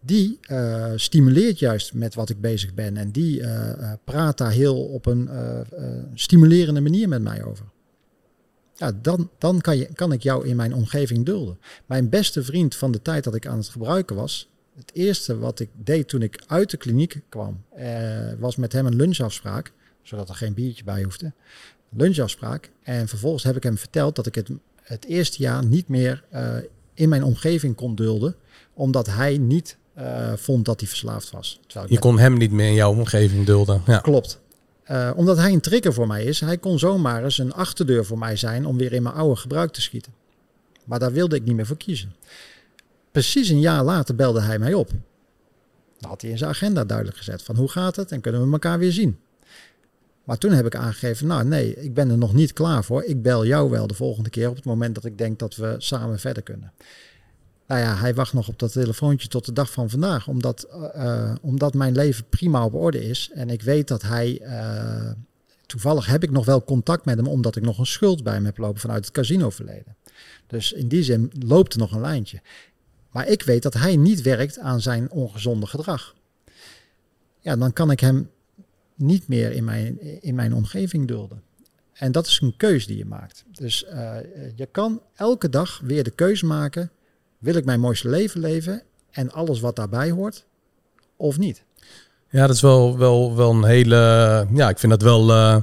[0.00, 4.84] Die uh, stimuleert juist met wat ik bezig ben en die uh, praat daar heel
[4.84, 5.28] op een
[6.14, 7.64] stimulerende manier met mij over.
[8.74, 11.58] Ja, dan, dan kan, je, kan ik jou in mijn omgeving dulden.
[11.86, 15.60] Mijn beste vriend van de tijd dat ik aan het gebruiken was, het eerste wat
[15.60, 17.64] ik deed toen ik uit de kliniek kwam,
[18.38, 19.72] was met hem een lunchafspraak
[20.06, 21.32] zodat er geen biertje bij hoefde.
[21.90, 22.70] Lunchafspraak.
[22.82, 24.50] En vervolgens heb ik hem verteld dat ik het,
[24.82, 26.56] het eerste jaar niet meer uh,
[26.94, 28.34] in mijn omgeving kon dulden.
[28.74, 31.60] Omdat hij niet uh, vond dat hij verslaafd was.
[31.86, 33.82] Je kon hem niet meer in jouw omgeving dulden.
[33.86, 33.98] Ja.
[33.98, 34.40] Klopt.
[34.90, 36.40] Uh, omdat hij een trigger voor mij is.
[36.40, 39.72] Hij kon zomaar eens een achterdeur voor mij zijn om weer in mijn oude gebruik
[39.72, 40.12] te schieten.
[40.84, 42.14] Maar daar wilde ik niet meer voor kiezen.
[43.12, 44.90] Precies een jaar later belde hij mij op.
[45.98, 48.52] Dan had hij in zijn agenda duidelijk gezet van hoe gaat het en kunnen we
[48.52, 49.18] elkaar weer zien.
[50.26, 53.04] Maar toen heb ik aangegeven, nou nee, ik ben er nog niet klaar voor.
[53.04, 55.74] Ik bel jou wel de volgende keer op het moment dat ik denk dat we
[55.78, 56.72] samen verder kunnen.
[57.66, 61.34] Nou ja, hij wacht nog op dat telefoontje tot de dag van vandaag, omdat, uh,
[61.40, 63.30] omdat mijn leven prima op orde is.
[63.34, 65.10] En ik weet dat hij, uh,
[65.66, 68.44] toevallig heb ik nog wel contact met hem, omdat ik nog een schuld bij hem
[68.44, 69.96] heb lopen vanuit het casino verleden.
[70.46, 72.40] Dus in die zin loopt er nog een lijntje.
[73.10, 76.14] Maar ik weet dat hij niet werkt aan zijn ongezonde gedrag.
[77.40, 78.30] Ja, dan kan ik hem
[78.96, 81.42] niet meer in mijn, in mijn omgeving dulden.
[81.92, 83.44] En dat is een keus die je maakt.
[83.52, 84.16] Dus uh,
[84.54, 86.90] je kan elke dag weer de keuze maken:
[87.38, 90.44] wil ik mijn mooiste leven leven en alles wat daarbij hoort,
[91.16, 91.64] of niet?
[92.30, 93.96] Ja, dat is wel, wel, wel een hele.
[94.54, 95.56] Ja, ik vind dat wel uh,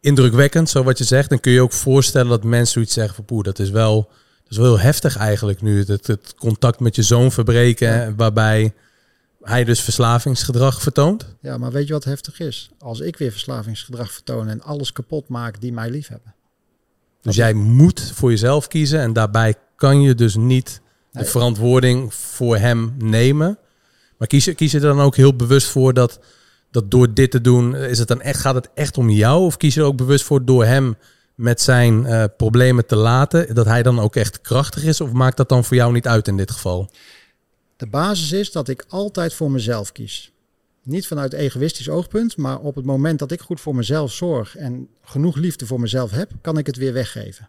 [0.00, 1.28] indrukwekkend, zo wat je zegt.
[1.28, 3.96] Dan kun je ook voorstellen dat mensen zoiets zeggen van poeh, dat is wel,
[4.42, 5.84] dat is wel heel heftig eigenlijk nu.
[5.84, 8.72] Het, het contact met je zoon verbreken, waarbij
[9.42, 11.26] hij dus verslavingsgedrag vertoont.
[11.40, 12.70] Ja, maar weet je wat heftig is?
[12.78, 16.34] Als ik weer verslavingsgedrag vertoon en alles kapot maak die mij lief hebben.
[17.20, 20.80] Dus jij moet voor jezelf kiezen en daarbij kan je dus niet
[21.10, 23.58] de verantwoording voor hem nemen.
[24.18, 26.20] Maar kies je, kies je er dan ook heel bewust voor dat,
[26.70, 29.44] dat door dit te doen, is het dan echt, gaat het echt om jou?
[29.44, 30.96] Of kies je er ook bewust voor door hem
[31.34, 35.00] met zijn uh, problemen te laten, dat hij dan ook echt krachtig is?
[35.00, 36.90] Of maakt dat dan voor jou niet uit in dit geval?
[37.80, 40.32] De basis is dat ik altijd voor mezelf kies.
[40.82, 44.88] Niet vanuit egoïstisch oogpunt, maar op het moment dat ik goed voor mezelf zorg en
[45.02, 47.48] genoeg liefde voor mezelf heb, kan ik het weer weggeven.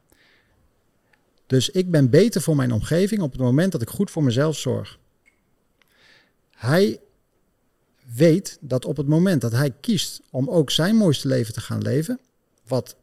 [1.48, 4.58] Dus ik ben beter voor mijn omgeving op het moment dat ik goed voor mezelf
[4.58, 5.00] zorg.
[6.52, 7.00] Hij
[8.16, 11.82] weet dat op het moment dat hij kiest om ook zijn mooiste leven te gaan
[11.82, 12.20] leven,
[12.68, 12.96] wat,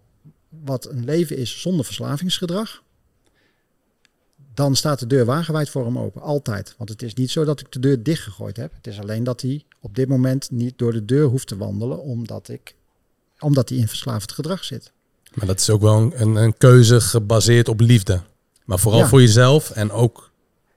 [0.48, 2.82] wat een leven is zonder verslavingsgedrag,
[4.58, 6.22] dan staat de deur wagenwijd voor hem open.
[6.22, 6.74] Altijd.
[6.76, 8.72] Want het is niet zo dat ik de deur dichtgegooid heb.
[8.74, 12.02] Het is alleen dat hij op dit moment niet door de deur hoeft te wandelen,
[12.02, 12.74] omdat, ik,
[13.38, 14.92] omdat hij in verslavend gedrag zit.
[15.34, 18.20] Maar dat is ook wel een, een keuze gebaseerd op liefde.
[18.64, 20.30] Maar vooral voor jezelf en ook.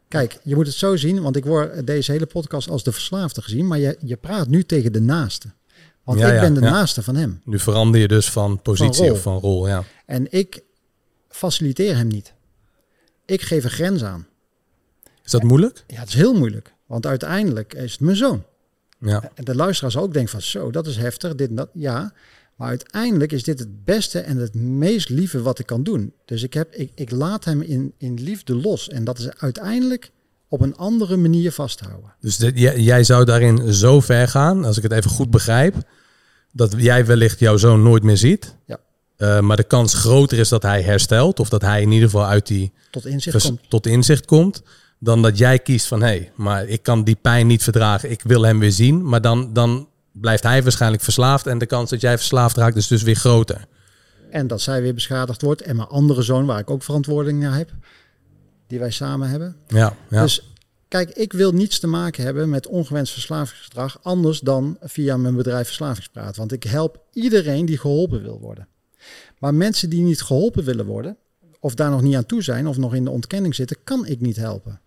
[0.08, 3.42] Kijk, je moet het zo zien, want ik word deze hele podcast als de verslaafde
[3.42, 5.52] gezien, maar je, je praat nu tegen de naaste.
[6.04, 7.42] Want ik ben de naaste van hem.
[7.46, 9.84] Nu verander je dus van positie of van rol, ja.
[10.06, 10.64] En ik
[11.30, 12.34] faciliteer hem niet.
[13.32, 14.28] Ik geef een grens aan.
[15.24, 15.84] Is dat moeilijk?
[15.88, 16.74] Ja, het is heel moeilijk.
[16.86, 18.44] Want uiteindelijk is het mijn zoon.
[19.00, 19.32] Ja.
[19.34, 21.70] En de luisteraars ook denken van zo, dat is heftig, dit en dat.
[21.74, 22.14] Ja,
[22.56, 26.14] maar uiteindelijk is dit het beste en het meest lieve wat ik kan doen.
[26.26, 28.90] Dus ik, heb, ik, ik laat hem in, in liefde los.
[28.90, 30.12] En dat is uiteindelijk
[30.48, 32.14] op een andere manier vasthouden.
[32.20, 32.38] Dus
[32.76, 35.76] jij zou daarin zo ver gaan, als ik het even goed begrijp,
[36.52, 38.56] dat jij wellicht jouw zoon nooit meer ziet.
[38.66, 38.80] Ja.
[39.22, 41.40] Uh, maar de kans groter is dat hij herstelt.
[41.40, 43.70] Of dat hij in ieder geval uit die tot inzicht, komt.
[43.70, 44.64] Tot inzicht komt.
[45.00, 48.12] Dan dat jij kiest van hé, hey, maar ik kan die pijn niet verdragen.
[48.12, 49.08] Ik wil hem weer zien.
[49.08, 51.48] Maar dan, dan blijft hij waarschijnlijk verslaafd.
[51.48, 53.66] En de kans dat jij verslaafd raakt is dus weer groter.
[54.30, 55.62] En dat zij weer beschadigd wordt.
[55.62, 57.72] En mijn andere zoon, waar ik ook verantwoording naar heb.
[58.68, 59.56] Die wij samen hebben.
[59.68, 60.22] Ja, ja.
[60.22, 60.54] Dus
[60.88, 64.00] kijk, ik wil niets te maken hebben met ongewenst verslavingsgedrag.
[64.02, 66.36] Anders dan via mijn bedrijf Verslavingspraat.
[66.36, 68.68] Want ik help iedereen die geholpen wil worden.
[69.42, 71.18] Maar mensen die niet geholpen willen worden,
[71.60, 74.22] of daar nog niet aan toe zijn, of nog in de ontkenning zitten, kan ik
[74.22, 74.82] niet helpen.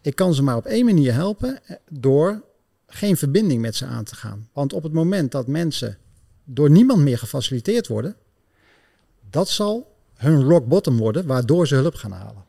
[0.00, 2.42] Ik kan ze maar op één manier helpen eh, door
[2.86, 4.48] geen verbinding met ze aan te gaan.
[4.52, 5.98] Want op het moment dat mensen
[6.44, 8.16] door niemand meer gefaciliteerd worden,
[9.30, 12.44] dat zal hun rock bottom worden, waardoor ze hulp gaan halen.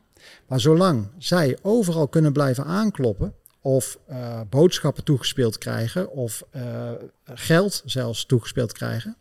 [0.46, 6.90] Maar zolang zij overal kunnen blijven aankloppen, of uh, boodschappen toegespeeld krijgen, of uh,
[7.24, 9.16] geld zelfs toegespeeld krijgen,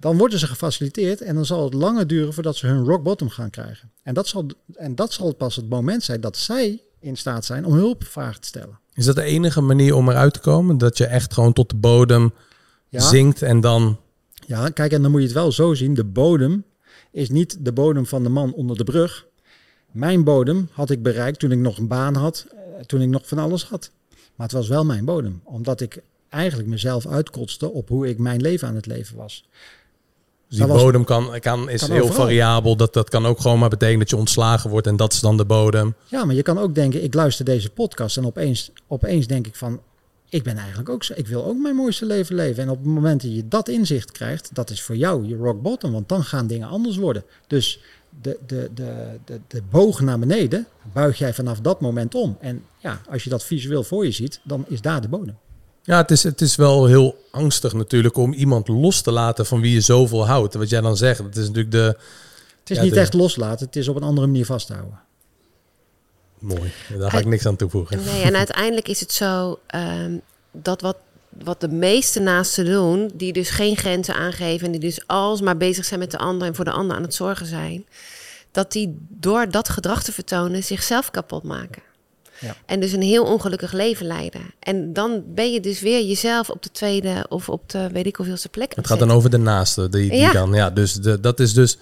[0.00, 3.28] dan worden ze gefaciliteerd en dan zal het langer duren voordat ze hun rock bottom
[3.28, 3.90] gaan krijgen.
[4.02, 7.64] En dat zal, en dat zal pas het moment zijn dat zij in staat zijn
[7.64, 8.78] om hulpvragen te stellen.
[8.94, 10.78] Is dat de enige manier om eruit te komen?
[10.78, 12.32] Dat je echt gewoon tot de bodem
[12.90, 14.00] zinkt en dan...
[14.46, 15.94] Ja, kijk, en dan moet je het wel zo zien.
[15.94, 16.64] De bodem
[17.10, 19.26] is niet de bodem van de man onder de brug.
[19.90, 23.28] Mijn bodem had ik bereikt toen ik nog een baan had, eh, toen ik nog
[23.28, 23.90] van alles had.
[24.34, 28.40] Maar het was wel mijn bodem, omdat ik eigenlijk mezelf uitkotste op hoe ik mijn
[28.40, 29.48] leven aan het leven was.
[30.48, 32.76] Dus die bodem kan, kan, is heel variabel.
[32.76, 35.36] Dat, dat kan ook gewoon maar betekenen dat je ontslagen wordt en dat is dan
[35.36, 35.94] de bodem.
[36.06, 39.56] Ja, maar je kan ook denken, ik luister deze podcast en opeens, opeens denk ik
[39.56, 39.80] van,
[40.28, 42.62] ik ben eigenlijk ook zo, ik wil ook mijn mooiste leven leven.
[42.62, 45.62] En op het moment dat je dat inzicht krijgt, dat is voor jou je rock
[45.62, 47.24] bottom, want dan gaan dingen anders worden.
[47.46, 47.80] Dus
[48.22, 52.36] de, de, de, de, de boog naar beneden buig jij vanaf dat moment om.
[52.40, 55.36] En ja, als je dat visueel voor je ziet, dan is daar de bodem.
[55.88, 59.60] Ja, het is, het is wel heel angstig natuurlijk om iemand los te laten van
[59.60, 60.54] wie je zoveel houdt.
[60.54, 61.96] Wat jij dan zegt, het is natuurlijk de...
[62.58, 65.00] Het is niet echt loslaten, het is op een andere manier vasthouden.
[66.38, 68.04] Mooi, daar ga ik niks aan toevoegen.
[68.04, 70.20] Nee, en uiteindelijk is het zo um,
[70.52, 70.96] dat wat,
[71.28, 75.84] wat de meeste naasten doen, die dus geen grenzen aangeven en die dus alsmaar bezig
[75.84, 77.86] zijn met de ander en voor de ander aan het zorgen zijn,
[78.52, 81.82] dat die door dat gedrag te vertonen zichzelf kapot maken.
[82.40, 82.54] Ja.
[82.66, 84.40] En dus een heel ongelukkig leven leiden.
[84.60, 88.16] En dan ben je dus weer jezelf op de tweede of op de weet ik
[88.16, 88.72] hoeveelste plek.
[88.74, 89.88] Het gaat dan over de naaste.
[89.88, 90.32] Die, die ja.
[90.32, 91.78] dan, ja, dus de, dat is dus.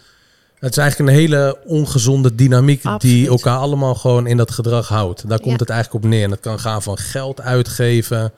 [0.58, 5.28] Het is eigenlijk een hele ongezonde dynamiek die elkaar allemaal gewoon in dat gedrag houdt.
[5.28, 5.58] Daar komt Ja.
[5.58, 6.22] het eigenlijk op neer.
[6.22, 8.32] En dat kan gaan van geld uitgeven,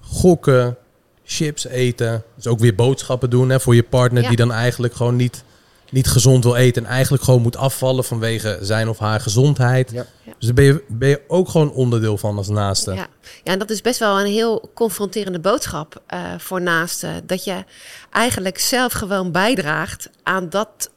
[0.00, 0.76] gokken,
[1.24, 2.22] chips eten.
[2.36, 4.28] Dus ook weer boodschappen doen hè, voor je partner Ja.
[4.28, 5.44] die dan eigenlijk gewoon niet,
[5.90, 6.84] niet gezond wil eten.
[6.84, 9.90] En eigenlijk gewoon moet afvallen vanwege zijn of haar gezondheid.
[9.90, 10.06] Ja.
[10.42, 12.90] Dus daar ben je, ben je ook gewoon onderdeel van als naaste.
[12.92, 13.06] Ja.
[13.44, 17.26] ja, en dat is best wel een heel confronterende boodschap eh, voor naasten.
[17.26, 17.64] Dat je
[18.10, 20.90] eigenlijk zelf gewoon bijdraagt aan, dat,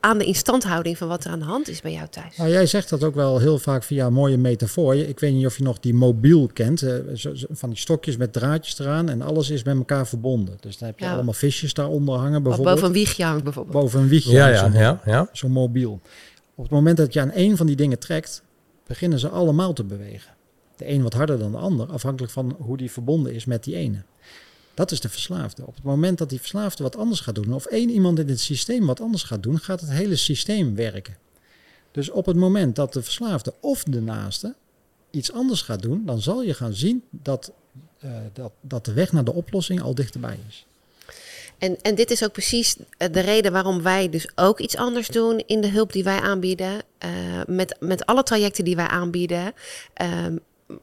[0.00, 2.36] aan de instandhouding van wat er aan de hand is bij jou thuis.
[2.36, 4.94] Nou, jij zegt dat ook wel heel vaak via een mooie metafoor.
[4.94, 6.82] Ik weet niet of je nog die mobiel kent.
[6.82, 9.08] eh, zo- zo- van die stokjes met draadjes eraan.
[9.08, 10.56] En alles is met elkaar verbonden.
[10.60, 11.12] Dus dan heb je Ja.
[11.14, 12.74] allemaal visjes daaronder hangen Of bijvoorbeeld.
[12.74, 13.76] boven een wiegje hangt bijvoorbeeld.
[13.82, 14.32] Boven een wiegje.
[14.32, 15.28] Ja, hangt ja, zo'n- ja, ja.
[15.32, 16.00] Zo'n mobiel.
[16.56, 18.42] Op het moment dat je aan één van die dingen trekt,
[18.86, 20.34] beginnen ze allemaal te bewegen.
[20.76, 23.76] De een wat harder dan de ander, afhankelijk van hoe die verbonden is met die
[23.76, 24.02] ene.
[24.74, 25.66] Dat is de verslaafde.
[25.66, 28.40] Op het moment dat die verslaafde wat anders gaat doen, of één iemand in het
[28.40, 31.16] systeem wat anders gaat doen, gaat het hele systeem werken.
[31.90, 34.54] Dus op het moment dat de verslaafde of de naaste
[35.10, 37.52] iets anders gaat doen, dan zal je gaan zien dat,
[37.98, 40.66] eh, dat, dat de weg naar de oplossing al dichterbij is.
[41.58, 45.08] En, en dit is ook precies eh, de reden waarom wij dus ook iets anders
[45.08, 46.82] doen in de hulp die wij aanbieden.
[46.98, 47.10] Eh,
[47.46, 49.52] met, met alle trajecten die wij aanbieden,
[49.94, 50.36] ehm,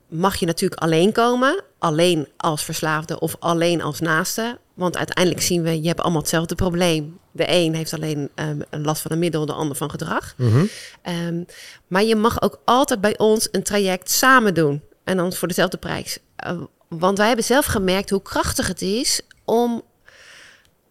[0.07, 1.63] mag je natuurlijk alleen komen.
[1.79, 4.57] Alleen als verslaafde of alleen als naaste.
[4.73, 7.19] Want uiteindelijk zien we, je hebt allemaal hetzelfde probleem.
[7.31, 10.33] De een heeft alleen ehm, een last van een middel, de ander van gedrag.
[10.37, 10.65] Mhm.
[11.01, 11.43] Ehm,
[11.87, 14.81] maar je mag ook altijd bij ons een traject samen doen.
[15.03, 16.17] En dan voor dezelfde prijs.
[16.35, 19.81] Eh, want wij hebben zelf gemerkt hoe krachtig het is om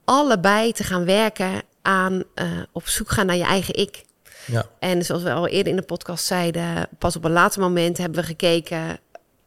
[0.04, 4.04] allebei te gaan werken aan eh, op zoek gaan naar je eigen ik.
[4.46, 4.66] ja.
[4.78, 8.20] En zoals we al eerder in de podcast zeiden, pas op een later moment hebben
[8.20, 8.98] we gekeken,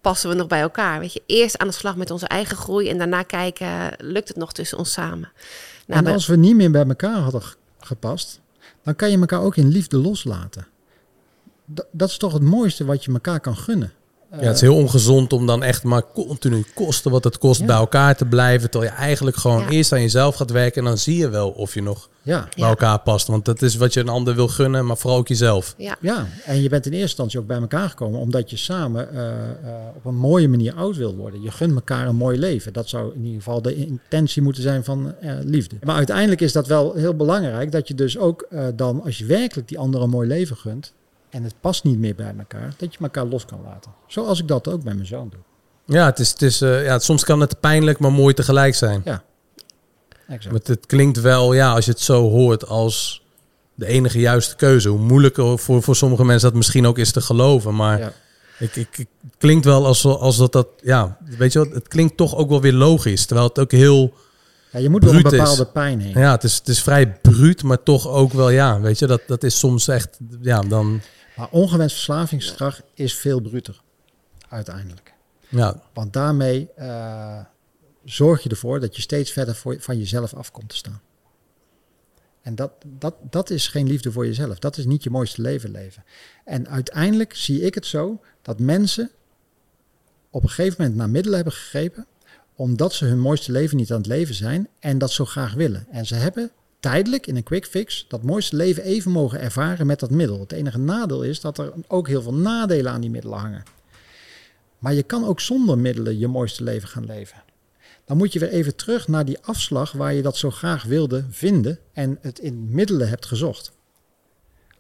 [0.02, 1.00] passen we nog bij elkaar?
[1.00, 4.38] Weet je, eerst aan de slag met onze eigen groei en daarna kijken, lukt het
[4.38, 5.32] nog tussen ons samen?
[5.88, 7.42] Nou, en als we niet meer bij elkaar hadden
[7.80, 8.40] gepast,
[8.84, 10.68] dan kan je elkaar ook in liefde loslaten.
[11.92, 13.94] Dat is toch het mooiste wat je elkaar kan gunnen.
[14.42, 17.66] Ja, het is heel ongezond om dan echt maar continu kosten wat het kost Ja.
[17.66, 18.70] bij elkaar te blijven.
[18.70, 19.70] Terwijl je eigenlijk gewoon Ja.
[19.70, 20.82] eerst aan jezelf gaat werken.
[20.82, 23.28] En dan zie je wel of je nog Ja, bij elkaar past.
[23.28, 25.74] Want dat is wat je een ander wil gunnen, maar vooral ook jezelf.
[25.78, 29.14] ja, ja, en je bent in eerste instantie ook bij elkaar gekomen omdat je samen
[29.14, 29.48] eh, eh,
[29.96, 31.42] op een mooie manier oud wil worden.
[31.42, 32.74] Je gunt elkaar een mooi leven.
[32.74, 35.76] Dat zou in ieder geval de intentie moeten zijn van eh, liefde.
[35.84, 39.26] Maar uiteindelijk is dat wel heel belangrijk dat je dus ook eh, dan, als je
[39.26, 40.94] werkelijk die ander een mooi leven gunt
[41.34, 43.92] en het past niet meer bij elkaar, dat je elkaar los kan laten.
[44.08, 45.40] Zoals ik dat ook bij mijn zoon doe.
[45.98, 49.04] Ja, het is, het is, eh, ja, soms kan het pijnlijk, maar mooi tegelijk zijn.
[50.28, 50.52] Exact.
[50.52, 53.22] Want het klinkt wel, ja, als je het zo hoort, als
[53.76, 54.90] de enige juiste keuze.
[54.90, 57.76] Hoe moeilijker voor, voor sommige mensen dat misschien ook is te geloven.
[57.76, 58.12] Maar Ja.
[58.60, 59.08] ik, ik, het
[59.38, 62.62] klinkt wel als, als dat dat, ja, weet je wat, het klinkt toch ook wel
[62.62, 63.26] weer logisch.
[63.26, 64.14] Terwijl het ook heel,
[64.72, 65.32] Ja, je moet door een is.
[65.32, 66.20] bepaalde pijn heen.
[66.20, 69.22] ja, het is, het is vrij bruut, maar toch ook wel, ja, weet je, dat,
[69.28, 71.02] dat is soms echt, ja, dan,
[71.36, 73.82] Maar ongewenst verslavingsgedrag is veel bruter.
[74.50, 75.14] Uiteindelijk.
[75.50, 77.40] ja, Want daarmee eh,
[78.04, 81.02] zorg je ervoor dat je steeds verder voor, van jezelf af komt te staan.
[82.42, 84.60] En dat, dat, dat is geen liefde voor jezelf.
[84.60, 86.04] Dat is niet je mooiste leven leven.
[86.46, 89.12] En uiteindelijk zie ik het zo dat mensen
[90.30, 92.08] op een gegeven moment naar middelen hebben gegrepen.
[92.56, 95.86] omdat ze hun mooiste leven niet aan het leven zijn en dat zo graag willen.
[95.90, 96.52] En ze hebben
[96.84, 100.40] tijdelijk in een quick fix dat mooiste leven even mogen ervaren met dat middel.
[100.40, 103.64] Het enige nadeel is dat er ook heel veel nadelen aan die middelen hangen.
[104.80, 107.44] Maar je kan ook zonder middelen je mooiste leven gaan leven.
[108.06, 111.26] Dan moet je weer even terug naar die afslag waar je dat zo graag wilde
[111.30, 113.72] vinden en het in middelen hebt gezocht.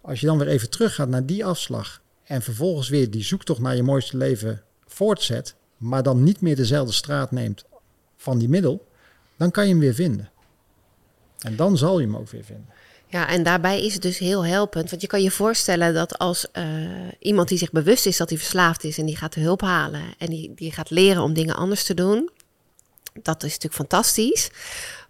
[0.01, 3.75] Als je dan weer even teruggaat naar die afslag en vervolgens weer die zoektocht naar
[3.75, 7.65] je mooiste leven voortzet, maar dan niet meer dezelfde straat neemt
[8.17, 8.87] van die middel,
[9.37, 10.31] dan kan je hem weer vinden.
[11.43, 12.69] En dan zal je hem ook weer vinden.
[13.07, 14.89] Ja, en daarbij is het dus heel helpend.
[14.89, 16.65] Want je kan je voorstellen dat als eh,
[17.19, 20.29] iemand die zich bewust is dat hij verslaafd is en die gaat hulp halen en
[20.29, 22.29] die, die gaat leren om dingen anders te doen,
[23.21, 24.49] dat is natuurlijk fantastisch.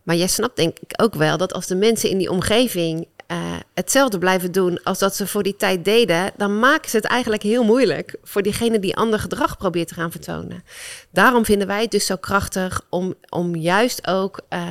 [0.03, 3.55] Maar jij snapt denk ik ook wel dat als de mensen in die omgeving eh,
[3.73, 7.43] hetzelfde blijven doen als dat ze voor die tijd deden, dan maken ze het eigenlijk
[7.43, 10.63] heel moeilijk voor diegene die ander gedrag probeert te gaan vertonen.
[11.11, 14.61] Daarom vinden wij het dus zo krachtig om, om juist ook eh,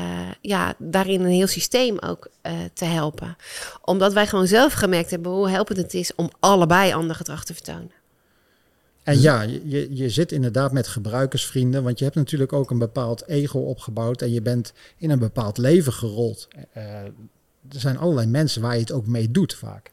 [0.40, 3.36] ja, daarin een heel systeem ook eh, te helpen.
[3.84, 7.54] Omdat wij gewoon zelf gemerkt hebben hoe helpend het is om allebei ander gedrag te
[7.54, 7.90] vertonen.
[9.02, 13.28] En ja, je, je- zit inderdaad met gebruikersvrienden, want je hebt natuurlijk ook een bepaald
[13.28, 16.48] ego opgebouwd en je bent in een bepaald leven gerold.
[17.68, 19.90] Er zijn allerlei mensen waar je het ook mee doet vaak.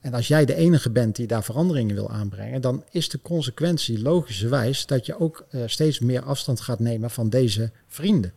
[0.00, 4.02] En als jij de enige bent die daar veranderingen wil aanbrengen, dan is de consequentie
[4.02, 8.32] logischerwijs dat je ook eh, steeds meer afstand gaat nemen van deze vrienden.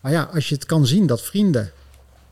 [0.00, 1.72] Maar ja, als je het kan zien dat vrienden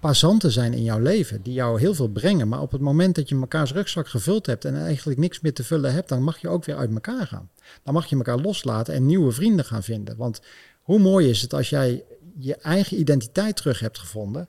[0.03, 2.49] passanten zijn in jouw leven, die jou heel veel brengen.
[2.49, 5.65] Maar op het moment dat je mekaars rugzak gevuld hebt en eigenlijk niks meer te
[5.65, 7.51] vullen hebt, dan mag je ook weer uit elkaar gaan.
[7.83, 10.17] Dan mag je elkaar loslaten en nieuwe vrienden gaan vinden.
[10.17, 10.41] Want
[10.83, 12.05] hoe mooi is het als jij
[12.39, 14.49] je eigen identiteit terug hebt gevonden,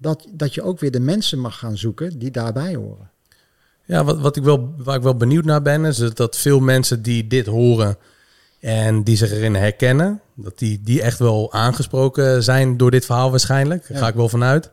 [0.00, 3.10] dat, dat je ook weer de mensen mag gaan zoeken die daarbij horen.
[3.84, 7.02] Ja, wat, wat ik wel, waar ik wel benieuwd naar ben, is dat veel mensen
[7.02, 7.96] die dit horen
[8.60, 13.30] en die zich erin herkennen, dat die, die echt wel aangesproken zijn door dit verhaal
[13.30, 13.88] waarschijnlijk.
[13.88, 14.70] Daar ga ik wel vanuit.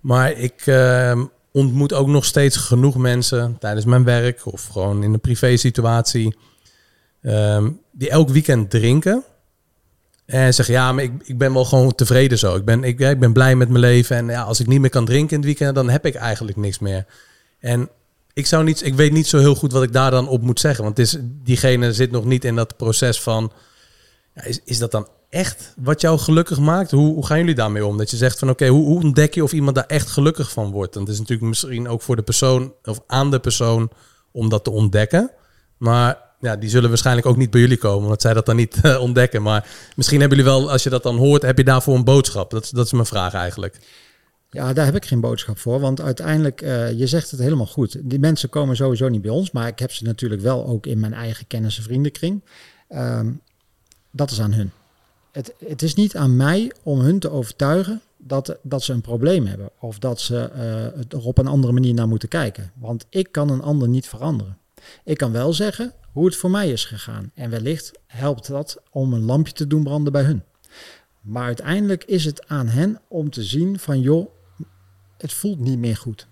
[0.00, 1.22] Maar ik uh,
[1.52, 6.36] ontmoet ook nog steeds genoeg mensen tijdens mijn werk of gewoon in een privé situatie.
[7.22, 9.24] Ehm, die elk weekend drinken.
[10.26, 12.56] En zeggen, ja, maar ik, ik ben wel gewoon tevreden zo.
[12.56, 14.16] Ik ben, ik, ik ben blij met mijn leven.
[14.16, 16.56] En ja, als ik niet meer kan drinken in het weekend, dan heb ik eigenlijk
[16.56, 17.06] niks meer.
[17.58, 17.88] En
[18.32, 20.60] ik, zou niet, ik weet niet zo heel goed wat ik daar dan op moet
[20.60, 20.84] zeggen.
[20.84, 23.52] Want is, diegene zit nog niet in dat proces van...
[24.34, 26.90] Ja, is, is dat dan echt wat jou gelukkig maakt?
[26.90, 27.98] Hoe, hoe gaan jullie daarmee om?
[27.98, 30.70] Dat je zegt van oké, hoe, hoe, ontdek je of iemand daar echt gelukkig van
[30.70, 30.94] wordt?
[30.94, 33.90] Want het is natuurlijk misschien ook voor de persoon of aan de persoon
[34.32, 35.30] om dat te ontdekken.
[35.76, 38.78] Maar ja, die zullen waarschijnlijk ook niet bij jullie komen, omdat zij dat dan niet
[38.82, 39.42] uh, ontdekken.
[39.42, 42.50] Maar misschien hebben jullie wel, als je dat dan hoort, heb je daarvoor een boodschap?
[42.50, 43.78] Dat, dat is mijn vraag eigenlijk.
[44.50, 45.80] Ja, daar heb ik geen boodschap voor.
[45.80, 47.96] Want uiteindelijk, uh, je zegt het helemaal goed.
[48.02, 49.50] Die mensen komen sowieso niet bij ons.
[49.50, 52.42] Maar ik heb ze natuurlijk wel ook in mijn eigen kennis- en vriendenkring.
[52.88, 53.40] Um,
[54.10, 54.70] dat is aan hun.
[55.32, 59.46] Het, het, is niet aan mij om hun te overtuigen dat, dat ze een probleem
[59.46, 59.70] hebben.
[59.80, 62.72] Of dat ze uh, er op een andere manier naar moeten kijken.
[62.74, 64.58] Want ik kan een ander niet veranderen.
[65.04, 67.30] Ik kan wel zeggen hoe het voor mij is gegaan.
[67.34, 70.42] En wellicht helpt dat om een lampje te doen branden bij hun.
[71.20, 74.28] Maar uiteindelijk is het aan hen om te zien van joh,
[75.18, 76.26] het voelt niet meer goed.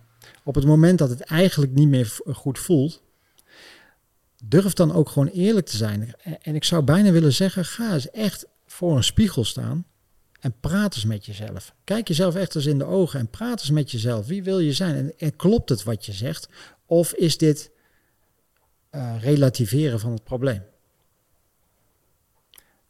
[0.45, 3.03] Op het moment dat het eigenlijk niet meer goed voelt,
[4.45, 6.15] durf dan ook gewoon eerlijk te zijn.
[6.43, 9.85] En ik zou bijna willen zeggen, ga eens echt voor een spiegel staan
[10.41, 11.75] en praat eens met jezelf.
[11.85, 14.27] Kijk jezelf echt eens in de ogen en praat eens met jezelf.
[14.27, 14.95] Wie wil je zijn?
[14.95, 16.49] En, en klopt het wat je zegt?
[16.87, 17.72] Of is dit
[18.95, 20.63] uh, relativeren van het probleem?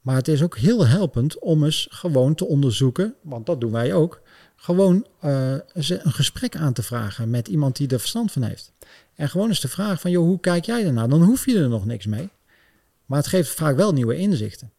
[0.01, 3.95] Maar het is ook heel helpend om eens gewoon te onderzoeken, want dat doen wij
[3.95, 4.23] ook,
[4.57, 8.73] gewoon uh, een gesprek aan te vragen met iemand die er verstand van heeft.
[9.15, 11.09] En gewoon eens te vragen van, joh, hoe kijk jij ernaar?
[11.09, 12.29] Dan hoef je er nog niks mee.
[13.07, 14.73] Maar het geeft vaak wel nieuwe inzichten.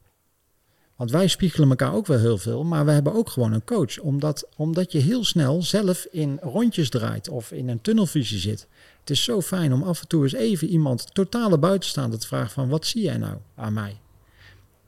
[0.96, 4.00] Want wij spiegelen elkaar ook wel heel veel, maar we hebben ook gewoon een coach.
[4.00, 8.68] Omdat, omdat je heel snel zelf in rondjes draait of in een tunnelvisie zit.
[9.04, 12.52] Het is zo fijn om af en toe eens even iemand totale buitenstaander te vragen
[12.52, 14.00] van wat zie jij nou aan mij?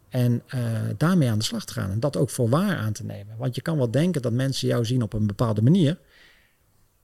[0.10, 0.62] En uh,
[0.98, 3.38] daarmee aan de slag te gaan en dat ook voor waar aan te nemen.
[3.38, 5.98] Want je kan wel denken dat mensen jou zien op een bepaalde manier,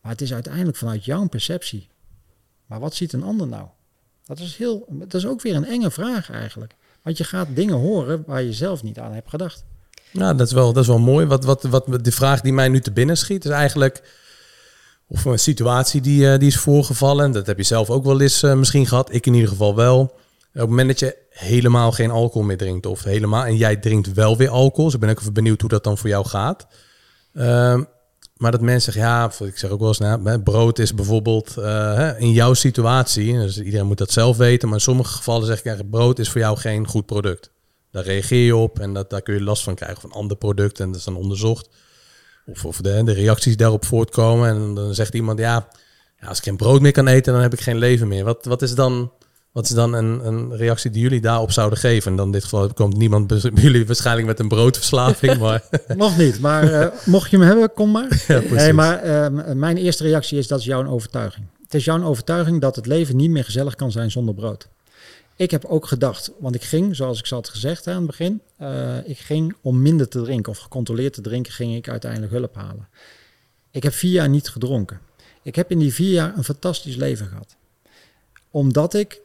[0.01, 1.89] maar het is uiteindelijk vanuit jouw perceptie.
[2.65, 3.67] Maar wat ziet een ander nou?
[4.25, 6.75] Dat is, heel, dat is ook weer een enge vraag eigenlijk.
[7.01, 9.63] Want je gaat dingen horen waar je zelf niet aan hebt gedacht.
[10.11, 11.25] Nou, dat is wel, dat is wel mooi.
[11.25, 14.19] Wat, wat, wat de vraag die mij nu te binnen schiet, is eigenlijk.
[15.11, 17.25] Of een situatie die, uh, die is voorgevallen.
[17.25, 19.13] En dat heb je zelf ook wel eens uh, misschien gehad.
[19.13, 19.99] Ik in ieder geval wel.
[19.99, 20.11] Op
[20.51, 22.85] het moment dat je helemaal geen alcohol meer drinkt.
[22.85, 23.45] Of helemaal.
[23.45, 24.85] En jij drinkt wel weer alcohol.
[24.85, 26.67] Dus ik ben ook even benieuwd hoe dat dan voor jou gaat.
[27.33, 27.79] Uh,
[28.41, 32.09] maar dat mensen zeggen, ja, ik zeg ook wel eens, nou, brood is bijvoorbeeld uh,
[32.17, 35.65] in jouw situatie, dus iedereen moet dat zelf weten, maar in sommige gevallen zeg ik
[35.65, 37.51] eigenlijk, brood is voor jou geen goed product.
[37.91, 40.79] Daar reageer je op en dat, daar kun je last van krijgen van ander product
[40.79, 41.69] en dat is dan onderzocht.
[42.45, 45.67] Of, of de, de reacties daarop voortkomen en dan zegt iemand, ja,
[46.19, 48.23] ja, als ik geen brood meer kan eten, dan heb ik geen leven meer.
[48.23, 49.11] Wat, wat is dan
[49.51, 52.11] wat is dan een, een, reactie die jullie daarop zouden geven?
[52.11, 55.37] En dan in dit geval komt niemand bij jullie waarschijnlijk met een broodverslaving.
[55.39, 55.63] Maar...
[55.95, 58.23] Nog niet, maar uh, mocht je hem hebben, kom maar.
[58.27, 61.45] Ja, nee, maar uh, mijn eerste reactie is dat is jouw overtuiging.
[61.63, 64.67] Het is jouw overtuiging dat het leven niet meer gezellig kan zijn zonder brood.
[65.41, 69.07] Ik heb ook gedacht, want ik ging, zoals ik had gezegd aan het begin, uh,
[69.07, 72.87] ik ging om minder te drinken of gecontroleerd te drinken, ging ik uiteindelijk hulp halen.
[73.71, 74.99] Ik heb vier jaar niet gedronken.
[75.41, 77.55] Ik heb in die vier jaar een fantastisch leven gehad.
[78.51, 79.21] Omdat ik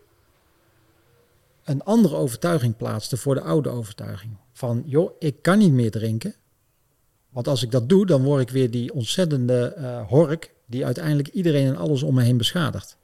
[1.64, 4.36] een andere overtuiging plaatste voor de oude overtuiging.
[4.52, 6.34] Van, joh, ik kan niet meer drinken.
[7.28, 11.28] Want als ik dat doe, dan word ik weer die ontzettende uh, hork die uiteindelijk
[11.28, 12.96] iedereen en alles om me heen beschadigt.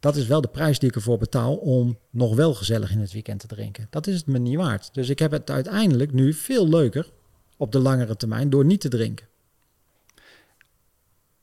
[0.00, 3.12] Dat is wel de prijs die ik ervoor betaal om nog wel gezellig in het
[3.12, 3.86] weekend te drinken.
[3.90, 4.94] Dat is het me niet waard.
[4.94, 7.12] Dus ik heb het uiteindelijk nu veel leuker
[7.56, 9.26] op de langere termijn door niet te drinken.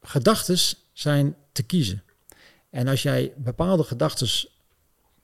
[0.01, 0.57] Gedachten
[0.93, 2.03] zijn te kiezen.
[2.69, 4.27] En als jij bepaalde gedachten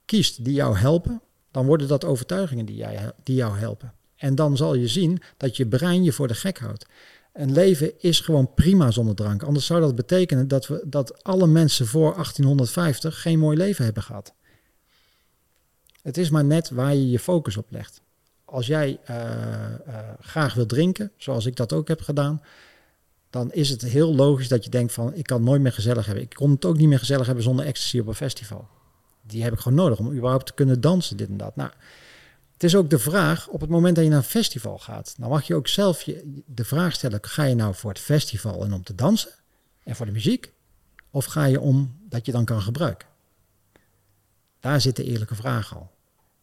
[0.06, 3.94] kiest die jou helpen, dan worden dat overtuigingen die, jij, die jou helpen.
[4.16, 6.86] En dan zal je zien dat je brein je voor de gek houdt.
[7.34, 9.44] Een leven is gewoon prima zonder drank.
[9.44, 14.04] Anders zou dat betekenen dat, we, dat alle mensen voor 1850 geen mooi leven hebben
[14.04, 14.34] gehad.
[16.02, 18.02] Het is maar net waar je je focus op legt.
[18.46, 19.16] Als jij uh,
[19.88, 22.42] uh, graag wil drinken, zoals ik dat ook heb gedaan,
[23.30, 26.24] dan is het heel logisch dat je denkt van ik kan nooit meer gezellig hebben.
[26.24, 28.68] Ik kon het ook niet meer gezellig hebben zonder ecstasy op een festival.
[29.22, 31.56] Die heb ik gewoon nodig om überhaupt te kunnen dansen, dit en dat.
[31.56, 31.72] Nou,
[32.60, 35.30] het is ook de vraag, op het moment dat je naar een festival gaat, dan
[35.30, 38.74] mag je ook zelf je, de vraag stellen, ga je nou voor het festival en
[38.74, 39.32] om te dansen
[39.84, 40.52] en voor de muziek?
[41.12, 43.08] Of ga je om dat je dan kan gebruiken?
[44.60, 45.92] Daar zit de eerlijke vraag al.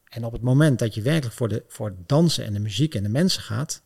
[0.08, 2.94] En op het moment dat je werkelijk voor, de, voor het dansen en de muziek
[2.94, 3.82] en de mensen gaat,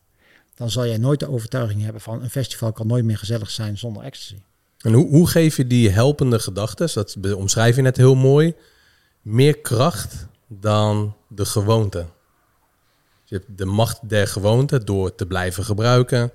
[0.54, 3.78] dan zal jij nooit de overtuiging hebben van een festival kan nooit meer gezellig zijn
[3.78, 4.42] zonder ecstasy.
[4.78, 8.54] En hoe, hoe geef je die helpende gedachten, dat omschrijf je net heel mooi,
[9.22, 12.06] meer kracht dan de gewoonte?
[13.30, 16.30] Je hebt de macht der gewoonte door te blijven gebruiken,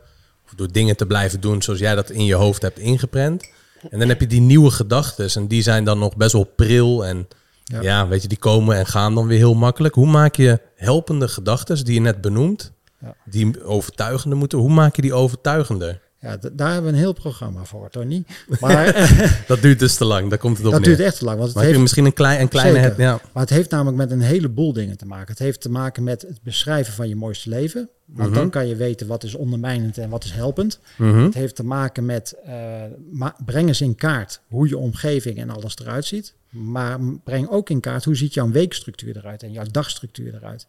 [0.46, 3.50] of door dingen te blijven doen zoals jij dat in je hoofd hebt ingeprent.
[3.90, 7.06] En dan heb je die nieuwe gedachten en die zijn dan nog best wel pril
[7.06, 7.28] en
[7.64, 7.82] ja.
[7.82, 8.08] ja.
[8.08, 9.96] weet je, die komen en gaan dan weer heel makkelijk.
[9.96, 13.16] Hoe maak je helpende gedachten die je net benoemt, ja.
[13.26, 16.02] die overtuigender moeten, hoe maak je die overtuigender?
[16.26, 18.24] Ja, daar hebben we een heel programma voor, Tony.
[18.60, 19.12] Maar
[19.48, 20.30] dat duurt dus te lang.
[20.30, 21.40] Daar komt het op Dat duurt echt te lang.
[21.40, 22.80] Want het heeft misschien een, klein, een kleine.
[22.80, 23.20] Het, ja.
[23.34, 25.28] Maar het heeft namelijk met een heleboel dingen te maken.
[25.28, 27.90] Het heeft te maken met het beschrijven van je mooiste leven.
[28.06, 28.40] Want mhm.
[28.40, 30.80] dan kan je weten wat is ondermijnend en wat is helpend.
[30.98, 31.24] Mhm.
[31.24, 35.78] Het heeft te maken met uh, breng eens in kaart hoe je omgeving en alles
[35.78, 36.34] eruit ziet.
[36.50, 40.68] Maar breng ook in kaart hoe ziet jouw weekstructuur eruit en jouw dagstructuur eruit.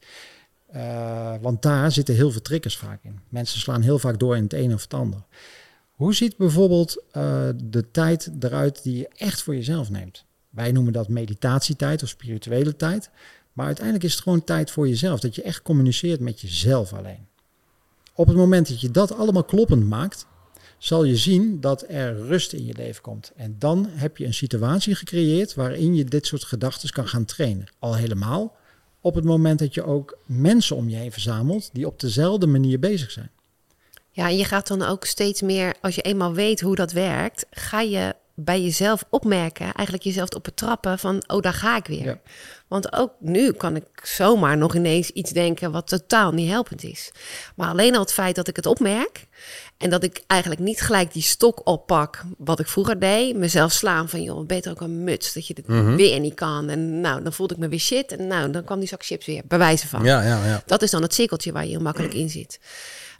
[0.75, 3.19] Uh, want daar zitten heel veel triggers vaak in.
[3.29, 5.23] Mensen slaan heel vaak door in het een of het ander.
[5.91, 10.25] Hoe ziet bijvoorbeeld uh, de tijd eruit die je echt voor jezelf neemt?
[10.51, 13.11] Wij noemen dat meditatietijd of spirituele tijd.
[13.53, 15.21] Maar uiteindelijk is het gewoon tijd voor jezelf.
[15.21, 17.27] Dat je echt communiceert met jezelf alleen.
[18.15, 20.27] Op het moment dat je dat allemaal kloppend maakt,
[20.79, 23.33] zal je zien dat er rust in je leven komt.
[23.37, 27.67] En dan heb je een situatie gecreëerd waarin je dit soort gedachten kan gaan trainen.
[27.79, 28.57] Al helemaal
[29.07, 32.79] op het moment dat je ook mensen om je heen verzamelt die op dezelfde manier
[32.79, 33.31] bezig zijn.
[34.11, 37.47] Ja, en je gaat dan ook steeds meer, als je eenmaal weet hoe dat werkt,
[37.51, 41.87] ga je bij jezelf opmerken, eigenlijk jezelf op het trappen van, oh, daar ga ik
[41.87, 42.21] weer.
[42.69, 47.13] Want ook nu kan ik zomaar nog ineens iets denken wat totaal niet helpend is.
[47.55, 49.27] Maar alleen al het feit dat ik het opmerk
[49.77, 54.09] en dat ik eigenlijk niet gelijk die stok oppak, wat ik vroeger deed, mezelf slaan
[54.09, 55.97] van, joh, beter ook een muts, dat je dit mhm.
[55.97, 56.69] weer niet kan.
[56.69, 59.27] En nou, dan voelde ik me weer shit en nou, dan kwam die zak chips
[59.27, 60.05] weer, bewijzen van.
[60.05, 60.63] Ja, ja, ja.
[60.67, 62.59] Dat is dan het cirkeltje waar je heel makkelijk in zit.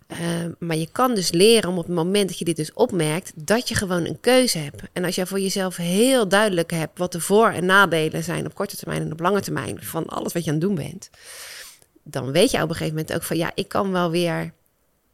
[0.07, 3.33] Ehm, maar je kan dus leren om op het moment dat je dit dus opmerkt,
[3.35, 4.83] dat je gewoon een keuze hebt.
[4.93, 8.55] En als jij voor jezelf heel duidelijk hebt wat de voor- en nadelen zijn op
[8.55, 11.11] korte termijn en op lange termijn van alles wat je aan het doen bent,
[12.03, 14.53] dan weet je op een gegeven moment ook van ja, ik kan wel weer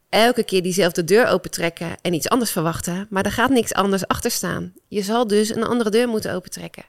[0.09, 4.31] elke keer diezelfde deur opentrekken en iets anders verwachten, maar er gaat niks anders achter
[4.31, 4.73] staan.
[4.87, 6.85] Je zal dus een andere deur moeten opentrekken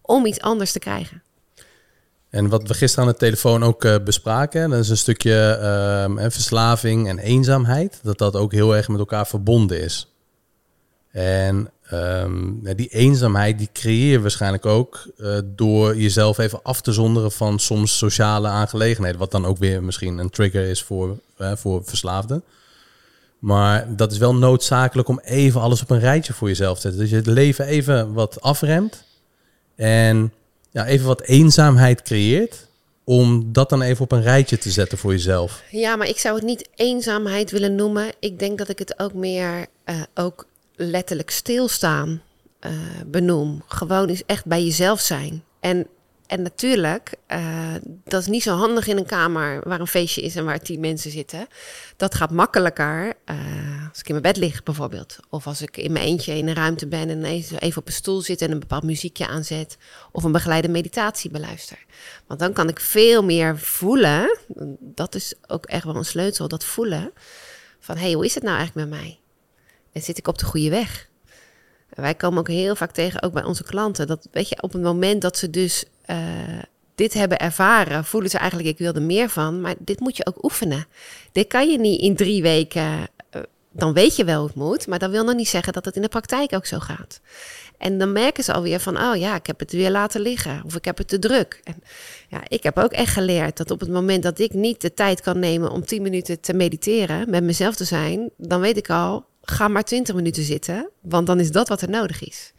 [0.00, 1.22] om iets anders te krijgen.
[2.34, 5.58] En wat we gisteren aan de telefoon ook uh, bespraken, dat is een stukje
[6.18, 10.12] uh, verslaving en eenzaamheid, dat dat ook heel erg met elkaar verbonden is.
[11.10, 16.92] En um, die eenzaamheid die creëer je waarschijnlijk ook uh, door jezelf even af te
[16.92, 21.84] zonderen van soms sociale aangelegenheden, wat dan ook weer misschien een trigger is voor, voor
[21.84, 22.42] verslaafden.
[23.38, 27.00] Maar dat is wel noodzakelijk om even alles op een rijtje voor jezelf te zetten.
[27.00, 29.04] Dus je het leven even wat afremt
[29.76, 30.32] en
[30.74, 32.68] ja, even wat eenzaamheid creëert.
[33.04, 35.62] Om dat dan even op een rijtje te zetten voor jezelf.
[35.70, 38.12] Ja, maar ik zou het niet eenzaamheid willen noemen.
[38.18, 42.22] Ik denk dat ik het ook meer uh, ook letterlijk stilstaan
[42.60, 42.72] uh,
[43.06, 43.62] benoem.
[43.66, 45.42] Gewoon is echt bij jezelf zijn.
[45.60, 45.86] En
[46.26, 47.74] en natuurlijk, uh,
[48.04, 50.80] dat is niet zo handig in een kamer waar een feestje is en waar tien
[50.80, 51.46] mensen zitten.
[51.96, 55.16] Dat gaat makkelijker uh, als ik in mijn bed lig bijvoorbeeld.
[55.30, 58.20] Of als ik in mijn eentje in een ruimte ben en even op een stoel
[58.20, 59.76] zit en een bepaald muziekje aanzet.
[60.12, 61.84] Of een begeleide meditatie beluister.
[62.26, 64.38] Want dan kan ik veel meer voelen.
[64.80, 67.12] Dat is ook echt wel een sleutel, dat voelen.
[67.80, 69.18] Van hé, hey, hoe is het nou eigenlijk met mij?
[69.92, 71.08] En zit ik op de goede weg?
[71.94, 74.82] wij komen ook heel vaak tegen, ook bij onze klanten, dat weet je, op het
[74.82, 76.16] moment dat ze dus uh,
[76.94, 80.26] dit hebben ervaren, voelen ze eigenlijk, ik wil er meer van, maar dit moet je
[80.26, 80.86] ook oefenen.
[81.32, 84.86] Dit kan je niet in drie weken, uh, dan weet je wel hoe het moet,
[84.86, 87.20] maar dat wil nog niet zeggen dat het in de praktijk ook zo gaat.
[87.78, 90.74] En dan merken ze alweer van, oh ja, ik heb het weer laten liggen of
[90.74, 91.60] ik heb het te druk.
[91.64, 91.82] En
[92.28, 95.20] ja, ik heb ook echt geleerd dat op het moment dat ik niet de tijd
[95.20, 99.26] kan nemen om tien minuten te mediteren, met mezelf te zijn, dan weet ik al,
[99.42, 102.52] ga maar 20 minuten zitten, want dan is dat wat er nodig is.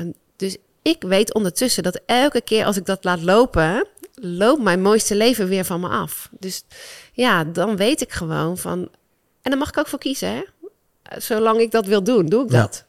[0.00, 0.56] Um, dus
[0.88, 5.48] ik weet ondertussen dat elke keer als ik dat laat lopen, loopt mijn mooiste leven
[5.48, 6.28] weer van me af.
[6.38, 6.64] Dus
[7.12, 8.78] ja, dan weet ik gewoon van.
[9.42, 10.42] En dan mag ik ook voor kiezen, hè?
[11.18, 12.84] Zolang ik dat wil doen, doe ik dat.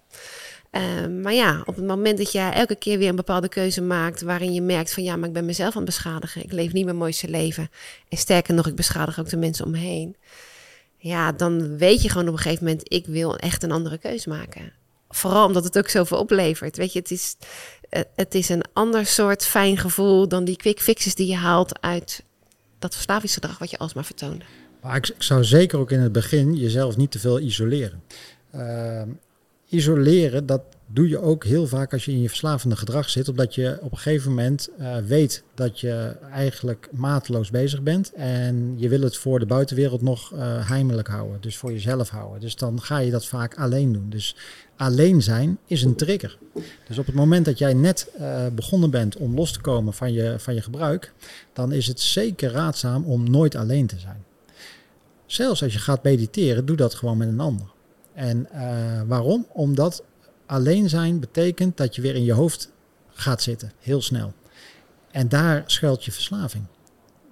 [0.72, 4.22] Um, maar ja, op het moment dat je elke keer weer een bepaalde keuze maakt
[4.22, 6.44] waarin je merkt van ja, maar ik ben mezelf aan het beschadigen.
[6.44, 7.70] Ik leef niet mijn mooiste leven.
[8.10, 10.16] En sterker nog, ik beschadig ook de mensen om me heen
[10.98, 14.30] ja, dan weet je gewoon op een gegeven moment, ik wil echt een andere keuze
[14.30, 14.74] maken.
[15.10, 16.78] Vooral omdat het ook zoveel oplevert.
[16.78, 17.36] Weet je, het is,
[18.16, 22.24] het is een ander soort fijn gevoel dan die quick fixes die je haalt uit
[22.80, 24.46] dat verslavingsgedrag wat je alsmaar vertoonde.
[24.82, 28.02] Maar ik, ik zou zeker ook in het begin jezelf niet te veel isoleren.
[28.56, 29.02] Uh,
[29.70, 33.56] isoleren, dat doe je ook heel vaak als je in je verslavende gedrag zit, omdat
[33.56, 38.90] je op een gegeven moment uh, weet dat je eigenlijk mateloos bezig bent en je
[38.90, 42.40] wil het voor de buitenwereld nog uh, heimelijk houden, dus voor jezelf houden.
[42.40, 44.10] Dus dan ga je dat vaak alleen doen.
[44.10, 44.36] Dus
[44.78, 46.38] alleen zijn is een trigger.
[46.88, 50.14] Dus op het moment dat jij net uh, begonnen bent om los te komen van
[50.14, 51.14] je, van je gebruik,
[51.54, 54.26] dan is het zeker raadzaam om nooit alleen te zijn.
[55.26, 57.68] Zelfs als je gaat mediteren, doe dat gewoon met een ander.
[58.14, 59.48] En uh, waarom?
[59.54, 60.04] Omdat
[60.46, 62.72] alleen zijn betekent dat je weer in je hoofd
[63.14, 64.34] gaat zitten, heel snel.
[65.12, 66.64] En daar schuilt je verslaving.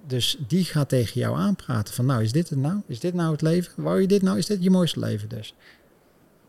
[0.08, 2.82] Dus die gaat tegen jou aanpraten van nou, is dit het nou?
[2.88, 3.84] Is dit nou het leven?
[3.84, 4.38] Wou je dit nou?
[4.38, 5.54] Is dit je mooiste leven dus?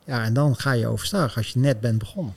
[0.06, 2.34] Ja, en dan ga je overstag als je net bent begonnen.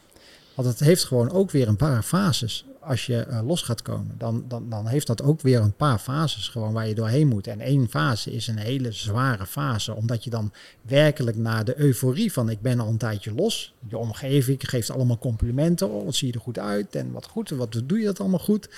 [0.56, 4.16] Want het heeft gewoon ook weer een paar fases als je uh, los gaat komen,
[4.18, 7.48] dan, dan, dan heeft dat ook weer een paar fases gewoon waar je doorheen moet.
[7.48, 10.52] En één fase is een hele zware fase, omdat je dan
[10.82, 13.74] werkelijk naar de euforie van ik ben al een tijdje los.
[13.88, 17.50] Je omgeving geeft allemaal complimenten, oh, wat zie je er goed uit en wat goed,
[17.50, 18.70] wat doe je dat allemaal goed.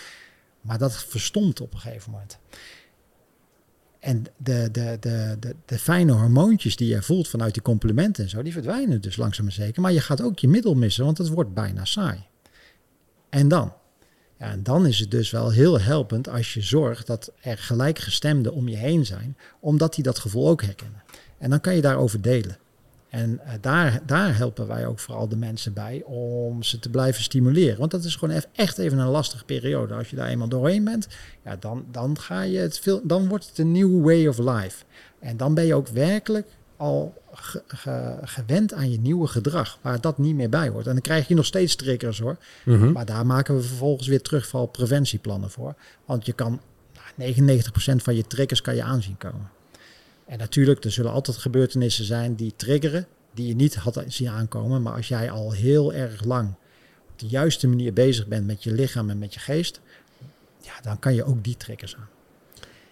[0.62, 2.38] Maar dat verstomt op een gegeven moment.
[4.02, 8.30] En de, de, de, de, de fijne hormoontjes die je voelt vanuit die complimenten en
[8.30, 9.82] zo, die verdwijnen dus langzaam maar zeker.
[9.82, 12.24] Maar je gaat ook je middel missen, want het wordt bijna saai.
[13.30, 13.74] En dan?
[14.40, 18.54] Ja, en dan is het dus wel heel helpend als je zorgt dat er gelijkgestemden
[18.54, 21.04] om je heen zijn, omdat die dat gevoel ook herkennen.
[21.38, 22.58] En dan kan je daarover delen.
[23.12, 27.24] En uh, daar, daar helpen wij ook vooral de mensen bij om ze te blijven
[27.24, 27.80] stimuleren.
[27.80, 29.94] Want dat is gewoon echt even een lastige periode.
[29.94, 31.08] Als je daar eenmaal doorheen bent,
[31.44, 34.84] ja, dan, dan, ga je het veel, dan wordt het een nieuwe way of life.
[35.20, 36.48] En dan ben je ook werkelijk
[36.78, 40.86] al ge, ge, gewend aan je nieuwe gedrag, waar dat niet meer bij hoort.
[40.86, 42.38] En dan krijg je nog steeds triggers hoor.
[42.66, 42.92] Mm -hmm.
[42.92, 45.76] Maar daar maken we vervolgens weer terugvalpreventieplannen voor.
[46.06, 46.62] Want je kan,
[47.16, 47.64] nou, 99%
[47.96, 49.50] van je triggers kan je aanzien komen.
[50.32, 54.82] En natuurlijk, er zullen altijd gebeurtenissen zijn die triggeren, die je niet had zien aankomen.
[54.82, 56.54] Maar als jij al heel erg lang
[57.12, 59.82] op de juiste manier bezig bent met je lichaam en met je geest,
[60.62, 62.10] ja, dan kan je ook die triggers aan.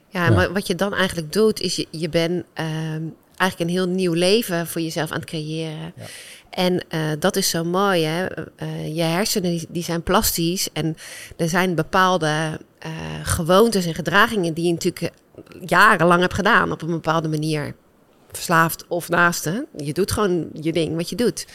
[0.07, 0.35] Ja, ja.
[0.35, 2.95] maar wat je dan eigenlijk doet, is je, je bent uh,
[3.39, 5.93] eigenlijk een heel nieuw leven voor jezelf aan het creëren.
[5.95, 6.05] Ja.
[6.49, 8.25] En uh, dat is zo mooi, hè?
[8.63, 10.95] Uh, je hersenen die, zijn plastisch en
[11.37, 12.91] er zijn bepaalde uh,
[13.23, 15.13] gewoontes en gedragingen die je natuurlijk
[15.65, 17.75] jarenlang hebt gedaan op een bepaalde manier.
[18.31, 19.67] Verslaafd of naaste.
[19.77, 21.47] Je doet gewoon je ding wat je doet.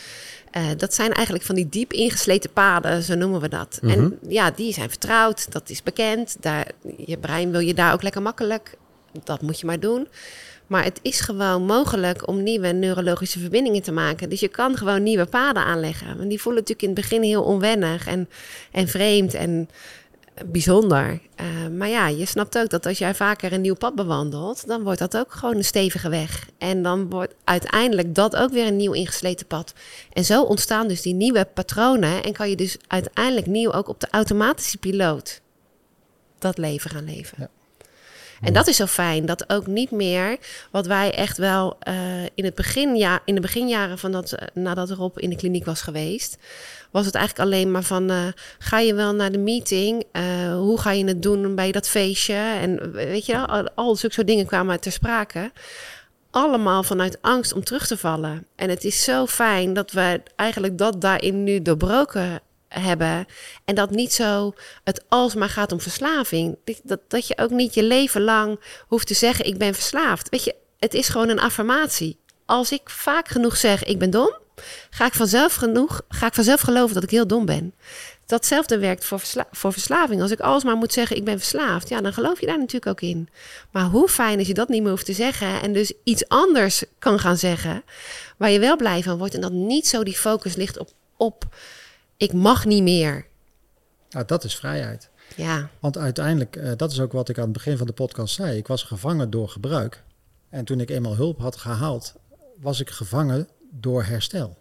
[0.76, 3.78] dat zijn eigenlijk van die diep ingesleten paden, zo noemen we dat.
[3.80, 4.00] Mm -hmm.
[4.00, 6.36] En ja, die zijn vertrouwd, dat is bekend.
[6.40, 8.76] Daar, je brein wil je daar ook lekker makkelijk.
[9.24, 10.08] Dat moet je maar doen.
[10.66, 14.28] Maar het is gewoon mogelijk om nieuwe neurologische verbindingen te maken.
[14.28, 16.16] Dus je kan gewoon nieuwe paden aanleggen.
[16.16, 18.28] Want die voelen natuurlijk in het begin heel onwennig en,
[18.72, 19.68] en vreemd en
[20.46, 21.20] bijzonder.
[21.40, 24.82] Uh, maar ja, je snapt ook dat als jij vaker een nieuw pad bewandelt, dan
[24.82, 26.48] wordt dat ook gewoon een stevige weg.
[26.58, 29.72] En dan wordt uiteindelijk dat ook weer een nieuw ingesleten pad.
[30.12, 34.00] En zo ontstaan dus die nieuwe patronen en kan je dus uiteindelijk nieuw ook op
[34.00, 35.40] de automatische piloot
[36.38, 37.36] dat leven gaan leven.
[37.38, 37.48] Ja.
[38.44, 40.36] En dat is zo fijn, dat ook niet meer
[40.70, 41.94] wat wij echt wel uh,
[42.34, 45.82] in, het begin, ja, in de beginjaren van dat, nadat Rob in de kliniek was
[45.82, 46.36] geweest,
[46.90, 48.26] was het eigenlijk alleen maar van, uh,
[48.58, 50.04] ga je wel naar de meeting?
[50.12, 52.34] Uh, hoe ga je het doen bij dat feestje?
[52.34, 55.52] En weet je wel, al, al zulke soort dingen kwamen ter sprake.
[56.30, 58.46] Allemaal vanuit angst om terug te vallen.
[58.56, 62.40] En het is zo fijn dat we eigenlijk dat daarin nu doorbroken
[62.80, 63.26] hebben.
[63.64, 66.56] En dat niet zo het alsmaar gaat om verslaving.
[66.82, 70.28] Dat, dat je ook niet je leven lang hoeft te zeggen: Ik ben verslaafd.
[70.28, 72.18] Weet je, het is gewoon een affirmatie.
[72.44, 74.38] Als ik vaak genoeg zeg: Ik ben dom,
[74.90, 77.74] ga ik vanzelf genoeg, ga ik vanzelf geloven dat ik heel dom ben.
[78.26, 80.22] Datzelfde werkt voor, voor verslaving.
[80.22, 83.10] Als ik alsmaar moet zeggen: Ik ben verslaafd, ja, dan geloof je daar natuurlijk ook
[83.10, 83.28] in.
[83.70, 86.84] Maar hoe fijn is je dat niet meer hoeft te zeggen en dus iets anders
[86.98, 87.84] kan gaan zeggen
[88.36, 90.88] waar je wel blij van wordt en dat niet zo die focus ligt op.
[91.16, 91.44] op
[92.16, 93.26] ik mag niet meer.
[94.10, 95.10] Nou, dat is vrijheid.
[95.36, 95.70] Ja.
[95.80, 98.56] Want uiteindelijk, uh, dat is ook wat ik aan het begin van de podcast zei.
[98.56, 100.02] Ik was gevangen door gebruik.
[100.48, 102.14] En toen ik eenmaal hulp had gehaald,
[102.60, 104.58] was ik gevangen door herstel.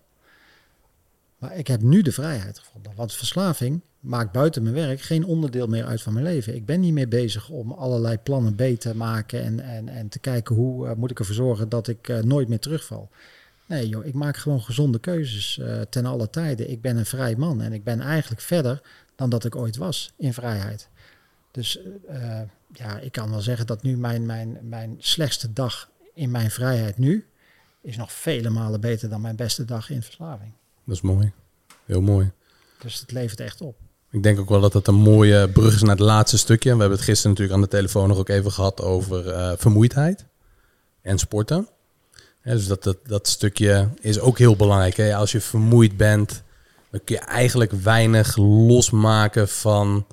[1.38, 2.91] Maar ik heb nu de vrijheid gevonden.
[2.95, 6.55] Want verslaving maakt buiten mijn werk geen onderdeel meer uit van mijn leven.
[6.55, 10.19] Ik ben niet meer bezig om allerlei plannen B te maken en, en, en te
[10.19, 13.09] kijken hoe uh, moet ik ervoor zorgen dat ik uh, nooit meer terugval.
[13.65, 16.69] Nee joh, ik maak gewoon gezonde keuzes uh, ten alle tijden.
[16.69, 18.81] Ik ben een vrij man en ik ben eigenlijk verder
[19.15, 20.90] dan dat ik ooit was in vrijheid.
[21.52, 21.80] Dus
[22.10, 22.41] uh,
[22.73, 26.98] ja, ik kan wel zeggen dat nu mijn, mijn, mijn slechtste dag in mijn vrijheid
[26.98, 27.26] nu
[27.81, 30.52] is nog vele malen beter dan mijn beste dag in verslaving.
[30.84, 31.31] Dat is mooi.
[31.85, 32.31] Heel mooi.
[32.80, 33.76] Dus het levert echt op.
[34.10, 36.73] Ik denk ook wel dat het een mooie brug is naar het laatste stukje.
[36.73, 40.26] We hebben het gisteren natuurlijk aan de telefoon nog ook even gehad over uh, vermoeidheid
[41.02, 41.68] en sporten.
[42.43, 44.97] Dus dat, dat, dat stukje is ook heel belangrijk.
[44.97, 45.15] Hè?
[45.15, 46.43] Als je vermoeid bent,
[46.91, 50.05] dan kun je eigenlijk weinig losmaken van...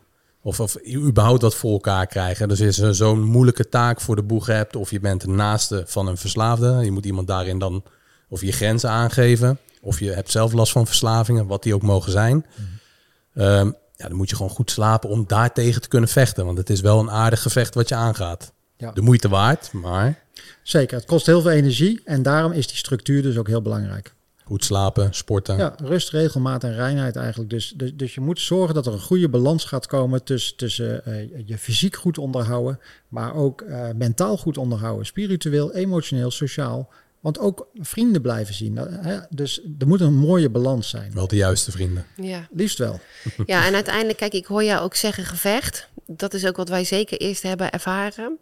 [0.43, 2.49] Of, of überhaupt wat voor elkaar krijgen.
[2.49, 4.77] Dus is er zo'n moeilijke taak voor de boeg hebt...
[4.77, 6.79] of je bent de naaste van een verslaafde.
[6.85, 7.83] Je moet iemand daarin dan...
[8.29, 9.59] of je grenzen aangeven.
[9.81, 12.47] Of je hebt zelf last van verslavingen, wat die ook mogen zijn.
[12.57, 16.45] Mm ja, dan moet je gewoon goed slapen om daartegen te kunnen vechten.
[16.45, 18.53] Want het is wel een aardig gevecht wat je aangaat.
[18.81, 18.93] Ja.
[18.93, 20.19] De moeite waard, maar...
[20.63, 24.15] Zeker, het kost heel veel energie en daarom is die structuur dus ook heel belangrijk.
[24.45, 25.57] Goed slapen, sporten.
[25.57, 27.51] Ja, rust, regelmaat en reinheid eigenlijk.
[27.51, 31.03] Dus, dus, dus je moet zorgen dat er een goede balans gaat komen tussen, tussen
[31.07, 35.07] uh, je fysiek goed onderhouden, maar ook uh, mentaal goed onderhouden.
[35.07, 36.89] Spiritueel, emotioneel, sociaal.
[37.21, 38.77] Want ook vrienden blijven zien.
[38.77, 39.19] Hè?
[39.31, 41.13] Dus er moet een mooie balans zijn.
[41.15, 42.07] Wel de juiste vrienden.
[42.17, 42.49] Ja.
[42.51, 43.01] Liefst wel.
[43.47, 45.89] Ja, en uiteindelijk, kijk, ik hoor jou ook zeggen gevecht.
[46.07, 48.39] Dat is ook wat wij zeker eerst hebben ervaren.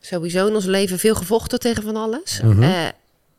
[0.00, 2.40] Sowieso in ons leven veel gevochten tegen van alles.
[2.42, 2.92] Mm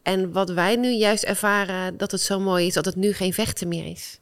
[0.10, 3.34] en wat wij nu juist ervaren, dat het zo mooi is dat het nu geen
[3.34, 4.19] vechten meer is.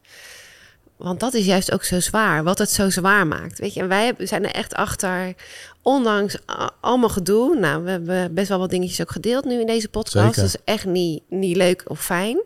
[0.97, 3.59] Want dat is juist ook zo zwaar, wat het zo zwaar maakt.
[3.59, 5.33] Weet je, en wij zijn er echt achter,
[5.81, 6.37] ondanks
[6.81, 7.59] allemaal gedoe.
[7.59, 10.35] Nou, we hebben best wel wat dingetjes ook gedeeld nu in deze podcast.
[10.35, 10.41] Zeker.
[10.41, 12.41] Dat is echt niet, niet leuk of fijn.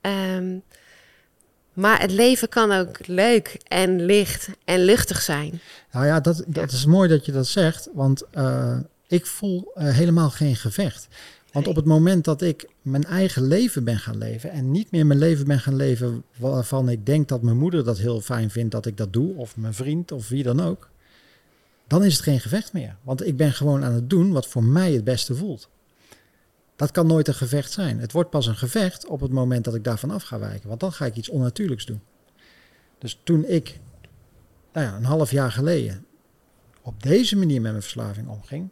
[0.00, 0.58] Ehm,
[1.72, 5.60] maar het leven kan ook leuk en licht en luchtig zijn.
[5.92, 8.76] Nou ja, dat, dat is mooi dat je dat zegt, want uh,
[9.06, 11.08] ik voel uh, helemaal geen gevecht.
[11.52, 15.06] Want op het moment dat ik mijn eigen leven ben gaan leven en niet meer
[15.06, 18.72] mijn leven ben gaan leven waarvan ik denk dat mijn moeder dat heel fijn vindt
[18.72, 20.90] dat ik dat doe, of mijn vriend of wie dan ook,
[21.86, 22.96] dan is het geen gevecht meer.
[23.02, 25.68] Want ik ben gewoon aan het doen wat voor mij het beste voelt.
[26.76, 27.98] Dat kan nooit een gevecht zijn.
[27.98, 30.80] Het wordt pas een gevecht op het moment dat ik daarvan af ga wijken, want
[30.80, 32.00] dan ga ik iets onnatuurlijks doen.
[32.98, 33.80] Dus toen ik,
[34.72, 36.04] nou ja, een half jaar geleden
[36.82, 38.68] op deze manier met mijn verslaving omging,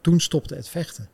[0.00, 1.08] toen stopte het vechten.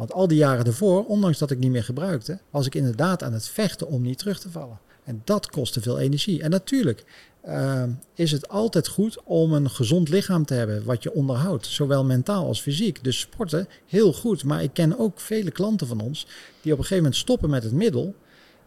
[0.00, 3.32] Want al die jaren ervoor, ondanks dat ik niet meer gebruikte, was ik inderdaad aan
[3.32, 4.80] het vechten om niet terug te vallen.
[5.04, 6.42] En dat kostte veel energie.
[6.42, 7.04] En natuurlijk
[7.48, 7.82] uh,
[8.14, 12.46] is het altijd goed om een gezond lichaam te hebben wat je onderhoudt, zowel mentaal
[12.46, 13.04] als fysiek.
[13.04, 14.44] Dus sporten, heel goed.
[14.44, 16.26] Maar ik ken ook vele klanten van ons
[16.60, 18.14] die op een gegeven moment stoppen met het middel,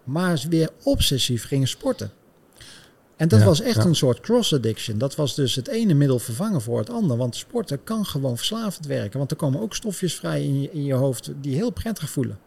[0.03, 2.11] maar weer obsessief gingen sporten.
[3.15, 4.97] En dat was echt een soort cross-addiction.
[4.97, 7.19] Dat was dus het ene middel vervangen voor het andere.
[7.19, 9.17] Want sporten kan gewoon verslavend werken.
[9.17, 12.39] Want er komen ook stofjes vrij in je, in je hoofd die heel prettig voelen.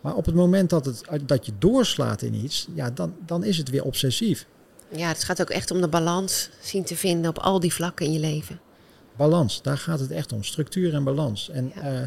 [0.00, 3.56] Maar op het moment dat, het, dat je doorslaat in iets, ja, dan, dan is
[3.56, 4.46] het weer obsessief.
[4.88, 8.06] Ja, het gaat ook echt om de balans zien te vinden op al die vlakken
[8.06, 8.60] in je leven.
[9.16, 10.42] Balans, daar gaat het echt om.
[10.42, 11.50] Structuur en balans.
[11.50, 12.00] En, uh,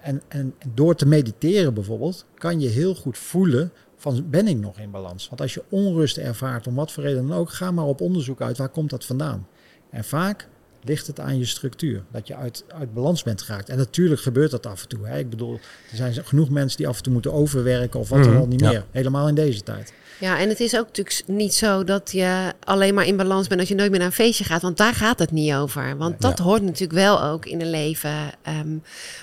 [0.00, 4.78] en, en door te mediteren bijvoorbeeld, kan je heel goed voelen van ben ik nog
[4.78, 5.28] in balans?
[5.28, 8.40] Want als je onrust ervaart, om wat voor reden dan ook, ga maar op onderzoek
[8.40, 9.46] uit waar komt dat vandaan.
[9.90, 10.48] En vaak
[10.82, 13.68] ligt het aan je structuur, dat je uit, uit balans bent geraakt.
[13.68, 15.06] En natuurlijk gebeurt dat af en toe.
[15.06, 15.18] Hè.
[15.18, 15.54] Ik bedoel,
[15.90, 18.46] er zijn genoeg mensen die af en toe moeten overwerken of wat dan mm, al
[18.46, 18.84] niet meer.
[18.90, 19.92] Helemaal in deze tijd.
[20.20, 23.60] Ja, en het is ook natuurlijk niet zo dat je alleen maar in balans bent
[23.60, 24.62] als je nooit meer naar een feestje gaat.
[24.62, 25.96] Want daar gaat het niet over.
[25.96, 28.14] Want dat hoort natuurlijk wel ook in een leven.
[28.42, 28.76] Ehm,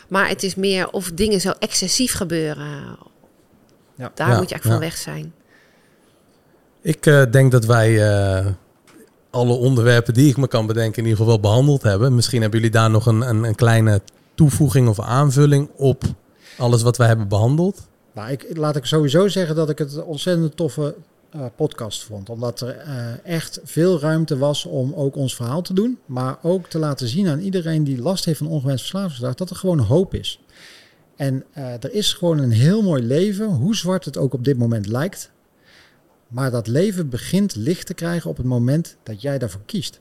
[0.10, 2.98] maar het is meer of dingen zo excessief gebeuren
[3.98, 4.12] ja.
[4.14, 5.34] Daar moet je eigenlijk van weg zijn.
[6.82, 8.46] Ik uh, denk dat wij uh,
[9.30, 12.16] alle onderwerpen die ik me kan bedenken in ieder geval wel behandeld hebben.
[12.16, 14.02] Misschien hebben jullie daar nog een, een, een kleine
[14.36, 16.04] toevoeging of aanvulling op
[16.58, 17.88] alles wat wij hebben behandeld.
[18.14, 20.96] Nou, ik, laat ik sowieso zeggen dat ik het een ontzettend toffe
[21.36, 22.30] uh, podcast vond.
[22.30, 22.76] Omdat er
[23.24, 26.00] echt veel ruimte was om ook ons verhaal te doen.
[26.06, 29.56] Maar ook te laten zien aan iedereen die last heeft van ongewenst verslavingsgedrag dat er
[29.56, 30.40] gewoon hoop is.
[31.18, 34.58] En uh, er is gewoon een heel mooi leven, hoe zwart het ook op dit
[34.58, 35.32] moment lijkt.
[36.28, 40.00] Maar dat leven begint licht te krijgen op het moment dat jij daarvoor kiest.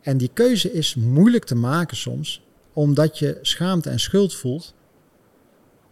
[0.00, 4.74] En die keuze is moeilijk te maken soms, omdat je schaamte en schuld voelt.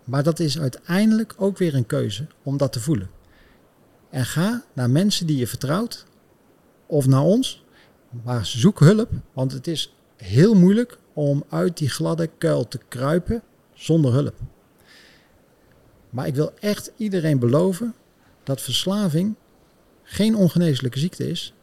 [0.05, 3.11] Maar dat is uiteindelijk ook weer een keuze om dat te voelen.
[4.11, 6.07] En ga naar mensen die je vertrouwt,
[6.87, 7.65] of naar ons,
[8.25, 13.43] maar zoek hulp, want het is heel moeilijk om uit die gladde kuil te kruipen
[13.79, 14.35] zonder hulp.
[16.11, 17.95] Maar ik wil echt iedereen beloven
[18.43, 19.35] dat verslaving
[20.03, 21.55] geen ongeneeslijke ziekte is,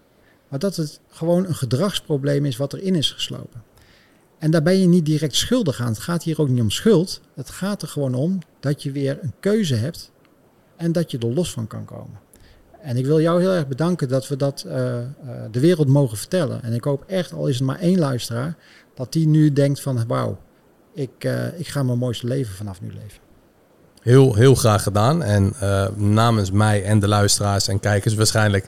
[0.47, 3.63] maar dat het gewoon een gedragsprobleem is wat erin is geslopen.
[4.37, 5.87] En daar ben je niet direct schuldig aan.
[5.87, 7.21] Het gaat hier ook niet om schuld.
[7.33, 10.11] Het gaat er gewoon om dat je weer een keuze hebt
[10.75, 12.19] en dat je er los van kan komen.
[12.81, 15.03] En ik wil jou heel erg bedanken dat we dat uh, uh,
[15.51, 16.63] de wereld mogen vertellen.
[16.63, 18.57] En ik hoop echt, al is het maar één luisteraar,
[18.93, 20.37] dat die nu denkt van wauw,
[20.95, 23.19] ik, uh, ik ga mijn mooiste leven vanaf nu leven.
[24.01, 25.23] Heel, heel graag gedaan.
[25.23, 28.67] En uh, namens mij en de luisteraars en kijkers waarschijnlijk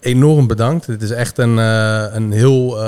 [0.00, 0.86] enorm bedankt.
[0.86, 2.84] Het is echt een, uh, een heel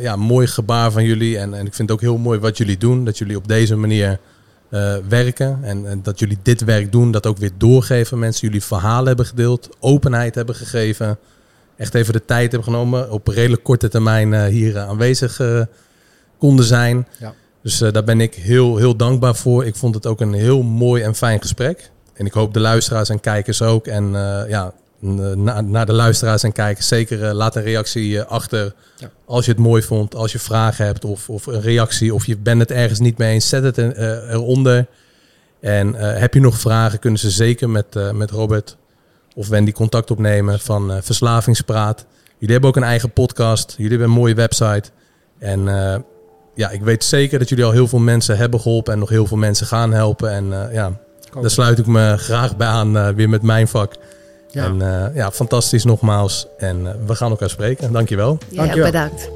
[0.00, 1.38] ja, mooi gebaar van jullie.
[1.38, 3.04] En, en ik vind het ook heel mooi wat jullie doen.
[3.04, 4.18] Dat jullie op deze manier
[5.08, 5.58] werken.
[5.62, 7.10] En, en, dat jullie dit werk doen.
[7.10, 8.18] Dat ook weer doorgeven.
[8.18, 9.68] Mensen jullie verhalen hebben gedeeld.
[9.80, 11.18] Openheid hebben gegeven.
[11.76, 13.10] Echt even de tijd hebben genomen.
[13.10, 15.40] Op redelijk korte termijn hier aanwezig
[16.38, 17.06] konden zijn.
[17.18, 17.34] Ja.
[17.62, 19.64] Dus uh, daar ben ik heel, heel dankbaar voor.
[19.66, 21.90] Ik vond het ook een heel mooi en fijn gesprek.
[22.14, 23.86] En ik hoop de luisteraars en kijkers ook.
[23.86, 24.72] En uh, ja,
[25.64, 28.74] naar de luisteraars en kijkers zeker uh, laat een reactie achter.
[28.96, 29.10] Ja.
[29.24, 32.14] Als je het mooi vond, als je vragen hebt of, of een reactie.
[32.14, 34.86] Of je bent het ergens niet mee eens, zet het eronder.
[35.60, 38.76] En heb je nog vragen, kunnen ze zeker met, met Robert
[39.34, 42.06] of Wendy contact opnemen van Verslavingspraat.
[42.38, 43.74] Jullie hebben ook een eigen podcast.
[43.76, 44.90] Jullie hebben een mooie website.
[45.38, 45.68] En
[46.54, 49.26] ja, ik weet zeker dat jullie al heel veel mensen hebben geholpen en nog heel
[49.26, 50.30] veel mensen gaan helpen.
[50.30, 50.92] En uh, ja,
[51.40, 53.94] daar sluit ik me graag bij aan, uh, weer met mijn vak.
[54.50, 54.64] Ja.
[54.64, 56.46] En uh, ja, fantastisch nogmaals.
[56.58, 57.92] En we gaan elkaar spreken.
[57.92, 58.38] Dankjewel.
[58.48, 58.84] Ja, Dankjewel.
[58.84, 59.30] bedankt.